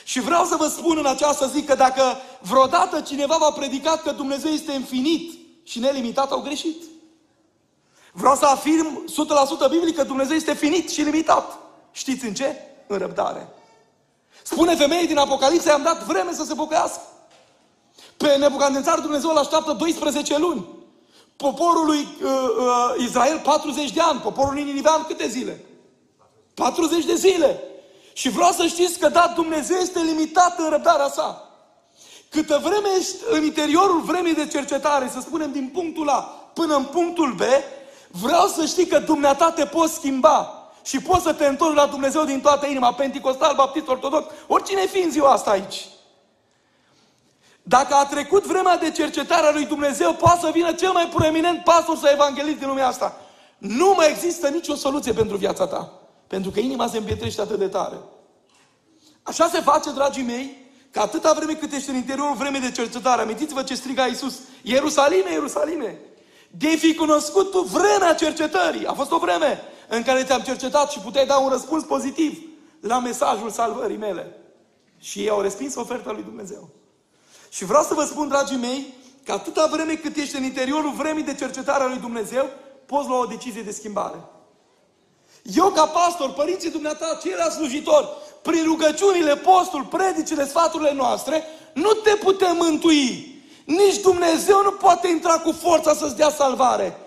Și 0.03 0.19
vreau 0.19 0.45
să 0.45 0.55
vă 0.55 0.67
spun 0.67 0.97
în 0.97 1.05
această 1.05 1.47
zi 1.47 1.63
că 1.63 1.75
dacă 1.75 2.01
vreodată 2.39 3.01
cineva 3.01 3.37
v-a 3.37 3.51
predicat 3.51 4.01
că 4.01 4.11
Dumnezeu 4.11 4.51
este 4.51 4.71
infinit 4.71 5.44
și 5.65 5.79
nelimitat, 5.79 6.31
au 6.31 6.41
greșit. 6.41 6.83
Vreau 8.11 8.35
să 8.35 8.45
afirm 8.45 9.05
100% 9.67 9.69
biblic 9.69 9.95
că 9.95 10.03
Dumnezeu 10.03 10.35
este 10.35 10.53
finit 10.53 10.89
și 10.89 11.01
limitat. 11.01 11.57
Știți 11.91 12.25
în 12.25 12.33
ce? 12.33 12.55
În 12.87 12.97
răbdare. 12.97 13.49
Spune 14.43 14.75
femeii 14.75 15.07
din 15.07 15.17
Apocalipsa, 15.17 15.69
i-am 15.69 15.83
dat 15.83 16.03
vreme 16.03 16.33
să 16.33 16.43
se 16.43 16.53
pocăiască. 16.53 17.01
Pe 18.17 18.35
Nebucandențar 18.37 18.99
Dumnezeu 18.99 19.29
îl 19.29 19.37
așteaptă 19.37 19.71
12 19.71 20.37
luni. 20.37 20.65
Poporul 21.35 21.85
lui 21.85 21.99
uh, 21.99 22.29
uh, 22.59 23.05
Israel 23.05 23.39
40 23.39 23.91
de 23.91 24.01
ani. 24.01 24.19
Poporul 24.19 24.53
Ninivean 24.53 25.03
câte 25.03 25.27
zile? 25.27 25.65
40 26.53 27.05
de 27.05 27.15
zile. 27.15 27.63
Și 28.13 28.29
vreau 28.29 28.51
să 28.51 28.65
știți 28.65 28.99
că 28.99 29.09
da, 29.09 29.31
Dumnezeu 29.35 29.77
este 29.77 29.99
limitat 29.99 30.59
în 30.59 30.69
răbdarea 30.69 31.09
sa. 31.09 31.49
Câtă 32.35 32.59
vreme 32.63 32.87
ești 32.97 33.15
în 33.29 33.43
interiorul 33.43 34.01
vremii 34.01 34.33
de 34.33 34.47
cercetare, 34.47 35.09
să 35.13 35.19
spunem 35.19 35.51
din 35.51 35.69
punctul 35.73 36.09
A 36.09 36.19
până 36.53 36.75
în 36.75 36.83
punctul 36.83 37.33
B, 37.33 37.41
vreau 38.07 38.47
să 38.47 38.65
știi 38.65 38.87
că 38.87 38.99
dumneata 38.99 39.51
te 39.51 39.65
poți 39.65 39.93
schimba. 39.93 40.69
Și 40.83 40.99
poți 40.99 41.23
să 41.23 41.33
te 41.33 41.45
întorci 41.45 41.75
la 41.75 41.85
Dumnezeu 41.85 42.23
din 42.23 42.41
toată 42.41 42.67
inima, 42.67 42.93
pentecostal, 42.93 43.55
baptist, 43.55 43.87
ortodox, 43.87 44.33
oricine 44.47 44.85
fi 44.85 44.99
în 44.99 45.11
ziua 45.11 45.31
asta 45.31 45.51
aici. 45.51 45.87
Dacă 47.63 47.93
a 47.93 48.05
trecut 48.05 48.45
vremea 48.45 48.77
de 48.77 48.91
cercetare 48.91 49.47
a 49.47 49.51
lui 49.51 49.65
Dumnezeu, 49.65 50.13
poate 50.13 50.39
să 50.39 50.49
vină 50.53 50.73
cel 50.73 50.91
mai 50.91 51.07
proeminent 51.13 51.63
pastor 51.63 51.97
sau 51.97 52.09
evanghelist 52.13 52.57
din 52.57 52.67
lumea 52.67 52.87
asta. 52.87 53.17
Nu 53.57 53.93
mai 53.95 54.09
există 54.09 54.47
nicio 54.47 54.75
soluție 54.75 55.13
pentru 55.13 55.37
viața 55.37 55.67
ta. 55.67 55.91
Pentru 56.27 56.51
că 56.51 56.59
inima 56.59 56.87
se 56.87 56.97
împietrește 56.97 57.41
atât 57.41 57.59
de 57.59 57.67
tare. 57.67 57.97
Așa 59.23 59.47
se 59.47 59.61
face, 59.61 59.91
dragii 59.91 60.23
mei, 60.23 60.64
că 60.95 61.01
atâta 61.01 61.33
vreme 61.33 61.53
cât 61.53 61.73
ești 61.73 61.89
în 61.89 61.95
interiorul 61.95 62.35
vremei 62.35 62.59
de 62.59 62.71
cercetare, 62.71 63.21
amintiți-vă 63.21 63.63
ce 63.63 63.75
striga 63.75 64.05
Iisus, 64.05 64.39
Ierusalime, 64.61 65.31
Ierusalime, 65.31 65.99
de 66.49 66.67
fi 66.67 66.95
cunoscut 66.95 67.51
tu 67.51 67.61
vremea 67.61 68.13
cercetării. 68.13 68.85
A 68.85 68.93
fost 68.93 69.11
o 69.11 69.17
vreme 69.17 69.61
în 69.87 70.03
care 70.03 70.23
te-am 70.23 70.41
cercetat 70.41 70.91
și 70.91 70.99
puteai 70.99 71.25
da 71.25 71.37
un 71.37 71.49
răspuns 71.49 71.83
pozitiv 71.83 72.39
la 72.79 72.99
mesajul 72.99 73.49
salvării 73.49 73.97
mele. 73.97 74.37
Și 74.99 75.19
ei 75.19 75.29
au 75.29 75.41
respins 75.41 75.75
oferta 75.75 76.11
lui 76.11 76.23
Dumnezeu. 76.23 76.69
Și 77.49 77.65
vreau 77.65 77.83
să 77.83 77.93
vă 77.93 78.03
spun, 78.03 78.27
dragii 78.27 78.57
mei, 78.57 78.93
că 79.23 79.31
atâta 79.31 79.67
vreme 79.71 79.93
cât 79.93 80.15
ești 80.15 80.35
în 80.35 80.43
interiorul 80.43 80.91
vremii 80.91 81.23
de 81.23 81.35
cercetare 81.35 81.83
a 81.83 81.87
lui 81.87 81.99
Dumnezeu, 81.99 82.49
poți 82.85 83.07
lua 83.07 83.19
o 83.19 83.25
decizie 83.25 83.61
de 83.61 83.71
schimbare. 83.71 84.23
Eu, 85.41 85.69
ca 85.69 85.85
pastor, 85.85 86.33
părinții 86.33 86.71
dumneata, 86.71 87.19
ceilalți 87.21 87.55
slujitori, 87.55 88.07
prin 88.45 88.63
rugăciunile, 88.63 89.35
postul, 89.35 89.83
predicile, 89.83 90.47
sfaturile 90.47 90.93
noastre, 90.93 91.43
nu 91.73 91.91
te 91.91 92.15
putem 92.15 92.55
mântui. 92.55 93.33
Nici 93.65 93.99
Dumnezeu 94.01 94.61
nu 94.63 94.71
poate 94.71 95.07
intra 95.07 95.39
cu 95.39 95.51
forța 95.51 95.93
să-ți 95.93 96.15
dea 96.15 96.29
salvare. 96.29 96.97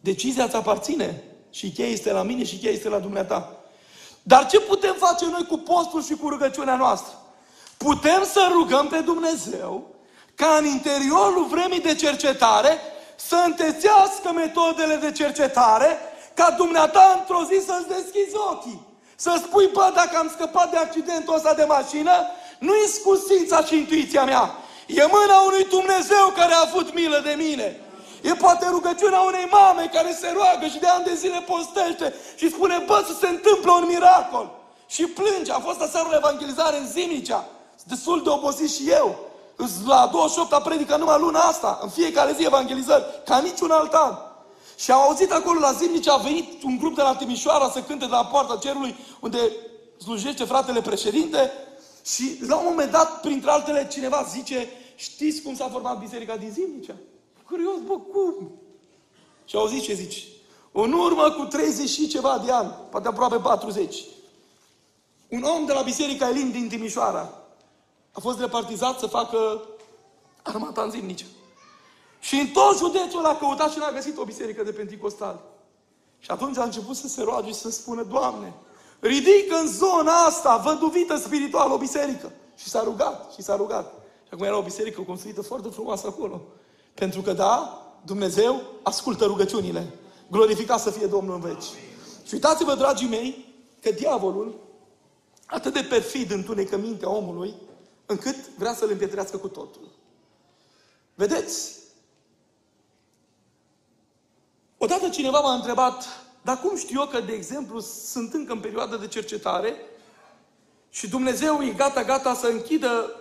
Decizia 0.00 0.44
îți 0.44 0.56
aparține. 0.56 1.24
Și 1.50 1.70
cheia 1.70 1.88
este 1.88 2.12
la 2.12 2.22
mine 2.22 2.44
și 2.44 2.56
cheia 2.56 2.72
este 2.72 2.88
la 2.88 2.98
dumneata. 2.98 3.56
Dar 4.22 4.46
ce 4.46 4.60
putem 4.60 4.94
face 4.98 5.24
noi 5.24 5.46
cu 5.48 5.56
postul 5.56 6.02
și 6.02 6.14
cu 6.14 6.28
rugăciunea 6.28 6.76
noastră? 6.76 7.14
Putem 7.76 8.24
să 8.32 8.48
rugăm 8.52 8.86
pe 8.86 8.98
Dumnezeu 8.98 9.94
ca 10.34 10.56
în 10.58 10.64
interiorul 10.64 11.46
vremii 11.46 11.80
de 11.80 11.94
cercetare 11.94 12.78
să 13.16 13.42
întețească 13.46 14.32
metodele 14.34 14.94
de 14.94 15.12
cercetare 15.12 15.98
ca 16.34 16.50
dumneata 16.50 17.16
într-o 17.18 17.44
zi 17.44 17.66
să-ți 17.66 17.88
deschizi 17.88 18.36
ochii. 18.50 18.89
Să 19.24 19.40
spui, 19.44 19.68
bă, 19.72 19.90
dacă 19.94 20.16
am 20.18 20.28
scăpat 20.34 20.70
de 20.70 20.76
accidentul 20.76 21.34
ăsta 21.34 21.54
de 21.54 21.64
mașină, 21.64 22.12
nu-i 22.58 22.94
scusința 22.96 23.64
și 23.64 23.76
intuiția 23.76 24.24
mea. 24.24 24.44
E 24.86 25.04
mâna 25.16 25.36
unui 25.46 25.64
Dumnezeu 25.64 26.26
care 26.36 26.52
a 26.52 26.66
avut 26.68 26.94
milă 26.94 27.20
de 27.24 27.34
mine. 27.44 27.80
E 28.22 28.34
poate 28.34 28.66
rugăciunea 28.70 29.20
unei 29.20 29.48
mame 29.50 29.90
care 29.92 30.16
se 30.20 30.32
roagă 30.34 30.66
și 30.66 30.78
de 30.78 30.86
ani 30.86 31.04
de 31.04 31.14
zile 31.14 31.40
postește 31.40 32.14
și 32.36 32.50
spune, 32.50 32.82
bă, 32.86 33.04
să 33.06 33.14
se 33.20 33.28
întâmplă 33.28 33.72
un 33.72 33.86
miracol. 33.86 34.50
Și 34.86 35.06
plânge. 35.06 35.52
A 35.52 35.58
fost 35.58 35.80
aseară 35.80 36.08
la 36.10 36.16
evangelizare 36.16 36.76
în 36.78 36.86
Zimnicea. 36.86 37.44
Destul 37.84 38.22
de 38.22 38.28
obosit 38.28 38.70
și 38.70 38.90
eu. 38.90 39.18
La 39.86 40.10
28-a 40.10 40.60
predică 40.60 40.96
numai 40.96 41.18
luna 41.20 41.40
asta, 41.40 41.78
în 41.82 41.88
fiecare 41.88 42.32
zi 42.32 42.44
evangelizări, 42.44 43.04
ca 43.24 43.38
niciun 43.38 43.70
alt 43.70 43.92
an. 43.92 44.14
Și 44.80 44.90
au 44.90 45.00
auzit 45.00 45.32
acolo 45.32 45.58
la 45.58 45.72
Zimnice, 45.72 46.10
a 46.10 46.16
venit 46.16 46.62
un 46.62 46.76
grup 46.78 46.94
de 46.94 47.02
la 47.02 47.16
Timișoara 47.16 47.70
să 47.70 47.82
cânte 47.82 48.04
de 48.04 48.10
la 48.10 48.24
poarta 48.24 48.56
cerului, 48.56 48.96
unde 49.20 49.38
slujește 49.98 50.44
fratele 50.44 50.80
președinte. 50.80 51.52
Și 52.04 52.38
la 52.46 52.56
un 52.56 52.64
moment 52.68 52.90
dat, 52.90 53.20
printre 53.20 53.50
altele, 53.50 53.88
cineva 53.90 54.22
zice, 54.22 54.68
știți 54.94 55.42
cum 55.42 55.54
s-a 55.54 55.68
format 55.68 55.98
biserica 55.98 56.36
din 56.36 56.50
Zimnicea? 56.50 56.96
Curios, 57.46 57.76
bă, 57.86 57.92
cum? 57.92 58.52
Și 59.44 59.56
au 59.56 59.66
zis 59.66 59.82
ce 59.82 59.94
zici. 59.94 60.28
În 60.72 60.92
urmă 60.92 61.30
cu 61.30 61.44
30 61.44 61.88
și 61.88 62.08
ceva 62.08 62.42
de 62.44 62.50
ani, 62.50 62.74
poate 62.90 63.08
aproape 63.08 63.36
40, 63.36 64.04
un 65.28 65.42
om 65.42 65.66
de 65.66 65.72
la 65.72 65.82
Biserica 65.82 66.28
Elin 66.28 66.50
din 66.50 66.68
Timișoara 66.68 67.34
a 68.12 68.20
fost 68.20 68.40
repartizat 68.40 68.98
să 68.98 69.06
facă 69.06 69.62
armata 70.42 70.82
în 70.82 70.90
zimnice. 70.90 71.26
Și 72.20 72.34
în 72.34 72.46
tot 72.46 72.76
județul 72.76 73.24
a 73.24 73.36
căutat 73.36 73.70
și 73.70 73.78
n-a 73.78 73.92
găsit 73.92 74.18
o 74.18 74.24
biserică 74.24 74.62
de 74.62 74.70
penticostal. 74.70 75.40
Și 76.18 76.30
atunci 76.30 76.56
a 76.56 76.62
început 76.62 76.96
să 76.96 77.08
se 77.08 77.22
roage 77.22 77.48
și 77.48 77.54
să 77.54 77.70
spună, 77.70 78.02
Doamne, 78.02 78.52
ridică 79.00 79.56
în 79.56 79.66
zona 79.66 80.12
asta, 80.12 80.56
văduvită 80.56 81.16
spirituală, 81.16 81.72
o 81.72 81.78
biserică. 81.78 82.32
Și 82.56 82.68
s-a 82.68 82.82
rugat, 82.82 83.32
și 83.32 83.42
s-a 83.42 83.56
rugat. 83.56 83.92
Și 84.26 84.30
acum 84.32 84.44
era 84.44 84.58
o 84.58 84.62
biserică 84.62 85.00
construită 85.00 85.42
foarte 85.42 85.68
frumoasă 85.68 86.06
acolo. 86.06 86.42
Pentru 86.94 87.20
că, 87.20 87.32
da, 87.32 87.84
Dumnezeu 88.04 88.62
ascultă 88.82 89.24
rugăciunile. 89.24 89.94
Glorificat 90.30 90.80
să 90.80 90.90
fie 90.90 91.06
Domnul 91.06 91.34
în 91.34 91.40
veci. 91.40 91.64
Și 92.26 92.34
uitați-vă, 92.34 92.74
dragii 92.74 93.08
mei, 93.08 93.54
că 93.82 93.90
diavolul, 93.90 94.54
atât 95.46 95.72
de 95.72 95.86
perfid 95.88 96.30
întunecă 96.30 96.76
mintea 96.76 97.10
omului, 97.10 97.54
încât 98.06 98.36
vrea 98.58 98.74
să-l 98.74 98.90
împietrească 98.90 99.36
cu 99.36 99.48
totul. 99.48 99.88
Vedeți? 101.14 101.79
Odată 104.82 105.08
cineva 105.08 105.40
m-a 105.40 105.54
întrebat, 105.54 106.04
dar 106.42 106.60
cum 106.60 106.76
știu 106.76 107.00
eu 107.00 107.06
că, 107.06 107.20
de 107.20 107.32
exemplu, 107.32 107.80
sunt 107.80 108.32
încă 108.34 108.52
în 108.52 108.60
perioadă 108.60 108.96
de 108.96 109.06
cercetare 109.06 109.74
și 110.88 111.08
Dumnezeu 111.08 111.62
e 111.62 111.70
gata, 111.70 112.04
gata 112.04 112.34
să 112.34 112.46
închidă 112.46 113.14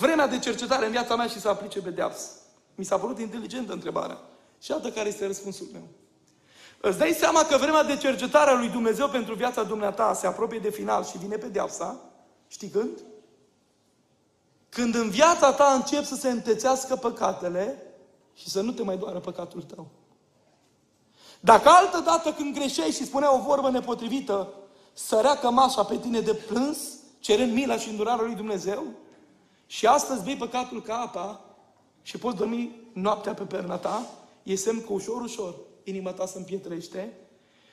vremea 0.00 0.26
de 0.26 0.38
cercetare 0.38 0.84
în 0.84 0.90
viața 0.90 1.16
mea 1.16 1.26
și 1.26 1.40
să 1.40 1.48
aplice 1.48 1.80
pedeapsă? 1.80 2.26
Mi 2.74 2.84
s-a 2.84 2.98
părut 2.98 3.18
inteligentă 3.18 3.72
întrebarea. 3.72 4.18
Și 4.62 4.70
iată 4.70 4.90
care 4.90 5.08
este 5.08 5.26
răspunsul 5.26 5.66
meu. 5.72 5.82
Îți 6.80 6.98
dai 6.98 7.16
seama 7.18 7.44
că 7.44 7.56
vremea 7.56 7.82
de 7.82 7.96
cercetare 7.96 8.50
a 8.50 8.58
lui 8.58 8.68
Dumnezeu 8.68 9.08
pentru 9.08 9.34
viața 9.34 9.62
dumneata 9.62 10.14
se 10.14 10.26
apropie 10.26 10.58
de 10.58 10.70
final 10.70 11.04
și 11.04 11.18
vine 11.18 11.36
pedeapsa? 11.36 12.00
Știi 12.48 12.68
când? 12.68 12.98
Când 14.68 14.94
în 14.94 15.10
viața 15.10 15.52
ta 15.52 15.72
încep 15.72 16.04
să 16.04 16.14
se 16.14 16.30
întețească 16.30 16.96
păcatele 16.96 17.82
și 18.34 18.48
să 18.48 18.60
nu 18.60 18.72
te 18.72 18.82
mai 18.82 18.96
doară 18.96 19.18
păcatul 19.18 19.62
tău. 19.62 19.99
Dacă 21.40 21.68
altă 21.68 22.00
dată 22.04 22.32
când 22.32 22.54
greșeai 22.54 22.90
și 22.90 23.04
spunea 23.04 23.34
o 23.34 23.42
vorbă 23.42 23.70
nepotrivită, 23.70 24.54
sărea 24.92 25.38
cămașa 25.38 25.84
pe 25.84 25.98
tine 25.98 26.20
de 26.20 26.34
plâns, 26.34 26.78
cerând 27.18 27.52
mila 27.52 27.76
și 27.76 27.88
îndurarea 27.88 28.24
lui 28.24 28.34
Dumnezeu, 28.34 28.84
și 29.66 29.86
astăzi 29.86 30.24
bei 30.24 30.36
păcatul 30.36 30.82
ca 30.82 30.96
apa 30.96 31.40
și 32.02 32.18
poți 32.18 32.36
dormi 32.36 32.90
noaptea 32.92 33.34
pe 33.34 33.44
perna 33.44 33.76
ta, 33.76 34.06
e 34.42 34.54
semn 34.54 34.84
că 34.84 34.92
ușor, 34.92 35.20
ușor 35.22 35.54
inima 35.84 36.12
ta 36.12 36.26
se 36.26 36.38
împietrește 36.38 37.18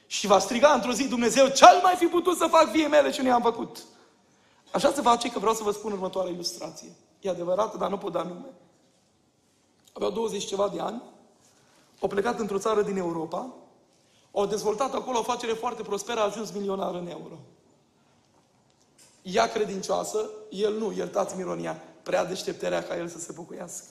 și 0.07 0.28
va 0.28 0.39
striga 0.39 0.74
într-o 0.74 0.91
zi 0.91 1.07
Dumnezeu, 1.07 1.47
ce 1.47 1.65
mai 1.84 1.95
fi 1.97 2.05
putut 2.05 2.38
să 2.38 2.45
fac 2.45 2.72
vie 2.72 2.88
mele 2.88 3.11
și 3.11 3.22
nu 3.22 3.28
i-am 3.28 3.41
făcut. 3.41 3.84
Așa 4.72 4.91
se 4.91 5.01
face 5.01 5.32
că 5.32 5.39
vreau 5.39 5.53
să 5.53 5.63
vă 5.63 5.72
spun 5.72 5.91
următoarea 5.91 6.32
ilustrație. 6.32 6.95
E 7.22 7.30
adevărată, 7.30 7.78
dar 7.78 7.89
nu 7.89 7.97
pot 7.97 8.11
da 8.11 8.24
nume. 8.24 8.53
Aveau 9.93 10.11
20 10.11 10.45
ceva 10.45 10.70
de 10.70 10.80
ani, 10.80 11.01
au 12.00 12.08
plecat 12.08 12.39
într-o 12.39 12.60
țară 12.60 12.82
din 12.82 12.98
Europa, 12.98 13.54
au 14.32 14.45
dezvoltat 14.45 14.93
acolo 14.93 15.18
o 15.18 15.20
afacere 15.20 15.54
foarte 15.54 15.82
prosperă, 15.82 16.20
a 16.20 16.24
ajuns 16.24 16.52
milionar 16.52 16.95
în 16.95 17.08
euro. 17.08 17.38
Ea 19.22 19.48
credincioasă, 19.48 20.30
el 20.50 20.78
nu, 20.78 20.91
iertați-mi 20.91 21.41
ironia, 21.41 21.84
prea 22.04 22.26
deștepterea 22.26 22.84
ca 22.84 22.98
el 22.98 23.08
să 23.08 23.20
se 23.20 23.32
bucuiască. 23.32 23.86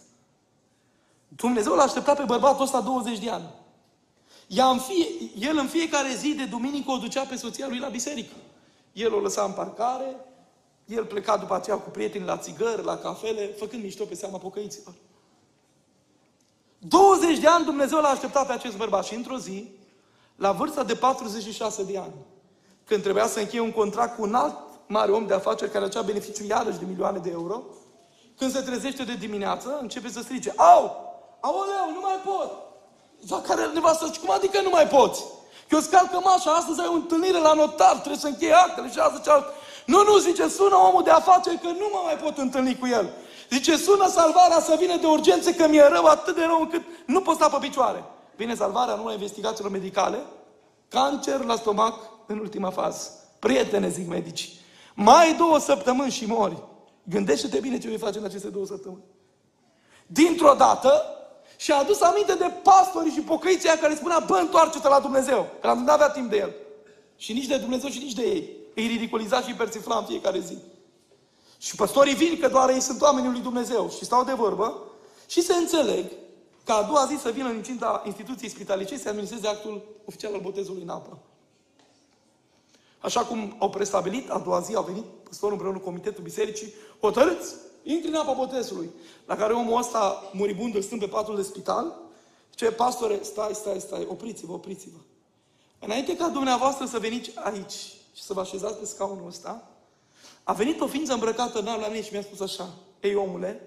Dumnezeu 1.29 1.75
l-a 1.75 1.83
așteptat 1.83 2.17
pe 2.17 2.25
bărbatul 2.25 2.65
ăsta 2.65 2.81
20 2.81 3.19
de 3.19 3.31
ani. 3.31 3.55
Ea 4.47 4.67
în 4.67 4.79
fie, 4.79 5.07
el 5.39 5.59
în 5.59 5.67
fiecare 5.67 6.15
zi 6.15 6.35
de 6.35 6.45
duminică 6.45 6.91
o 6.91 6.97
ducea 6.97 7.25
pe 7.25 7.37
soția 7.37 7.69
lui 7.69 7.79
la 7.79 7.89
biserică. 7.89 8.35
El 8.93 9.15
o 9.15 9.21
lăsa 9.21 9.43
în 9.43 9.53
parcare, 9.53 10.17
el 10.85 11.05
pleca 11.05 11.37
după 11.37 11.55
aceea 11.55 11.77
cu 11.77 11.91
prieteni 11.91 12.25
la 12.25 12.39
țigări, 12.39 12.85
la 12.85 12.97
cafele, 12.97 13.47
făcând 13.47 13.83
mișto 13.83 14.05
pe 14.05 14.15
seama 14.15 14.39
pocăiților. 14.39 14.95
20 16.89 17.39
de 17.39 17.47
ani 17.47 17.65
Dumnezeu 17.65 18.01
l-a 18.01 18.09
așteptat 18.09 18.47
pe 18.47 18.53
acest 18.53 18.77
bărbat 18.77 19.05
și 19.05 19.15
într-o 19.15 19.39
zi, 19.39 19.71
la 20.37 20.53
vârsta 20.53 20.83
de 20.83 20.95
46 20.95 21.83
de 21.85 21.99
ani, 21.99 22.15
când 22.85 23.03
trebuia 23.03 23.27
să 23.27 23.39
încheie 23.39 23.63
un 23.63 23.73
contract 23.73 24.17
cu 24.17 24.23
un 24.23 24.35
alt 24.35 24.57
mare 24.87 25.13
om 25.13 25.27
de 25.27 25.35
afaceri 25.35 25.71
care 25.71 25.85
acea 25.85 26.03
beneficiu 26.03 26.45
iarăși 26.45 26.79
de 26.79 26.85
milioane 26.89 27.19
de 27.19 27.31
euro, 27.31 27.63
când 28.39 28.53
se 28.53 28.61
trezește 28.61 29.03
de 29.03 29.15
dimineață, 29.15 29.79
începe 29.81 30.09
să 30.09 30.21
strige, 30.21 30.53
au, 30.57 31.15
aoleu, 31.41 31.91
nu 31.93 32.01
mai 32.01 32.21
pot. 32.25 32.53
La 33.29 33.41
care 33.41 33.67
nevastă 33.67 34.11
cum 34.21 34.31
adică 34.31 34.61
nu 34.61 34.71
mai 34.71 34.87
poți? 34.87 35.25
Eu 35.71 35.81
scalc 35.81 36.11
cămașa, 36.11 36.53
astăzi 36.53 36.81
ai 36.81 36.87
o 36.87 36.93
întâlnire 36.93 37.39
la 37.39 37.53
notar, 37.53 37.95
trebuie 37.95 38.17
să 38.17 38.27
încheie 38.27 38.53
actele 38.53 38.91
și 38.91 38.99
asta 38.99 39.21
cealaltă. 39.25 39.53
Nu, 39.87 40.03
nu, 40.03 40.19
zice, 40.19 40.49
sună 40.49 40.77
omul 40.77 41.03
de 41.03 41.11
afaceri 41.11 41.59
că 41.59 41.67
nu 41.67 41.89
mă 41.93 42.01
mai 42.05 42.17
pot 42.17 42.39
întâlni 42.39 42.79
cu 42.79 42.87
el. 42.87 43.11
Zice, 43.51 43.77
sună 43.77 44.09
salvarea 44.09 44.61
să 44.61 44.77
vină 44.79 44.97
de 44.97 45.07
urgență 45.07 45.51
că 45.53 45.69
mi-e 45.69 45.89
rău, 45.89 46.05
atât 46.05 46.35
de 46.35 46.45
rău 46.45 46.61
încât 46.61 46.83
nu 47.07 47.21
pot 47.21 47.35
sta 47.35 47.49
pe 47.49 47.57
picioare. 47.61 48.05
Vine 48.37 48.55
salvarea 48.55 48.95
în 48.95 48.99
urma 48.99 49.13
investigațiilor 49.13 49.73
medicale, 49.73 50.19
cancer 50.89 51.45
la 51.45 51.57
stomac 51.57 51.95
în 52.27 52.39
ultima 52.39 52.71
fază. 52.71 53.11
Prietene, 53.39 53.89
zic 53.89 54.09
medici, 54.09 54.53
mai 54.95 55.35
două 55.35 55.59
săptămâni 55.59 56.11
și 56.11 56.27
mori. 56.27 56.63
Gândește-te 57.03 57.59
bine 57.59 57.79
ce 57.79 57.89
vei 57.89 57.99
face 57.99 58.19
în 58.19 58.25
aceste 58.25 58.49
două 58.49 58.67
săptămâni. 58.67 59.05
Dintr-o 60.07 60.55
dată, 60.55 61.03
și 61.57 61.73
a 61.73 61.79
adus 61.79 62.01
aminte 62.01 62.35
de 62.35 62.53
pastorii 62.63 63.13
și 63.13 63.21
pocăiții 63.21 63.69
care 63.69 63.95
spunea, 63.95 64.19
bă, 64.27 64.37
întoarce-te 64.37 64.89
la 64.89 65.01
Dumnezeu. 65.01 65.47
Că 65.61 65.73
nu 65.73 65.93
avea 65.93 66.09
timp 66.09 66.31
de 66.31 66.37
el. 66.37 66.55
Și 67.17 67.33
nici 67.33 67.47
de 67.47 67.57
Dumnezeu 67.57 67.91
și 67.91 67.99
nici 67.99 68.13
de 68.13 68.23
ei. 68.23 68.51
Îi 68.77 68.87
ridiculiza 68.87 69.41
și 69.41 69.51
îi 69.51 69.57
persifla 69.57 69.97
în 69.97 70.05
fiecare 70.05 70.41
zi. 70.41 70.57
Și 71.59 71.75
păstorii 71.75 72.15
vin 72.15 72.39
că 72.41 72.49
doar 72.49 72.71
ei 72.71 72.81
sunt 72.81 73.01
oamenii 73.01 73.31
lui 73.31 73.41
Dumnezeu 73.41 73.91
și 73.91 74.05
stau 74.05 74.25
de 74.25 74.33
vorbă 74.33 74.83
și 75.27 75.43
se 75.43 75.55
înțeleg 75.55 76.05
ca 76.65 76.75
a 76.75 76.83
doua 76.83 77.07
zi 77.07 77.17
să 77.23 77.31
vină 77.31 77.49
în 77.49 77.55
incinta 77.55 78.03
instituției 78.07 78.51
spitalice 78.51 78.99
să 78.99 79.09
administreze 79.09 79.49
actul 79.49 79.83
oficial 80.05 80.35
al 80.35 80.41
botezului 80.41 80.83
în 80.83 80.89
apă. 80.89 81.19
Așa 82.99 83.25
cum 83.25 83.57
au 83.59 83.71
prestabilit, 83.71 84.31
a 84.31 84.39
doua 84.39 84.61
zi 84.61 84.75
a 84.75 84.81
venit 84.81 85.05
păstorul 85.05 85.53
împreună 85.53 85.79
cu 85.79 85.85
comitetul 85.85 86.23
bisericii, 86.23 86.73
hotărâți, 87.01 87.55
intri 87.83 88.09
în 88.09 88.15
apa 88.15 88.33
botezului. 88.33 88.91
La 89.27 89.37
care 89.37 89.53
omul 89.53 89.79
ăsta, 89.79 90.31
muribund, 90.33 90.75
îl 90.75 90.83
stând 90.83 91.01
pe 91.01 91.07
patul 91.07 91.37
de 91.37 91.43
spital, 91.43 91.99
ce 92.55 92.71
pastore, 92.71 93.19
stai, 93.23 93.55
stai, 93.55 93.81
stai, 93.81 94.07
opriți-vă, 94.09 94.53
opriți-vă. 94.53 94.99
Înainte 95.79 96.17
ca 96.17 96.29
dumneavoastră 96.29 96.87
să 96.87 96.99
veniți 96.99 97.31
aici 97.35 97.75
și 98.17 98.23
să 98.23 98.33
vă 98.33 98.41
așezați 98.41 98.79
pe 98.79 98.87
scaunul 98.87 99.27
ăsta, 99.27 99.63
a 100.43 100.53
venit 100.53 100.81
o 100.81 100.87
ființă 100.87 101.13
îmbrăcată 101.13 101.59
în 101.59 101.65
la 101.65 101.87
mine 101.87 102.03
și 102.03 102.13
mi-a 102.13 102.23
spus 102.23 102.41
așa, 102.41 102.69
ei 103.01 103.15
omule, 103.15 103.61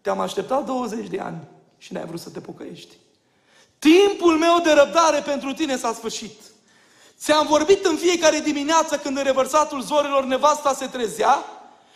te-am 0.00 0.20
așteptat 0.20 0.64
20 0.64 1.06
de 1.06 1.20
ani 1.20 1.48
și 1.78 1.92
n-ai 1.92 2.06
vrut 2.06 2.20
să 2.20 2.30
te 2.30 2.40
pocăiești. 2.40 2.96
Timpul 3.78 4.38
meu 4.38 4.58
de 4.62 4.72
răbdare 4.72 5.20
pentru 5.20 5.52
tine 5.52 5.76
s-a 5.76 5.92
sfârșit. 5.92 6.40
Ți-am 7.18 7.46
vorbit 7.46 7.84
în 7.84 7.96
fiecare 7.96 8.38
dimineață 8.38 8.98
când 8.98 9.16
în 9.16 9.22
revărsatul 9.22 9.80
zorilor 9.80 10.24
nevasta 10.24 10.74
se 10.74 10.86
trezea 10.86 11.44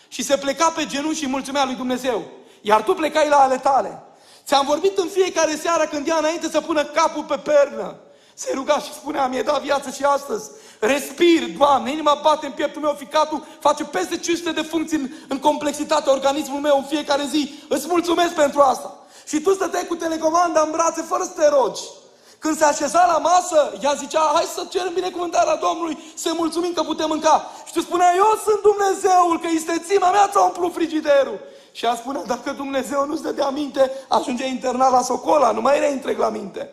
și 0.09 0.23
se 0.23 0.37
pleca 0.37 0.71
pe 0.71 0.87
genunchi 0.87 1.19
și 1.19 1.27
mulțumea 1.27 1.65
lui 1.65 1.75
Dumnezeu. 1.75 2.23
Iar 2.61 2.83
tu 2.83 2.95
plecai 2.95 3.29
la 3.29 3.37
ale 3.37 3.59
tale. 3.59 4.03
Ți-am 4.45 4.67
vorbit 4.67 4.99
în 4.99 5.09
fiecare 5.09 5.57
seară 5.57 5.87
când 5.87 6.09
ea 6.09 6.17
înainte 6.17 6.49
să 6.49 6.61
pună 6.61 6.85
capul 6.85 7.25
pe 7.25 7.37
pernă. 7.37 7.97
Se 8.35 8.51
ruga 8.55 8.79
și 8.79 8.93
spunea, 8.93 9.27
mi-e 9.27 9.43
dat 9.43 9.63
viață 9.63 9.91
și 9.91 10.05
astăzi. 10.05 10.51
Respir, 10.79 11.57
Doamne, 11.59 11.91
inima 11.91 12.21
bate 12.23 12.47
în 12.47 12.53
pieptul 12.53 12.83
meu, 12.83 12.95
ficatul 12.99 13.47
face 13.61 13.85
peste 13.85 14.19
500 14.19 14.53
de 14.53 14.63
funcții 14.63 14.97
în, 14.97 15.11
în 15.29 15.39
complexitatea 15.39 16.13
organismului 16.13 16.63
meu 16.63 16.77
în 16.77 16.85
fiecare 16.85 17.25
zi. 17.31 17.55
Îți 17.69 17.87
mulțumesc 17.89 18.33
pentru 18.35 18.61
asta. 18.61 18.99
Și 19.27 19.41
tu 19.41 19.53
stăteai 19.53 19.87
cu 19.87 19.95
telecomanda 19.95 20.61
în 20.61 20.71
brațe 20.71 21.03
fără 21.03 21.23
să 21.23 21.41
te 21.41 21.49
rogi. 21.49 21.83
Când 22.39 22.57
se 22.57 22.65
așeza 22.65 23.07
la 23.07 23.19
masă, 23.19 23.73
ea 23.83 23.93
zicea, 23.93 24.31
hai 24.35 24.45
să 24.55 24.67
cerem 24.69 24.93
binecuvântarea 24.95 25.57
Domnului, 25.57 25.99
să 26.15 26.33
mulțumim 26.37 26.73
că 26.73 26.83
putem 26.83 27.09
mânca. 27.09 27.51
Și 27.67 27.73
tu 27.73 27.81
spunea, 27.81 28.13
eu 28.17 28.41
sunt 28.45 28.63
Dumnezeul, 28.63 29.41
că 29.41 29.47
istețima 29.47 30.11
mea 30.11 30.29
ți-a 30.29 30.41
umplut 30.41 30.73
frigiderul. 30.73 31.39
Și 31.73 31.85
ea 31.85 31.95
spunea, 31.95 32.23
dacă 32.27 32.53
Dumnezeu 32.53 33.07
nu-ți 33.07 33.23
dădea 33.23 33.49
minte, 33.49 33.91
ajungea 34.09 34.45
internat 34.45 34.91
la 34.91 35.03
Socola, 35.03 35.51
nu 35.51 35.61
mai 35.61 35.77
era 35.77 35.87
întreg 35.87 36.19
la 36.19 36.29
minte. 36.29 36.71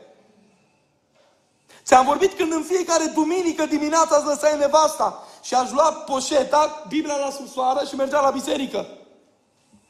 Ți-am 1.91 2.05
vorbit 2.05 2.33
când 2.33 2.51
în 2.51 2.63
fiecare 2.63 3.05
duminică 3.05 3.65
dimineața 3.65 4.15
îți 4.15 4.25
lăsai 4.25 4.57
nevasta 4.57 5.27
și 5.41 5.53
aș 5.53 5.71
lua 5.71 5.93
poșeta, 5.93 6.85
Biblia 6.87 7.17
la 7.17 7.29
subsoară 7.29 7.85
și 7.85 7.95
mergea 7.95 8.21
la 8.21 8.29
biserică. 8.29 8.85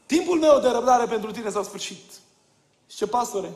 Timpul 0.05 0.39
meu 0.39 0.59
de 0.59 0.67
răbdare 0.67 1.05
pentru 1.05 1.31
tine 1.31 1.49
s-a 1.49 1.63
sfârșit. 1.63 2.11
Și 2.87 2.97
ce 2.97 3.07
pastore, 3.07 3.53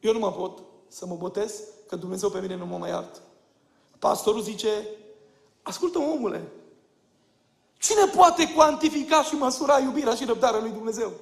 eu 0.00 0.12
nu 0.12 0.18
mă 0.18 0.32
pot 0.32 0.58
să 0.88 1.06
mă 1.06 1.14
botez, 1.14 1.54
că 1.88 1.96
Dumnezeu 1.96 2.30
pe 2.30 2.40
mine 2.40 2.56
nu 2.56 2.66
mă 2.66 2.76
mai 2.76 2.90
iartă. 2.90 3.18
Pastorul 3.98 4.42
zice, 4.42 4.86
ascultă 5.62 5.98
omule, 5.98 6.48
cine 7.78 8.04
poate 8.16 8.52
cuantifica 8.52 9.22
și 9.22 9.34
măsura 9.34 9.78
iubirea 9.78 10.14
și 10.14 10.24
răbdarea 10.24 10.60
lui 10.60 10.70
Dumnezeu? 10.70 11.12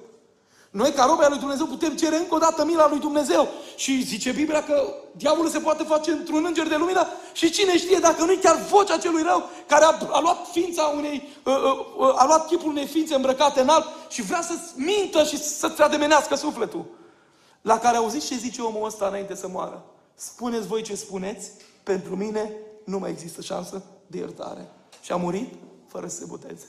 Noi, 0.71 0.91
ca 0.91 1.05
robe 1.05 1.25
lui 1.29 1.37
Dumnezeu, 1.37 1.65
putem 1.65 1.95
cere 1.95 2.17
încă 2.17 2.35
o 2.35 2.37
dată 2.37 2.65
mila 2.65 2.89
lui 2.89 2.99
Dumnezeu. 2.99 3.47
Și 3.75 4.03
zice 4.03 4.31
Biblia 4.31 4.63
că 4.63 4.93
diavolul 5.15 5.51
se 5.51 5.59
poate 5.59 5.83
face 5.83 6.11
într-un 6.11 6.45
înger 6.45 6.67
de 6.67 6.75
lumină 6.75 7.07
și 7.33 7.51
cine 7.51 7.77
știe 7.77 7.99
dacă 7.99 8.23
nu-i 8.23 8.37
chiar 8.37 8.55
vocea 8.55 8.97
celui 8.97 9.21
rău 9.21 9.49
care 9.67 9.83
a, 9.83 9.97
a 10.11 10.19
luat 10.19 10.47
ființa 10.51 10.83
unei, 10.83 11.27
a, 11.43 11.49
uh, 11.49 11.55
a, 11.55 11.71
uh, 11.71 11.85
uh, 11.97 12.21
a 12.21 12.25
luat 12.25 12.47
chipul 12.47 12.69
unei 12.69 12.87
ființe 12.87 13.15
îmbrăcate 13.15 13.61
în 13.61 13.69
alb 13.69 13.83
și 14.09 14.21
vrea 14.21 14.41
să-ți 14.41 14.79
mintă 14.79 15.23
și 15.23 15.37
să-ți 15.37 15.81
ademenească 15.81 16.35
sufletul. 16.35 16.85
La 17.61 17.79
care 17.79 17.97
auziți 17.97 18.27
ce 18.27 18.35
zice 18.35 18.61
omul 18.61 18.85
ăsta 18.85 19.07
înainte 19.07 19.35
să 19.35 19.47
moară. 19.47 19.85
Spuneți 20.15 20.67
voi 20.67 20.81
ce 20.81 20.95
spuneți, 20.95 21.51
pentru 21.83 22.15
mine 22.15 22.51
nu 22.83 22.99
mai 22.99 23.09
există 23.09 23.41
șansă 23.41 23.83
de 24.07 24.17
iertare. 24.17 24.71
Și 25.01 25.11
a 25.11 25.15
murit 25.15 25.53
fără 25.87 26.07
să 26.07 26.15
se 26.15 26.25
boteze. 26.27 26.67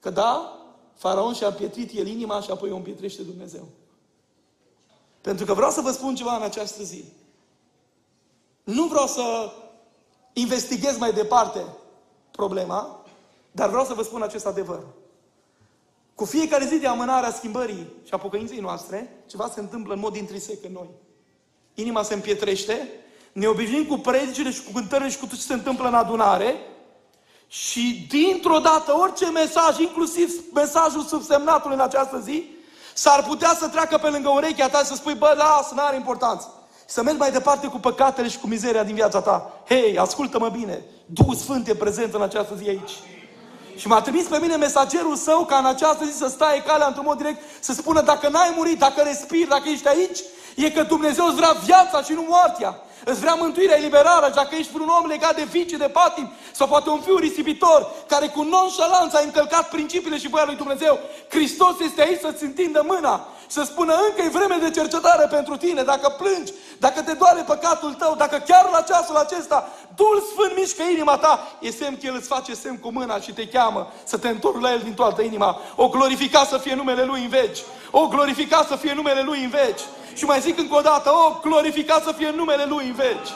Că 0.00 0.10
da, 0.10 0.61
Faraon 0.94 1.34
și-a 1.34 1.52
pietrit 1.52 1.90
el 1.94 2.06
inima 2.06 2.40
și 2.40 2.50
apoi 2.50 2.70
o 2.70 2.76
împietrește 2.76 3.22
Dumnezeu. 3.22 3.68
Pentru 5.20 5.44
că 5.44 5.54
vreau 5.54 5.70
să 5.70 5.80
vă 5.80 5.90
spun 5.90 6.14
ceva 6.14 6.36
în 6.36 6.42
această 6.42 6.82
zi. 6.82 7.04
Nu 8.64 8.84
vreau 8.86 9.06
să 9.06 9.52
investighez 10.32 10.98
mai 10.98 11.12
departe 11.12 11.64
problema, 12.30 13.04
dar 13.50 13.68
vreau 13.68 13.84
să 13.84 13.94
vă 13.94 14.02
spun 14.02 14.22
acest 14.22 14.46
adevăr. 14.46 14.80
Cu 16.14 16.24
fiecare 16.24 16.66
zi 16.66 16.78
de 16.78 16.86
amânare 16.86 17.26
a 17.26 17.32
schimbării 17.32 17.86
și 18.04 18.14
a 18.14 18.18
pocăinței 18.18 18.58
noastre, 18.58 19.24
ceva 19.26 19.50
se 19.54 19.60
întâmplă 19.60 19.94
în 19.94 20.00
mod 20.00 20.16
intrinsec 20.16 20.64
în 20.64 20.72
noi. 20.72 20.88
Inima 21.74 22.02
se 22.02 22.14
împietrește, 22.14 22.88
ne 23.32 23.46
obișnuim 23.46 23.86
cu 23.86 23.96
predicile 23.96 24.50
și 24.50 24.62
cu 24.62 24.72
cântările 24.72 25.10
și 25.10 25.18
cu 25.18 25.26
tot 25.26 25.36
ce 25.36 25.44
se 25.44 25.52
întâmplă 25.52 25.88
în 25.88 25.94
adunare 25.94 26.54
și 27.54 28.06
dintr-o 28.08 28.58
dată 28.58 28.96
orice 28.98 29.26
mesaj, 29.30 29.78
inclusiv 29.78 30.32
mesajul 30.54 31.02
subsemnatului 31.02 31.76
în 31.76 31.82
această 31.82 32.20
zi, 32.24 32.44
s-ar 32.94 33.24
putea 33.24 33.54
să 33.58 33.68
treacă 33.68 33.98
pe 33.98 34.08
lângă 34.08 34.28
urechea 34.28 34.68
ta 34.68 34.78
și 34.78 34.84
să 34.84 34.94
spui, 34.94 35.14
bă, 35.14 35.34
lasă, 35.36 35.74
n-are 35.74 35.96
importanță. 35.96 36.52
Să 36.86 37.02
mergi 37.02 37.18
mai 37.18 37.30
departe 37.30 37.66
cu 37.66 37.78
păcatele 37.78 38.28
și 38.28 38.38
cu 38.38 38.46
mizeria 38.46 38.82
din 38.82 38.94
viața 38.94 39.20
ta. 39.20 39.52
Hei, 39.68 39.98
ascultă-mă 39.98 40.48
bine, 40.48 40.84
Duhul 41.06 41.34
Sfânt 41.34 41.68
e 41.68 41.74
prezent 41.74 42.14
în 42.14 42.22
această 42.22 42.54
zi 42.54 42.68
aici. 42.68 42.92
Și 43.76 43.86
m-a 43.86 44.00
trimis 44.00 44.26
pe 44.26 44.38
mine 44.38 44.56
mesagerul 44.56 45.16
său 45.16 45.44
ca 45.44 45.56
în 45.56 45.66
această 45.66 46.04
zi 46.04 46.16
să 46.16 46.28
stai 46.28 46.62
calea 46.66 46.86
într-un 46.86 47.04
mod 47.06 47.16
direct, 47.16 47.40
să 47.60 47.72
spună 47.72 48.00
dacă 48.00 48.28
n-ai 48.28 48.52
murit, 48.56 48.78
dacă 48.78 49.02
respiri, 49.02 49.48
dacă 49.48 49.68
ești 49.68 49.88
aici, 49.88 50.18
e 50.56 50.70
că 50.70 50.82
Dumnezeu 50.82 51.26
îți 51.26 51.36
vrea 51.36 51.56
viața 51.64 52.02
și 52.02 52.12
nu 52.12 52.24
moartea. 52.28 52.80
Îți 53.04 53.20
vrea 53.20 53.34
mântuirea, 53.34 53.76
eliberarea, 53.76 54.30
dacă 54.30 54.54
ești 54.54 54.70
un 54.74 54.90
om 55.00 55.06
legat 55.06 55.36
de 55.36 55.46
vicii, 55.50 55.76
de 55.76 55.88
patim, 55.88 56.32
sau 56.52 56.66
poate 56.66 56.88
un 56.88 57.00
fiu 57.00 57.16
risipitor, 57.16 57.90
care 58.06 58.26
cu 58.26 58.42
nonșalanță 58.42 59.16
a 59.16 59.20
încălcat 59.20 59.68
principiile 59.68 60.18
și 60.18 60.28
voia 60.28 60.44
lui 60.46 60.56
Dumnezeu. 60.56 60.98
Hristos 61.28 61.74
este 61.80 62.02
aici 62.02 62.20
să-ți 62.20 62.44
întindă 62.44 62.84
mâna 62.86 63.26
să 63.52 63.62
spună 63.62 63.94
încă 64.08 64.22
e 64.22 64.38
vreme 64.38 64.56
de 64.60 64.70
cercetare 64.70 65.26
pentru 65.26 65.56
tine, 65.56 65.82
dacă 65.82 66.14
plângi, 66.18 66.52
dacă 66.78 67.02
te 67.02 67.12
doare 67.12 67.42
păcatul 67.46 67.92
tău, 67.94 68.14
dacă 68.14 68.42
chiar 68.48 68.68
la 68.72 68.80
ceasul 68.80 69.16
acesta 69.16 69.68
Duhul 69.96 70.22
Sfânt 70.32 70.56
mișcă 70.56 70.82
inima 70.82 71.16
ta, 71.16 71.56
e 71.60 71.70
semn 71.70 71.96
că 72.00 72.06
El 72.06 72.14
îți 72.14 72.28
face 72.28 72.54
semn 72.54 72.78
cu 72.78 72.92
mâna 72.92 73.20
și 73.20 73.32
te 73.32 73.46
cheamă 73.46 73.92
să 74.04 74.18
te 74.18 74.28
întorci 74.28 74.62
la 74.62 74.72
El 74.72 74.80
din 74.84 74.94
toată 74.94 75.22
inima. 75.22 75.60
O 75.76 75.88
glorifica 75.88 76.44
să 76.44 76.58
fie 76.58 76.74
numele 76.74 77.04
Lui 77.04 77.20
în 77.20 77.28
veci. 77.28 77.58
O 77.90 78.06
glorifica 78.06 78.64
să 78.68 78.76
fie 78.76 78.94
numele 78.94 79.22
Lui 79.22 79.42
în 79.42 79.50
veci. 79.50 79.80
Și 80.14 80.24
mai 80.24 80.40
zic 80.40 80.58
încă 80.58 80.74
o 80.74 80.80
dată, 80.80 81.10
o 81.10 81.40
glorifica 81.42 82.00
să 82.00 82.12
fie 82.12 82.30
numele 82.30 82.64
Lui 82.64 82.86
în 82.86 82.94
veci. 82.94 83.28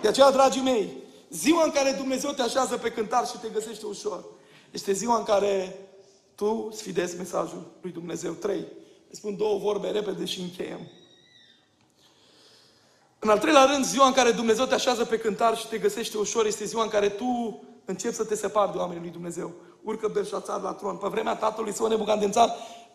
De 0.00 0.08
aceea, 0.08 0.30
dragii 0.30 0.62
mei, 0.62 0.92
ziua 1.30 1.64
în 1.64 1.70
care 1.70 1.90
Dumnezeu 1.90 2.30
te 2.30 2.42
așează 2.42 2.76
pe 2.76 2.90
cântar 2.90 3.26
și 3.26 3.38
te 3.40 3.48
găsește 3.48 3.86
ușor, 3.86 4.24
este 4.70 4.92
ziua 4.92 5.16
în 5.16 5.24
care 5.24 5.78
tu 6.34 6.68
sfidezi 6.72 7.16
mesajul 7.16 7.70
lui 7.80 7.90
Dumnezeu. 7.90 8.32
Trei. 8.32 8.64
Spun 9.10 9.36
două 9.36 9.58
vorbe 9.58 9.90
repede 9.90 10.24
și 10.24 10.40
încheiem. 10.40 10.80
În 13.18 13.28
al 13.28 13.38
treilea 13.38 13.64
rând, 13.64 13.84
ziua 13.84 14.06
în 14.06 14.12
care 14.12 14.30
Dumnezeu 14.30 14.64
te 14.64 14.74
așează 14.74 15.04
pe 15.04 15.18
cântar 15.18 15.56
și 15.56 15.68
te 15.68 15.78
găsește 15.78 16.18
ușor, 16.18 16.46
este 16.46 16.64
ziua 16.64 16.82
în 16.82 16.88
care 16.88 17.08
tu 17.08 17.62
începi 17.84 18.14
să 18.14 18.24
te 18.24 18.34
separi 18.34 18.72
de 18.72 18.78
oamenii 18.78 19.02
lui 19.02 19.10
Dumnezeu. 19.10 19.52
Urcă 19.82 20.08
Belșațar 20.08 20.60
la 20.60 20.72
tron. 20.72 20.96
Pe 20.96 21.08
vremea 21.08 21.36
tatălui 21.36 21.72
său 21.72 21.86
Nebucandențar, 21.86 22.54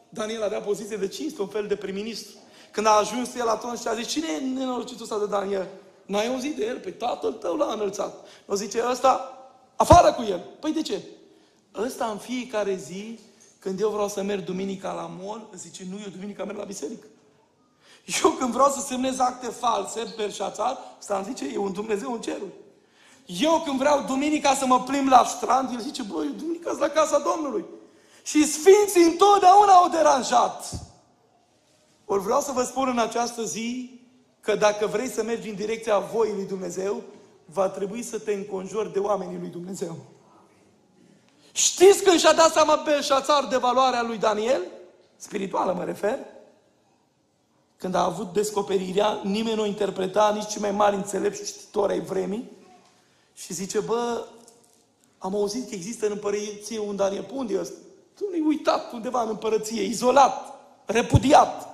Daniel 0.09 0.43
avea 0.43 0.61
poziție 0.61 0.97
de 0.97 1.07
cinste, 1.07 1.41
un 1.41 1.47
fel 1.47 1.67
de 1.67 1.75
prim-ministru. 1.75 2.35
Când 2.71 2.85
a 2.87 2.89
ajuns 2.89 3.35
el 3.35 3.45
la 3.45 3.55
tron 3.55 3.75
și 3.77 3.87
a 3.87 3.93
zis, 3.93 4.07
cine 4.07 4.27
e 4.27 4.39
nenorocitul 4.39 5.03
ăsta 5.03 5.19
de 5.19 5.25
Daniel? 5.25 5.67
N-ai 6.05 6.27
auzit 6.27 6.55
de 6.55 6.65
el? 6.65 6.79
Pe 6.79 6.89
tatăl 6.89 7.31
tău 7.31 7.55
l-a 7.55 7.73
înălțat. 7.73 8.27
O 8.45 8.55
zice, 8.55 8.83
ăsta, 8.89 9.37
afară 9.75 10.13
cu 10.13 10.21
el. 10.21 10.43
Păi 10.59 10.71
de 10.71 10.81
ce? 10.81 11.01
Ăsta 11.75 12.05
în 12.05 12.17
fiecare 12.17 12.75
zi 12.75 13.19
când 13.59 13.79
eu 13.79 13.89
vreau 13.89 14.07
să 14.07 14.23
merg 14.23 14.43
duminica 14.43 14.91
la 14.91 15.11
mol, 15.21 15.47
zice, 15.55 15.85
nu, 15.89 15.99
eu 16.03 16.09
duminica 16.09 16.43
merg 16.43 16.57
la 16.57 16.63
biserică. 16.63 17.05
Eu 18.23 18.29
când 18.29 18.51
vreau 18.51 18.69
să 18.69 18.85
semnez 18.87 19.19
acte 19.19 19.47
false, 19.47 20.13
perșațar, 20.17 20.77
ăsta 20.99 21.15
îmi 21.15 21.25
zice, 21.25 21.53
e 21.53 21.57
un 21.57 21.73
Dumnezeu 21.73 22.13
în 22.13 22.21
cerul. 22.21 22.51
Eu 23.25 23.61
când 23.65 23.79
vreau 23.79 24.03
duminica 24.03 24.55
să 24.55 24.65
mă 24.65 24.83
plimb 24.83 25.07
la 25.07 25.25
strand, 25.25 25.73
el 25.73 25.79
zice, 25.79 26.03
băi, 26.03 26.33
duminica 26.37 26.75
la 26.79 26.87
casa 26.87 27.19
Domnului. 27.19 27.65
Și 28.23 28.47
sfinții 28.47 29.03
întotdeauna 29.03 29.71
au 29.71 29.89
deranjat. 29.89 30.71
Ori 32.11 32.23
vreau 32.23 32.41
să 32.41 32.51
vă 32.51 32.63
spun 32.63 32.87
în 32.87 32.99
această 32.99 33.43
zi 33.43 33.99
că 34.39 34.55
dacă 34.55 34.87
vrei 34.87 35.07
să 35.07 35.23
mergi 35.23 35.49
în 35.49 35.55
direcția 35.55 35.99
voii 35.99 36.33
lui 36.33 36.45
Dumnezeu, 36.45 37.01
va 37.45 37.69
trebui 37.69 38.03
să 38.03 38.19
te 38.19 38.33
înconjori 38.33 38.93
de 38.93 38.99
oamenii 38.99 39.37
lui 39.39 39.49
Dumnezeu. 39.49 39.97
Știți 41.51 42.03
când 42.03 42.19
și-a 42.19 42.33
dat 42.33 42.51
seama 42.51 42.81
Belșațar 42.85 43.45
de 43.45 43.57
valoarea 43.57 44.01
lui 44.01 44.17
Daniel? 44.17 44.61
Spirituală 45.15 45.73
mă 45.73 45.83
refer. 45.83 46.17
Când 47.77 47.95
a 47.95 48.03
avut 48.03 48.33
descoperirea, 48.33 49.19
nimeni 49.23 49.55
nu 49.55 49.61
o 49.61 49.65
interpreta, 49.65 50.31
nici 50.35 50.47
cei 50.47 50.61
mai 50.61 50.71
mari 50.71 50.95
înțelepți 50.95 51.43
cititori 51.43 51.91
ai 51.91 52.01
vremii. 52.01 52.51
Și 53.33 53.53
zice, 53.53 53.79
bă, 53.79 54.25
am 55.17 55.35
auzit 55.35 55.69
că 55.69 55.75
există 55.75 56.05
în 56.05 56.11
împărăție 56.11 56.79
un 56.79 56.95
Daniel. 56.95 57.23
Pe 57.23 57.33
unde 57.33 57.53
e 57.53 57.59
ăsta? 57.59 57.75
Nu 58.19 58.47
uitat 58.47 58.93
undeva 58.93 59.21
în 59.21 59.29
împărăție, 59.29 59.83
izolat, 59.83 60.59
repudiat. 60.85 61.68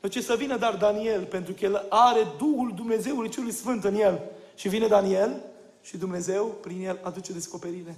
Deci 0.00 0.12
ce 0.12 0.20
să 0.20 0.34
vină 0.34 0.56
dar 0.56 0.76
Daniel, 0.76 1.24
pentru 1.24 1.52
că 1.52 1.64
el 1.64 1.86
are 1.88 2.26
Duhul 2.38 2.72
Dumnezeului 2.74 3.28
Celui 3.28 3.52
Sfânt 3.52 3.84
în 3.84 3.94
el. 3.94 4.20
Și 4.54 4.68
vine 4.68 4.86
Daniel 4.86 5.42
și 5.82 5.96
Dumnezeu, 5.96 6.46
prin 6.46 6.86
el, 6.86 7.00
aduce 7.02 7.32
descoperire. 7.32 7.96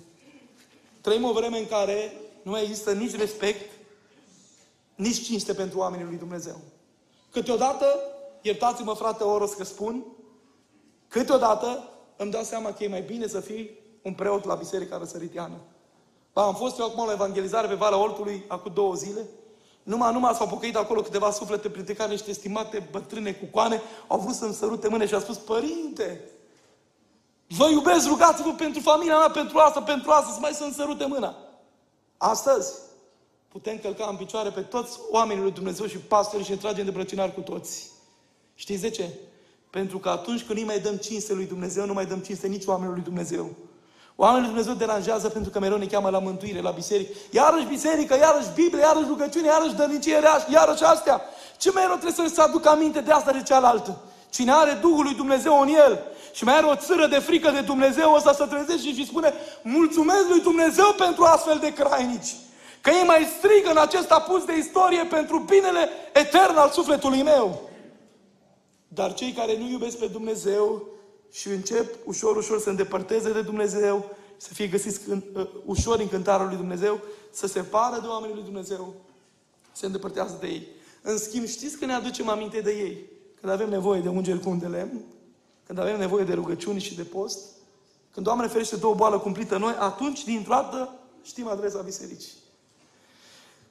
Trăim 1.00 1.24
o 1.24 1.32
vreme 1.32 1.58
în 1.58 1.66
care 1.66 2.12
nu 2.42 2.50
mai 2.50 2.62
există 2.62 2.92
nici 2.92 3.16
respect, 3.16 3.70
nici 4.94 5.22
cinste 5.22 5.54
pentru 5.54 5.78
oamenii 5.78 6.06
lui 6.06 6.16
Dumnezeu. 6.16 6.60
Câteodată, 7.30 7.86
iertați-mă 8.42 8.94
frate 8.94 9.22
Oros 9.22 9.52
că 9.52 9.64
spun, 9.64 10.04
câteodată 11.08 11.88
îmi 12.16 12.30
dau 12.30 12.42
seama 12.42 12.72
că 12.72 12.84
e 12.84 12.88
mai 12.88 13.02
bine 13.02 13.26
să 13.26 13.40
fii 13.40 13.78
un 14.02 14.12
preot 14.14 14.44
la 14.44 14.54
Biserica 14.54 14.98
Răsăritiană. 14.98 15.56
Ba, 16.32 16.42
am 16.42 16.54
fost 16.54 16.78
eu 16.78 16.84
acum 16.84 17.06
la 17.06 17.12
evangelizare 17.12 17.66
pe 17.66 17.74
Valea 17.74 17.98
Oltului 17.98 18.44
acum 18.48 18.72
două 18.74 18.94
zile. 18.94 19.20
Numai, 19.82 20.12
numai 20.12 20.34
s-au 20.34 20.46
pocăit 20.46 20.76
acolo 20.76 21.00
câteva 21.00 21.30
suflete, 21.30 21.68
printre 21.68 21.94
care 21.94 22.10
niște 22.10 22.30
estimate 22.30 22.88
bătrâne 22.90 23.32
cu 23.32 23.44
coane, 23.44 23.82
au 24.06 24.18
vrut 24.18 24.34
să-mi 24.34 24.54
sărute 24.54 24.88
mâine 24.88 25.06
și 25.06 25.14
a 25.14 25.20
spus, 25.20 25.36
Părinte, 25.36 26.20
Vă 27.56 27.68
iubesc, 27.70 28.06
rugați-vă 28.06 28.52
pentru 28.52 28.80
familia 28.80 29.18
mea, 29.18 29.30
pentru 29.30 29.58
asta, 29.58 29.82
pentru 29.82 30.10
asta, 30.10 30.32
să 30.32 30.38
mai 30.40 30.52
să-mi 30.52 30.72
sărute 30.72 31.06
mâna. 31.06 31.36
Astăzi 32.16 32.72
putem 33.48 33.78
călca 33.78 34.06
în 34.10 34.16
picioare 34.16 34.50
pe 34.50 34.60
toți 34.60 34.98
oamenii 35.10 35.42
lui 35.42 35.52
Dumnezeu 35.52 35.86
și 35.86 35.96
pastorii 35.96 36.44
și 36.44 36.50
ne 36.50 36.56
tragem 36.56 36.84
de 36.84 36.90
brăcinar 36.90 37.34
cu 37.34 37.40
toți. 37.40 37.90
Știți 38.54 38.80
de 38.80 38.90
ce? 38.90 39.08
Pentru 39.70 39.98
că 39.98 40.08
atunci 40.08 40.42
când 40.42 40.58
îi 40.58 40.64
mai 40.64 40.80
dăm 40.80 40.96
cinste 40.96 41.32
lui 41.32 41.46
Dumnezeu, 41.46 41.86
nu 41.86 41.92
mai 41.92 42.06
dăm 42.06 42.18
cinste 42.18 42.46
nici 42.46 42.64
oamenilor 42.64 42.94
lui 42.94 43.04
Dumnezeu. 43.04 43.50
Oamenii 44.22 44.48
lui 44.48 44.54
Dumnezeu 44.54 44.86
deranjează 44.86 45.28
pentru 45.28 45.50
că 45.50 45.58
mereu 45.58 45.78
ne 45.78 45.86
cheamă 45.86 46.10
la 46.10 46.18
mântuire, 46.18 46.60
la 46.60 46.70
biserică. 46.70 47.12
Iarăși 47.30 47.64
biserică, 47.64 48.14
iarăși 48.16 48.48
Biblie, 48.54 48.80
iarăși 48.80 49.06
rugăciune, 49.08 49.46
iarăși 49.46 49.74
dărnicie, 49.74 50.18
iarăși 50.52 50.84
astea. 50.84 51.20
Ce 51.56 51.70
mai 51.70 51.84
rău 51.86 51.96
trebuie 51.96 52.26
să-și 52.26 52.40
aducă 52.48 52.68
aminte 52.68 53.00
de 53.00 53.12
asta 53.12 53.32
de 53.32 53.42
cealaltă? 53.42 53.98
Cine 54.30 54.52
are 54.52 54.78
Duhul 54.80 55.04
lui 55.04 55.14
Dumnezeu 55.14 55.60
în 55.60 55.68
el 55.68 56.02
și 56.32 56.44
mai 56.44 56.56
are 56.56 56.66
o 56.66 56.74
țără 56.74 57.06
de 57.06 57.18
frică 57.18 57.50
de 57.50 57.60
Dumnezeu, 57.60 58.14
ăsta 58.14 58.32
să 58.32 58.46
trezește 58.46 58.92
și 58.92 59.06
spune 59.06 59.32
mulțumesc 59.62 60.28
lui 60.28 60.40
Dumnezeu 60.40 60.94
pentru 60.96 61.24
astfel 61.24 61.58
de 61.58 61.72
crainici. 61.72 62.34
Că 62.80 62.90
ei 62.90 63.06
mai 63.06 63.28
strigă 63.38 63.70
în 63.70 63.78
acest 63.78 64.10
apus 64.10 64.44
de 64.44 64.56
istorie 64.56 65.04
pentru 65.04 65.38
binele 65.38 65.88
etern 66.12 66.56
al 66.56 66.70
sufletului 66.70 67.22
meu. 67.22 67.60
Dar 68.88 69.14
cei 69.14 69.32
care 69.32 69.56
nu 69.58 69.68
iubesc 69.68 69.98
pe 69.98 70.06
Dumnezeu 70.06 70.82
și 71.30 71.48
încep 71.48 71.94
ușor, 72.04 72.36
ușor 72.36 72.60
să 72.60 72.70
îndepărteze 72.70 73.32
de 73.32 73.42
Dumnezeu, 73.42 74.16
să 74.36 74.54
fie 74.54 74.66
găsiți 74.66 75.08
în, 75.08 75.22
uh, 75.34 75.48
ușor 75.64 75.98
în 75.98 76.08
cântarul 76.08 76.46
lui 76.46 76.56
Dumnezeu, 76.56 77.00
să 77.30 77.46
se 77.46 77.60
pară 77.60 78.00
de 78.00 78.06
oamenii 78.06 78.34
lui 78.34 78.44
Dumnezeu, 78.44 78.94
se 79.72 79.86
îndepărtează 79.86 80.36
de 80.40 80.46
ei. 80.46 80.68
În 81.02 81.18
schimb, 81.18 81.46
știți 81.46 81.76
că 81.76 81.84
ne 81.84 81.92
aducem 81.92 82.28
aminte 82.28 82.60
de 82.60 82.70
ei? 82.70 83.06
Când 83.40 83.52
avem 83.52 83.68
nevoie 83.68 84.00
de 84.00 84.08
ungeri 84.08 84.40
cu 84.40 84.48
un 84.48 84.58
de 84.58 84.66
lemn, 84.66 85.04
când 85.66 85.78
avem 85.78 85.98
nevoie 85.98 86.24
de 86.24 86.32
rugăciuni 86.32 86.80
și 86.80 86.96
de 86.96 87.02
post, 87.02 87.38
când 88.12 88.26
Doamne 88.26 88.46
ferește 88.46 88.76
două 88.76 88.94
boală 88.94 89.18
cumplită 89.18 89.58
noi, 89.58 89.74
atunci, 89.78 90.24
dintr-o 90.24 90.52
dată, 90.52 90.94
știm 91.22 91.46
adresa 91.46 91.80
bisericii. 91.80 92.32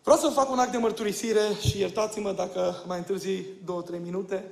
Vreau 0.04 0.18
să 0.18 0.30
fac 0.30 0.52
un 0.52 0.60
act 0.60 0.72
de 0.72 0.78
mărturisire 0.78 1.42
și 1.68 1.80
iertați-mă 1.80 2.32
dacă 2.32 2.84
mai 2.88 2.98
întârzi 2.98 3.44
două, 3.66 3.82
trei 3.82 4.00
minute. 4.00 4.52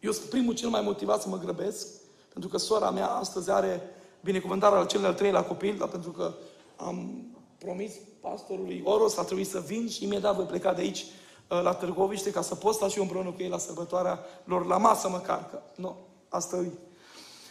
Eu 0.00 0.12
sunt 0.12 0.28
primul 0.28 0.54
cel 0.54 0.68
mai 0.68 0.80
motivat 0.80 1.22
să 1.22 1.28
mă 1.28 1.38
grăbesc, 1.38 1.86
pentru 2.32 2.50
că 2.50 2.58
sora 2.58 2.90
mea 2.90 3.08
astăzi 3.08 3.50
are 3.50 3.82
binecuvântarea 4.20 4.78
la 4.78 4.84
cel 4.84 5.00
de-al 5.00 5.14
treilea 5.14 5.44
copil, 5.44 5.76
dar 5.78 5.88
pentru 5.88 6.10
că 6.10 6.34
am 6.76 7.24
promis 7.58 7.92
pastorului 8.20 8.82
Oros, 8.84 9.16
a 9.16 9.22
trebuit 9.22 9.48
să 9.48 9.60
vin 9.60 9.88
și 9.88 10.04
imediat 10.04 10.34
voi 10.34 10.44
pleca 10.44 10.72
de 10.72 10.80
aici 10.80 11.06
Uh, 11.50 11.62
la 11.62 11.74
Târgoviște 11.74 12.30
ca 12.30 12.42
să 12.42 12.54
pot 12.54 12.74
sta 12.74 12.88
și 12.88 12.96
eu 12.96 13.02
împreună 13.02 13.30
cu 13.30 13.42
ei 13.42 13.48
la 13.48 13.58
sărbătoarea 13.58 14.18
lor, 14.44 14.66
la 14.66 14.76
masă 14.76 15.08
măcar, 15.08 15.48
că 15.50 15.62
nu, 15.74 15.96
asta 16.28 16.56
e. 16.56 16.70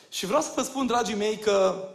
Și 0.10 0.26
vreau 0.26 0.41
să 0.41 0.52
vă 0.56 0.62
spun, 0.62 0.86
dragii 0.86 1.16
mei, 1.16 1.38
că 1.38 1.89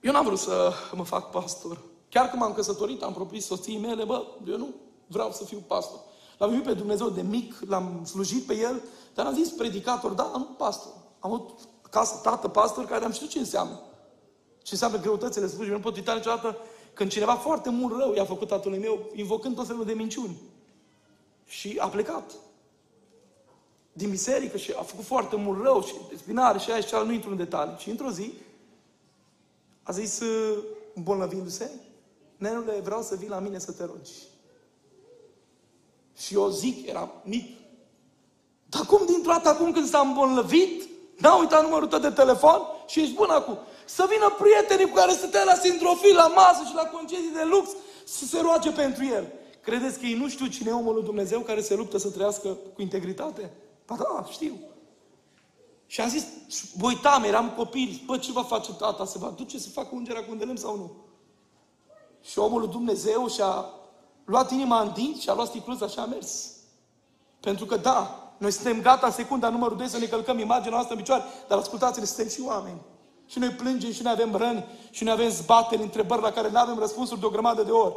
eu 0.00 0.12
n-am 0.12 0.24
vrut 0.24 0.38
să 0.38 0.72
mă 0.94 1.04
fac 1.04 1.30
pastor. 1.30 1.78
Chiar 2.08 2.28
când 2.28 2.42
m-am 2.42 2.54
căsătorit, 2.54 3.02
am 3.02 3.12
propus 3.12 3.44
soției 3.44 3.78
mele, 3.78 4.04
bă, 4.04 4.26
eu 4.48 4.56
nu 4.56 4.68
vreau 5.06 5.32
să 5.32 5.44
fiu 5.44 5.58
pastor. 5.66 6.00
L-am 6.38 6.50
iubit 6.50 6.66
pe 6.66 6.72
Dumnezeu 6.72 7.08
de 7.08 7.22
mic, 7.22 7.54
l-am 7.66 8.04
slujit 8.04 8.42
pe 8.42 8.54
El, 8.54 8.82
dar 9.14 9.26
am 9.26 9.34
zis 9.34 9.48
predicator, 9.48 10.10
da, 10.10 10.30
nu 10.36 10.44
pastor. 10.44 10.92
Am 11.18 11.32
avut 11.32 11.50
casă, 11.90 12.20
tată, 12.22 12.48
pastor, 12.48 12.84
care 12.84 13.04
am 13.04 13.12
știut 13.12 13.30
ce 13.30 13.38
înseamnă. 13.38 13.80
Ce 14.62 14.68
înseamnă 14.72 15.00
greutățile 15.00 15.46
slujii. 15.46 15.72
Nu 15.72 15.80
pot 15.80 15.96
uita 15.96 16.14
niciodată 16.14 16.56
când 16.94 17.10
cineva 17.10 17.34
foarte 17.34 17.70
mult 17.70 17.98
rău 17.98 18.14
i-a 18.14 18.24
făcut 18.24 18.48
tatălui 18.48 18.78
meu, 18.78 19.10
invocând 19.14 19.54
tot 19.54 19.66
felul 19.66 19.84
de 19.84 19.92
minciuni. 19.92 20.36
Și 21.46 21.76
a 21.80 21.88
plecat. 21.88 22.32
Din 23.92 24.10
biserică 24.10 24.56
și 24.56 24.72
a 24.72 24.82
făcut 24.82 25.04
foarte 25.04 25.36
mult 25.36 25.62
rău 25.62 25.82
și 25.82 25.94
spinare 26.16 26.58
și 26.58 26.70
aia 26.70 26.80
și 26.80 26.86
cealaltă, 26.86 27.08
nu 27.08 27.14
intru 27.14 27.30
în 27.30 27.36
detalii. 27.36 27.76
Și 27.78 27.90
într-o 27.90 28.10
zi 28.10 28.32
a 29.82 29.92
zis, 29.92 30.20
uh, 30.20 30.58
îmbolnăvindu-se, 30.94 31.70
nenule, 32.36 32.80
vreau 32.80 33.02
să 33.02 33.16
vii 33.16 33.28
la 33.28 33.38
mine 33.38 33.58
să 33.58 33.72
te 33.72 33.84
rogi. 33.84 34.12
Și 36.16 36.34
eu 36.34 36.48
zic, 36.48 36.86
era 36.86 37.10
mic. 37.24 37.58
Dar 38.68 38.86
cum 38.86 39.06
dintr-o 39.06 39.32
dată 39.32 39.48
acum 39.48 39.72
când 39.72 39.88
s-a 39.88 39.98
îmbolnăvit, 39.98 40.82
n-a 41.18 41.34
uitat 41.34 41.62
numărul 41.62 41.88
tău 41.88 41.98
de 41.98 42.10
telefon 42.10 42.60
și 42.86 43.00
ești 43.00 43.14
bun 43.14 43.30
acum. 43.30 43.58
Să 43.84 44.06
vină 44.08 44.36
prietenii 44.38 44.92
cu 44.92 44.94
care 44.94 45.12
stătea 45.12 45.44
la 45.44 45.54
sindrofil, 45.54 46.14
la 46.14 46.26
masă 46.26 46.62
și 46.68 46.74
la 46.74 46.84
concedii 46.84 47.32
de 47.34 47.44
lux 47.44 47.70
să 48.04 48.24
se 48.24 48.40
roage 48.40 48.70
pentru 48.70 49.04
el. 49.04 49.32
Credeți 49.62 49.98
că 49.98 50.06
ei 50.06 50.14
nu 50.14 50.28
știu 50.28 50.46
cine 50.46 50.70
e 50.70 50.72
omul 50.72 50.94
lui 50.94 51.02
Dumnezeu 51.02 51.40
care 51.40 51.60
se 51.60 51.74
luptă 51.74 51.98
să 51.98 52.10
trăiască 52.10 52.48
cu 52.74 52.80
integritate? 52.80 53.50
Ba 53.86 53.96
da, 53.96 54.28
știu. 54.30 54.60
Și 55.86 56.00
am 56.00 56.08
zis, 56.08 56.26
vă 56.76 56.86
uitam, 56.86 57.22
eram 57.22 57.50
copil, 57.50 58.02
bă, 58.06 58.18
ce 58.18 58.32
va 58.32 58.42
face 58.42 58.72
tata? 58.72 59.04
Se 59.04 59.18
va 59.18 59.34
duce 59.36 59.58
să 59.58 59.68
facă 59.68 59.88
ungerea 59.92 60.24
cu 60.24 60.36
un 60.48 60.56
sau 60.56 60.76
nu? 60.76 60.92
Și 62.22 62.38
omul 62.38 62.60
lui 62.60 62.68
Dumnezeu 62.68 63.28
și-a 63.28 63.70
luat 64.24 64.50
inima 64.50 64.80
în 64.80 64.92
dinți 64.94 65.22
și 65.22 65.28
a 65.28 65.34
luat 65.34 65.46
sticluța 65.46 65.86
și 65.86 65.98
a 65.98 66.04
mers. 66.04 66.50
Pentru 67.40 67.64
că 67.64 67.76
da, 67.76 68.32
noi 68.38 68.50
suntem 68.50 68.80
gata 68.80 69.10
secunda 69.10 69.48
numărul 69.48 69.76
2 69.76 69.88
să 69.88 69.98
ne 69.98 70.06
călcăm 70.06 70.38
imaginea 70.38 70.70
noastră 70.70 70.94
în 70.94 71.00
picioare, 71.00 71.22
dar 71.48 71.58
ascultați-ne, 71.58 72.06
suntem 72.06 72.28
și 72.28 72.40
oameni. 72.44 72.80
Și 73.26 73.38
noi 73.38 73.48
plângem 73.48 73.92
și 73.92 74.02
noi 74.02 74.12
avem 74.12 74.36
răni 74.36 74.64
și 74.90 75.04
noi 75.04 75.12
avem 75.12 75.28
zbateri, 75.30 75.82
întrebări 75.82 76.22
la 76.22 76.30
care 76.30 76.50
nu 76.50 76.58
avem 76.58 76.78
răspunsuri 76.78 77.20
de 77.20 77.26
o 77.26 77.30
grămadă 77.30 77.62
de 77.62 77.70
ori. 77.70 77.94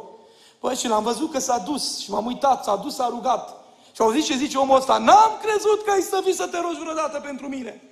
Păi 0.58 0.74
și 0.74 0.88
l-am 0.88 1.02
văzut 1.02 1.30
că 1.32 1.38
s-a 1.38 1.58
dus 1.58 1.98
și 1.98 2.10
m-am 2.10 2.26
uitat, 2.26 2.64
s-a 2.64 2.76
dus, 2.76 2.94
s-a 2.94 3.08
rugat. 3.08 3.54
Și 3.92 4.02
au 4.02 4.10
zis 4.10 4.24
ce 4.24 4.36
zice 4.36 4.58
omul 4.58 4.76
ăsta, 4.76 4.98
n-am 4.98 5.30
crezut 5.42 5.82
că 5.84 5.90
ai 5.90 6.00
să 6.00 6.20
vii 6.24 6.34
să 6.34 6.46
te 6.46 6.60
rogi 6.60 6.80
vreodată 6.80 7.20
pentru 7.20 7.48
mine. 7.48 7.82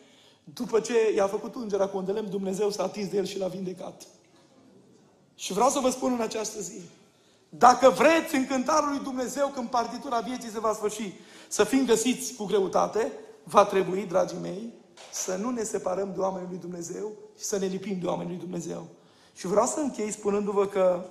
După 0.45 0.81
ce 0.81 1.13
i-a 1.15 1.27
făcut 1.27 1.55
ungerea 1.55 1.89
cu 1.89 1.97
un 1.97 2.05
lemn, 2.07 2.31
Dumnezeu 2.31 2.71
s-a 2.71 2.83
atins 2.83 3.09
de 3.09 3.17
el 3.17 3.27
și 3.27 3.39
l-a 3.39 3.47
vindecat. 3.47 4.03
Și 5.35 5.53
vreau 5.53 5.71
să 5.71 5.79
vă 5.79 5.91
spun 5.91 6.13
în 6.13 6.21
această 6.21 6.61
zi, 6.61 6.81
dacă 7.59 7.91
vreți 7.91 8.35
în 8.35 8.47
cântarul 8.47 8.89
lui 8.89 9.03
Dumnezeu, 9.03 9.49
când 9.49 9.69
partitura 9.69 10.21
vieții 10.21 10.51
se 10.51 10.61
va 10.61 10.73
sfârși, 10.73 11.13
să 11.49 11.65
fim 11.65 11.87
găsiți 11.87 12.35
cu 12.35 12.45
greutate, 12.45 13.13
va 13.43 13.65
trebui, 13.65 14.07
dragii 14.07 14.39
mei, 14.43 14.73
să 15.13 15.37
nu 15.37 15.51
ne 15.51 15.63
separăm 15.63 16.13
de 16.13 16.21
oamenii 16.21 16.49
lui 16.51 16.59
Dumnezeu 16.59 17.13
și 17.39 17.45
să 17.45 17.59
ne 17.59 17.67
lipim 17.67 17.99
de 18.01 18.07
oamenii 18.07 18.33
lui 18.33 18.41
Dumnezeu. 18.41 18.87
Și 19.35 19.47
vreau 19.47 19.67
să 19.67 19.81
închei 19.81 20.11
spunându-vă 20.11 20.67
că 20.67 21.05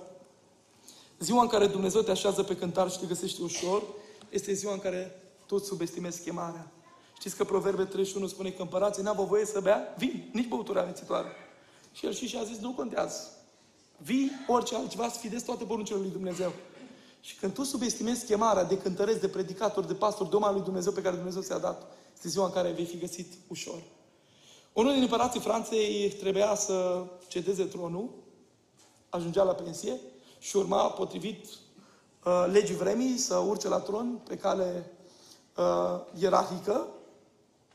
ziua 1.18 1.42
în 1.42 1.48
care 1.48 1.66
Dumnezeu 1.66 2.00
te 2.00 2.10
așează 2.10 2.42
pe 2.42 2.56
cântar 2.56 2.90
și 2.90 2.98
te 2.98 3.06
găsește 3.06 3.42
ușor, 3.42 3.82
este 4.28 4.52
ziua 4.52 4.72
în 4.72 4.78
care 4.78 5.22
toți 5.46 5.66
subestimezi 5.66 6.22
chemarea. 6.22 6.72
Știți 7.18 7.36
că 7.36 7.44
Proverbe 7.44 7.84
31 7.84 8.26
spune 8.26 8.50
că 8.50 8.62
împărații 8.62 9.02
n-au 9.02 9.24
voie 9.24 9.44
să 9.44 9.60
bea 9.60 9.94
vin, 9.98 10.30
nici 10.32 10.48
băutura 10.48 10.80
amețitoare. 10.80 11.28
Și 11.92 12.06
el 12.06 12.12
și 12.12 12.26
și-a 12.26 12.44
zis, 12.44 12.58
nu 12.58 12.70
contează. 12.70 13.28
Vii 13.96 14.30
orice 14.46 14.74
altceva, 14.74 15.08
să 15.08 15.18
fidezi 15.18 15.44
toate 15.44 15.64
poruncile 15.64 15.98
lui 15.98 16.10
Dumnezeu. 16.10 16.52
Și 17.20 17.36
când 17.36 17.52
tu 17.52 17.62
subestimezi 17.62 18.26
chemarea 18.26 18.64
de 18.64 18.78
cântăreți, 18.78 19.20
de 19.20 19.28
predicator, 19.28 19.84
de 19.84 19.94
pastor, 19.94 20.26
de 20.26 20.36
om 20.36 20.44
al 20.44 20.52
lui 20.54 20.62
Dumnezeu 20.62 20.92
pe 20.92 21.02
care 21.02 21.16
Dumnezeu 21.16 21.42
ți-a 21.42 21.58
dat, 21.58 21.86
este 22.14 22.28
ziua 22.28 22.46
în 22.46 22.52
care 22.52 22.70
vei 22.70 22.84
fi 22.84 22.98
găsit 22.98 23.32
ușor. 23.48 23.82
Unul 24.72 24.92
din 24.92 25.02
împărații 25.02 25.40
Franței 25.40 26.10
trebuia 26.20 26.54
să 26.54 27.04
cedeze 27.28 27.64
tronul, 27.64 28.10
ajungea 29.08 29.42
la 29.42 29.52
pensie 29.52 30.00
și 30.38 30.56
urma, 30.56 30.90
potrivit 30.90 31.46
uh, 32.24 32.44
legii 32.52 32.74
vremii, 32.74 33.16
să 33.16 33.36
urce 33.36 33.68
la 33.68 33.78
tron 33.78 34.20
pe 34.28 34.36
cale 34.36 34.92
uh, 35.56 36.00
ierarhică 36.18 36.86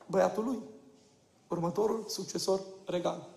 băiatul 0.06 0.44
lui. 0.44 0.60
Următorul 1.48 2.06
succesor 2.08 2.62
regal. 2.86 3.28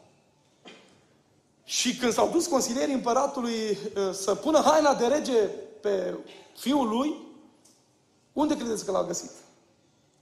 Și 1.64 1.96
când 1.96 2.12
s-au 2.12 2.28
dus 2.28 2.46
consilierii 2.46 2.94
împăratului 2.94 3.70
uh, 3.70 4.12
să 4.12 4.34
pună 4.34 4.60
haina 4.60 4.94
de 4.94 5.06
rege 5.06 5.38
pe 5.80 6.18
fiul 6.56 6.88
lui, 6.88 7.14
unde 8.32 8.56
credeți 8.56 8.84
că 8.84 8.90
l-au 8.90 9.04
găsit? 9.04 9.30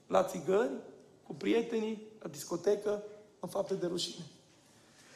La 0.06 0.24
țigări, 0.24 0.70
cu 1.26 1.34
prietenii, 1.34 2.02
la 2.22 2.28
discotecă, 2.28 3.02
în 3.40 3.48
fapte 3.48 3.74
de 3.74 3.86
rușine. 3.86 4.24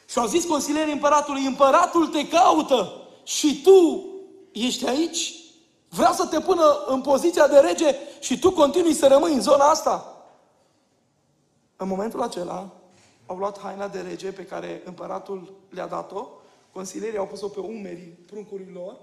Și 0.09 0.19
au 0.19 0.27
zis 0.27 0.45
consilierii 0.45 0.93
împăratului, 0.93 1.45
împăratul 1.45 2.07
te 2.07 2.27
caută 2.27 2.93
și 3.23 3.61
tu 3.61 4.05
ești 4.51 4.87
aici? 4.87 5.33
Vrea 5.89 6.11
să 6.11 6.25
te 6.25 6.39
pună 6.39 6.83
în 6.87 7.01
poziția 7.01 7.47
de 7.47 7.59
rege 7.59 7.95
și 8.19 8.39
tu 8.39 8.51
continui 8.51 8.93
să 8.93 9.07
rămâi 9.07 9.33
în 9.33 9.41
zona 9.41 9.69
asta? 9.69 10.15
În 11.75 11.87
momentul 11.87 12.21
acela, 12.21 12.69
au 13.25 13.37
luat 13.37 13.59
haina 13.59 13.87
de 13.87 14.01
rege 14.01 14.31
pe 14.31 14.45
care 14.45 14.81
împăratul 14.85 15.53
le-a 15.69 15.87
dat-o, 15.87 16.27
consilierii 16.71 17.17
au 17.17 17.27
pus-o 17.27 17.47
pe 17.47 17.59
umerii 17.59 18.17
pruncurii 18.25 18.71
lor 18.73 18.97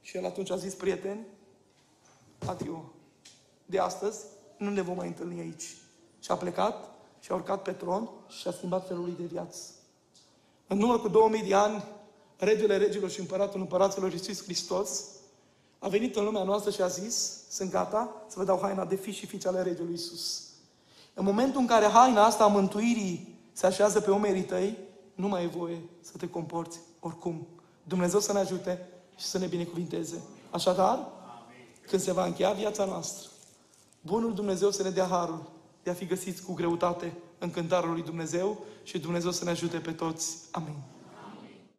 și 0.00 0.16
el 0.16 0.24
atunci 0.24 0.50
a 0.50 0.56
zis, 0.56 0.74
prieteni, 0.74 1.26
adio, 2.46 2.92
de 3.66 3.78
astăzi 3.78 4.18
nu 4.56 4.70
ne 4.70 4.80
vom 4.80 4.96
mai 4.96 5.06
întâlni 5.06 5.40
aici. 5.40 5.76
Și 6.20 6.30
a 6.30 6.34
plecat 6.34 6.90
și 7.20 7.32
a 7.32 7.34
urcat 7.34 7.62
pe 7.62 7.72
tron 7.72 8.10
și 8.28 8.48
a 8.48 8.52
schimbat 8.52 8.86
felul 8.86 9.02
lui 9.02 9.14
de 9.18 9.24
viață. 9.24 9.60
În 10.66 10.80
urmă 10.80 10.98
cu 10.98 11.08
2000 11.08 11.42
de 11.42 11.54
ani, 11.54 11.84
regele 12.36 12.76
regilor 12.76 13.10
și 13.10 13.20
împăratul 13.20 13.60
împăraților 13.60 14.12
Iisus 14.12 14.42
Hristos 14.42 15.04
a 15.78 15.88
venit 15.88 16.16
în 16.16 16.24
lumea 16.24 16.42
noastră 16.42 16.70
și 16.70 16.82
a 16.82 16.86
zis, 16.86 17.42
sunt 17.50 17.70
gata 17.70 18.24
să 18.28 18.34
vă 18.38 18.44
dau 18.44 18.58
haina 18.62 18.84
de 18.84 18.96
fi 18.96 19.12
și 19.12 19.26
fiice 19.26 19.48
ale 19.48 19.62
regelui 19.62 19.90
Iisus. 19.90 20.42
În 21.14 21.24
momentul 21.24 21.60
în 21.60 21.66
care 21.66 21.86
haina 21.86 22.24
asta 22.24 22.44
a 22.44 22.46
mântuirii 22.46 23.27
se 23.58 23.66
așează 23.66 24.00
pe 24.00 24.10
umerii 24.10 24.42
tăi, 24.42 24.78
nu 25.14 25.28
mai 25.28 25.44
e 25.44 25.46
voie 25.46 25.80
să 26.00 26.16
te 26.16 26.28
comporți 26.28 26.78
oricum. 27.00 27.46
Dumnezeu 27.82 28.20
să 28.20 28.32
ne 28.32 28.38
ajute 28.38 28.88
și 29.16 29.24
să 29.24 29.38
ne 29.38 29.46
binecuvinteze. 29.46 30.22
Așadar, 30.50 31.06
când 31.80 32.02
se 32.02 32.12
va 32.12 32.24
încheia 32.24 32.52
viața 32.52 32.84
noastră, 32.84 33.28
Bunul 34.00 34.34
Dumnezeu 34.34 34.70
să 34.70 34.82
ne 34.82 34.90
dea 34.90 35.06
harul 35.06 35.50
de 35.82 35.90
a 35.90 35.94
fi 35.94 36.06
găsiți 36.06 36.42
cu 36.42 36.52
greutate 36.52 37.12
în 37.38 37.50
cântarul 37.50 37.92
lui 37.92 38.02
Dumnezeu 38.02 38.64
și 38.82 38.98
Dumnezeu 38.98 39.30
să 39.30 39.44
ne 39.44 39.50
ajute 39.50 39.78
pe 39.78 39.92
toți. 39.92 40.36
Amin. 40.50 40.76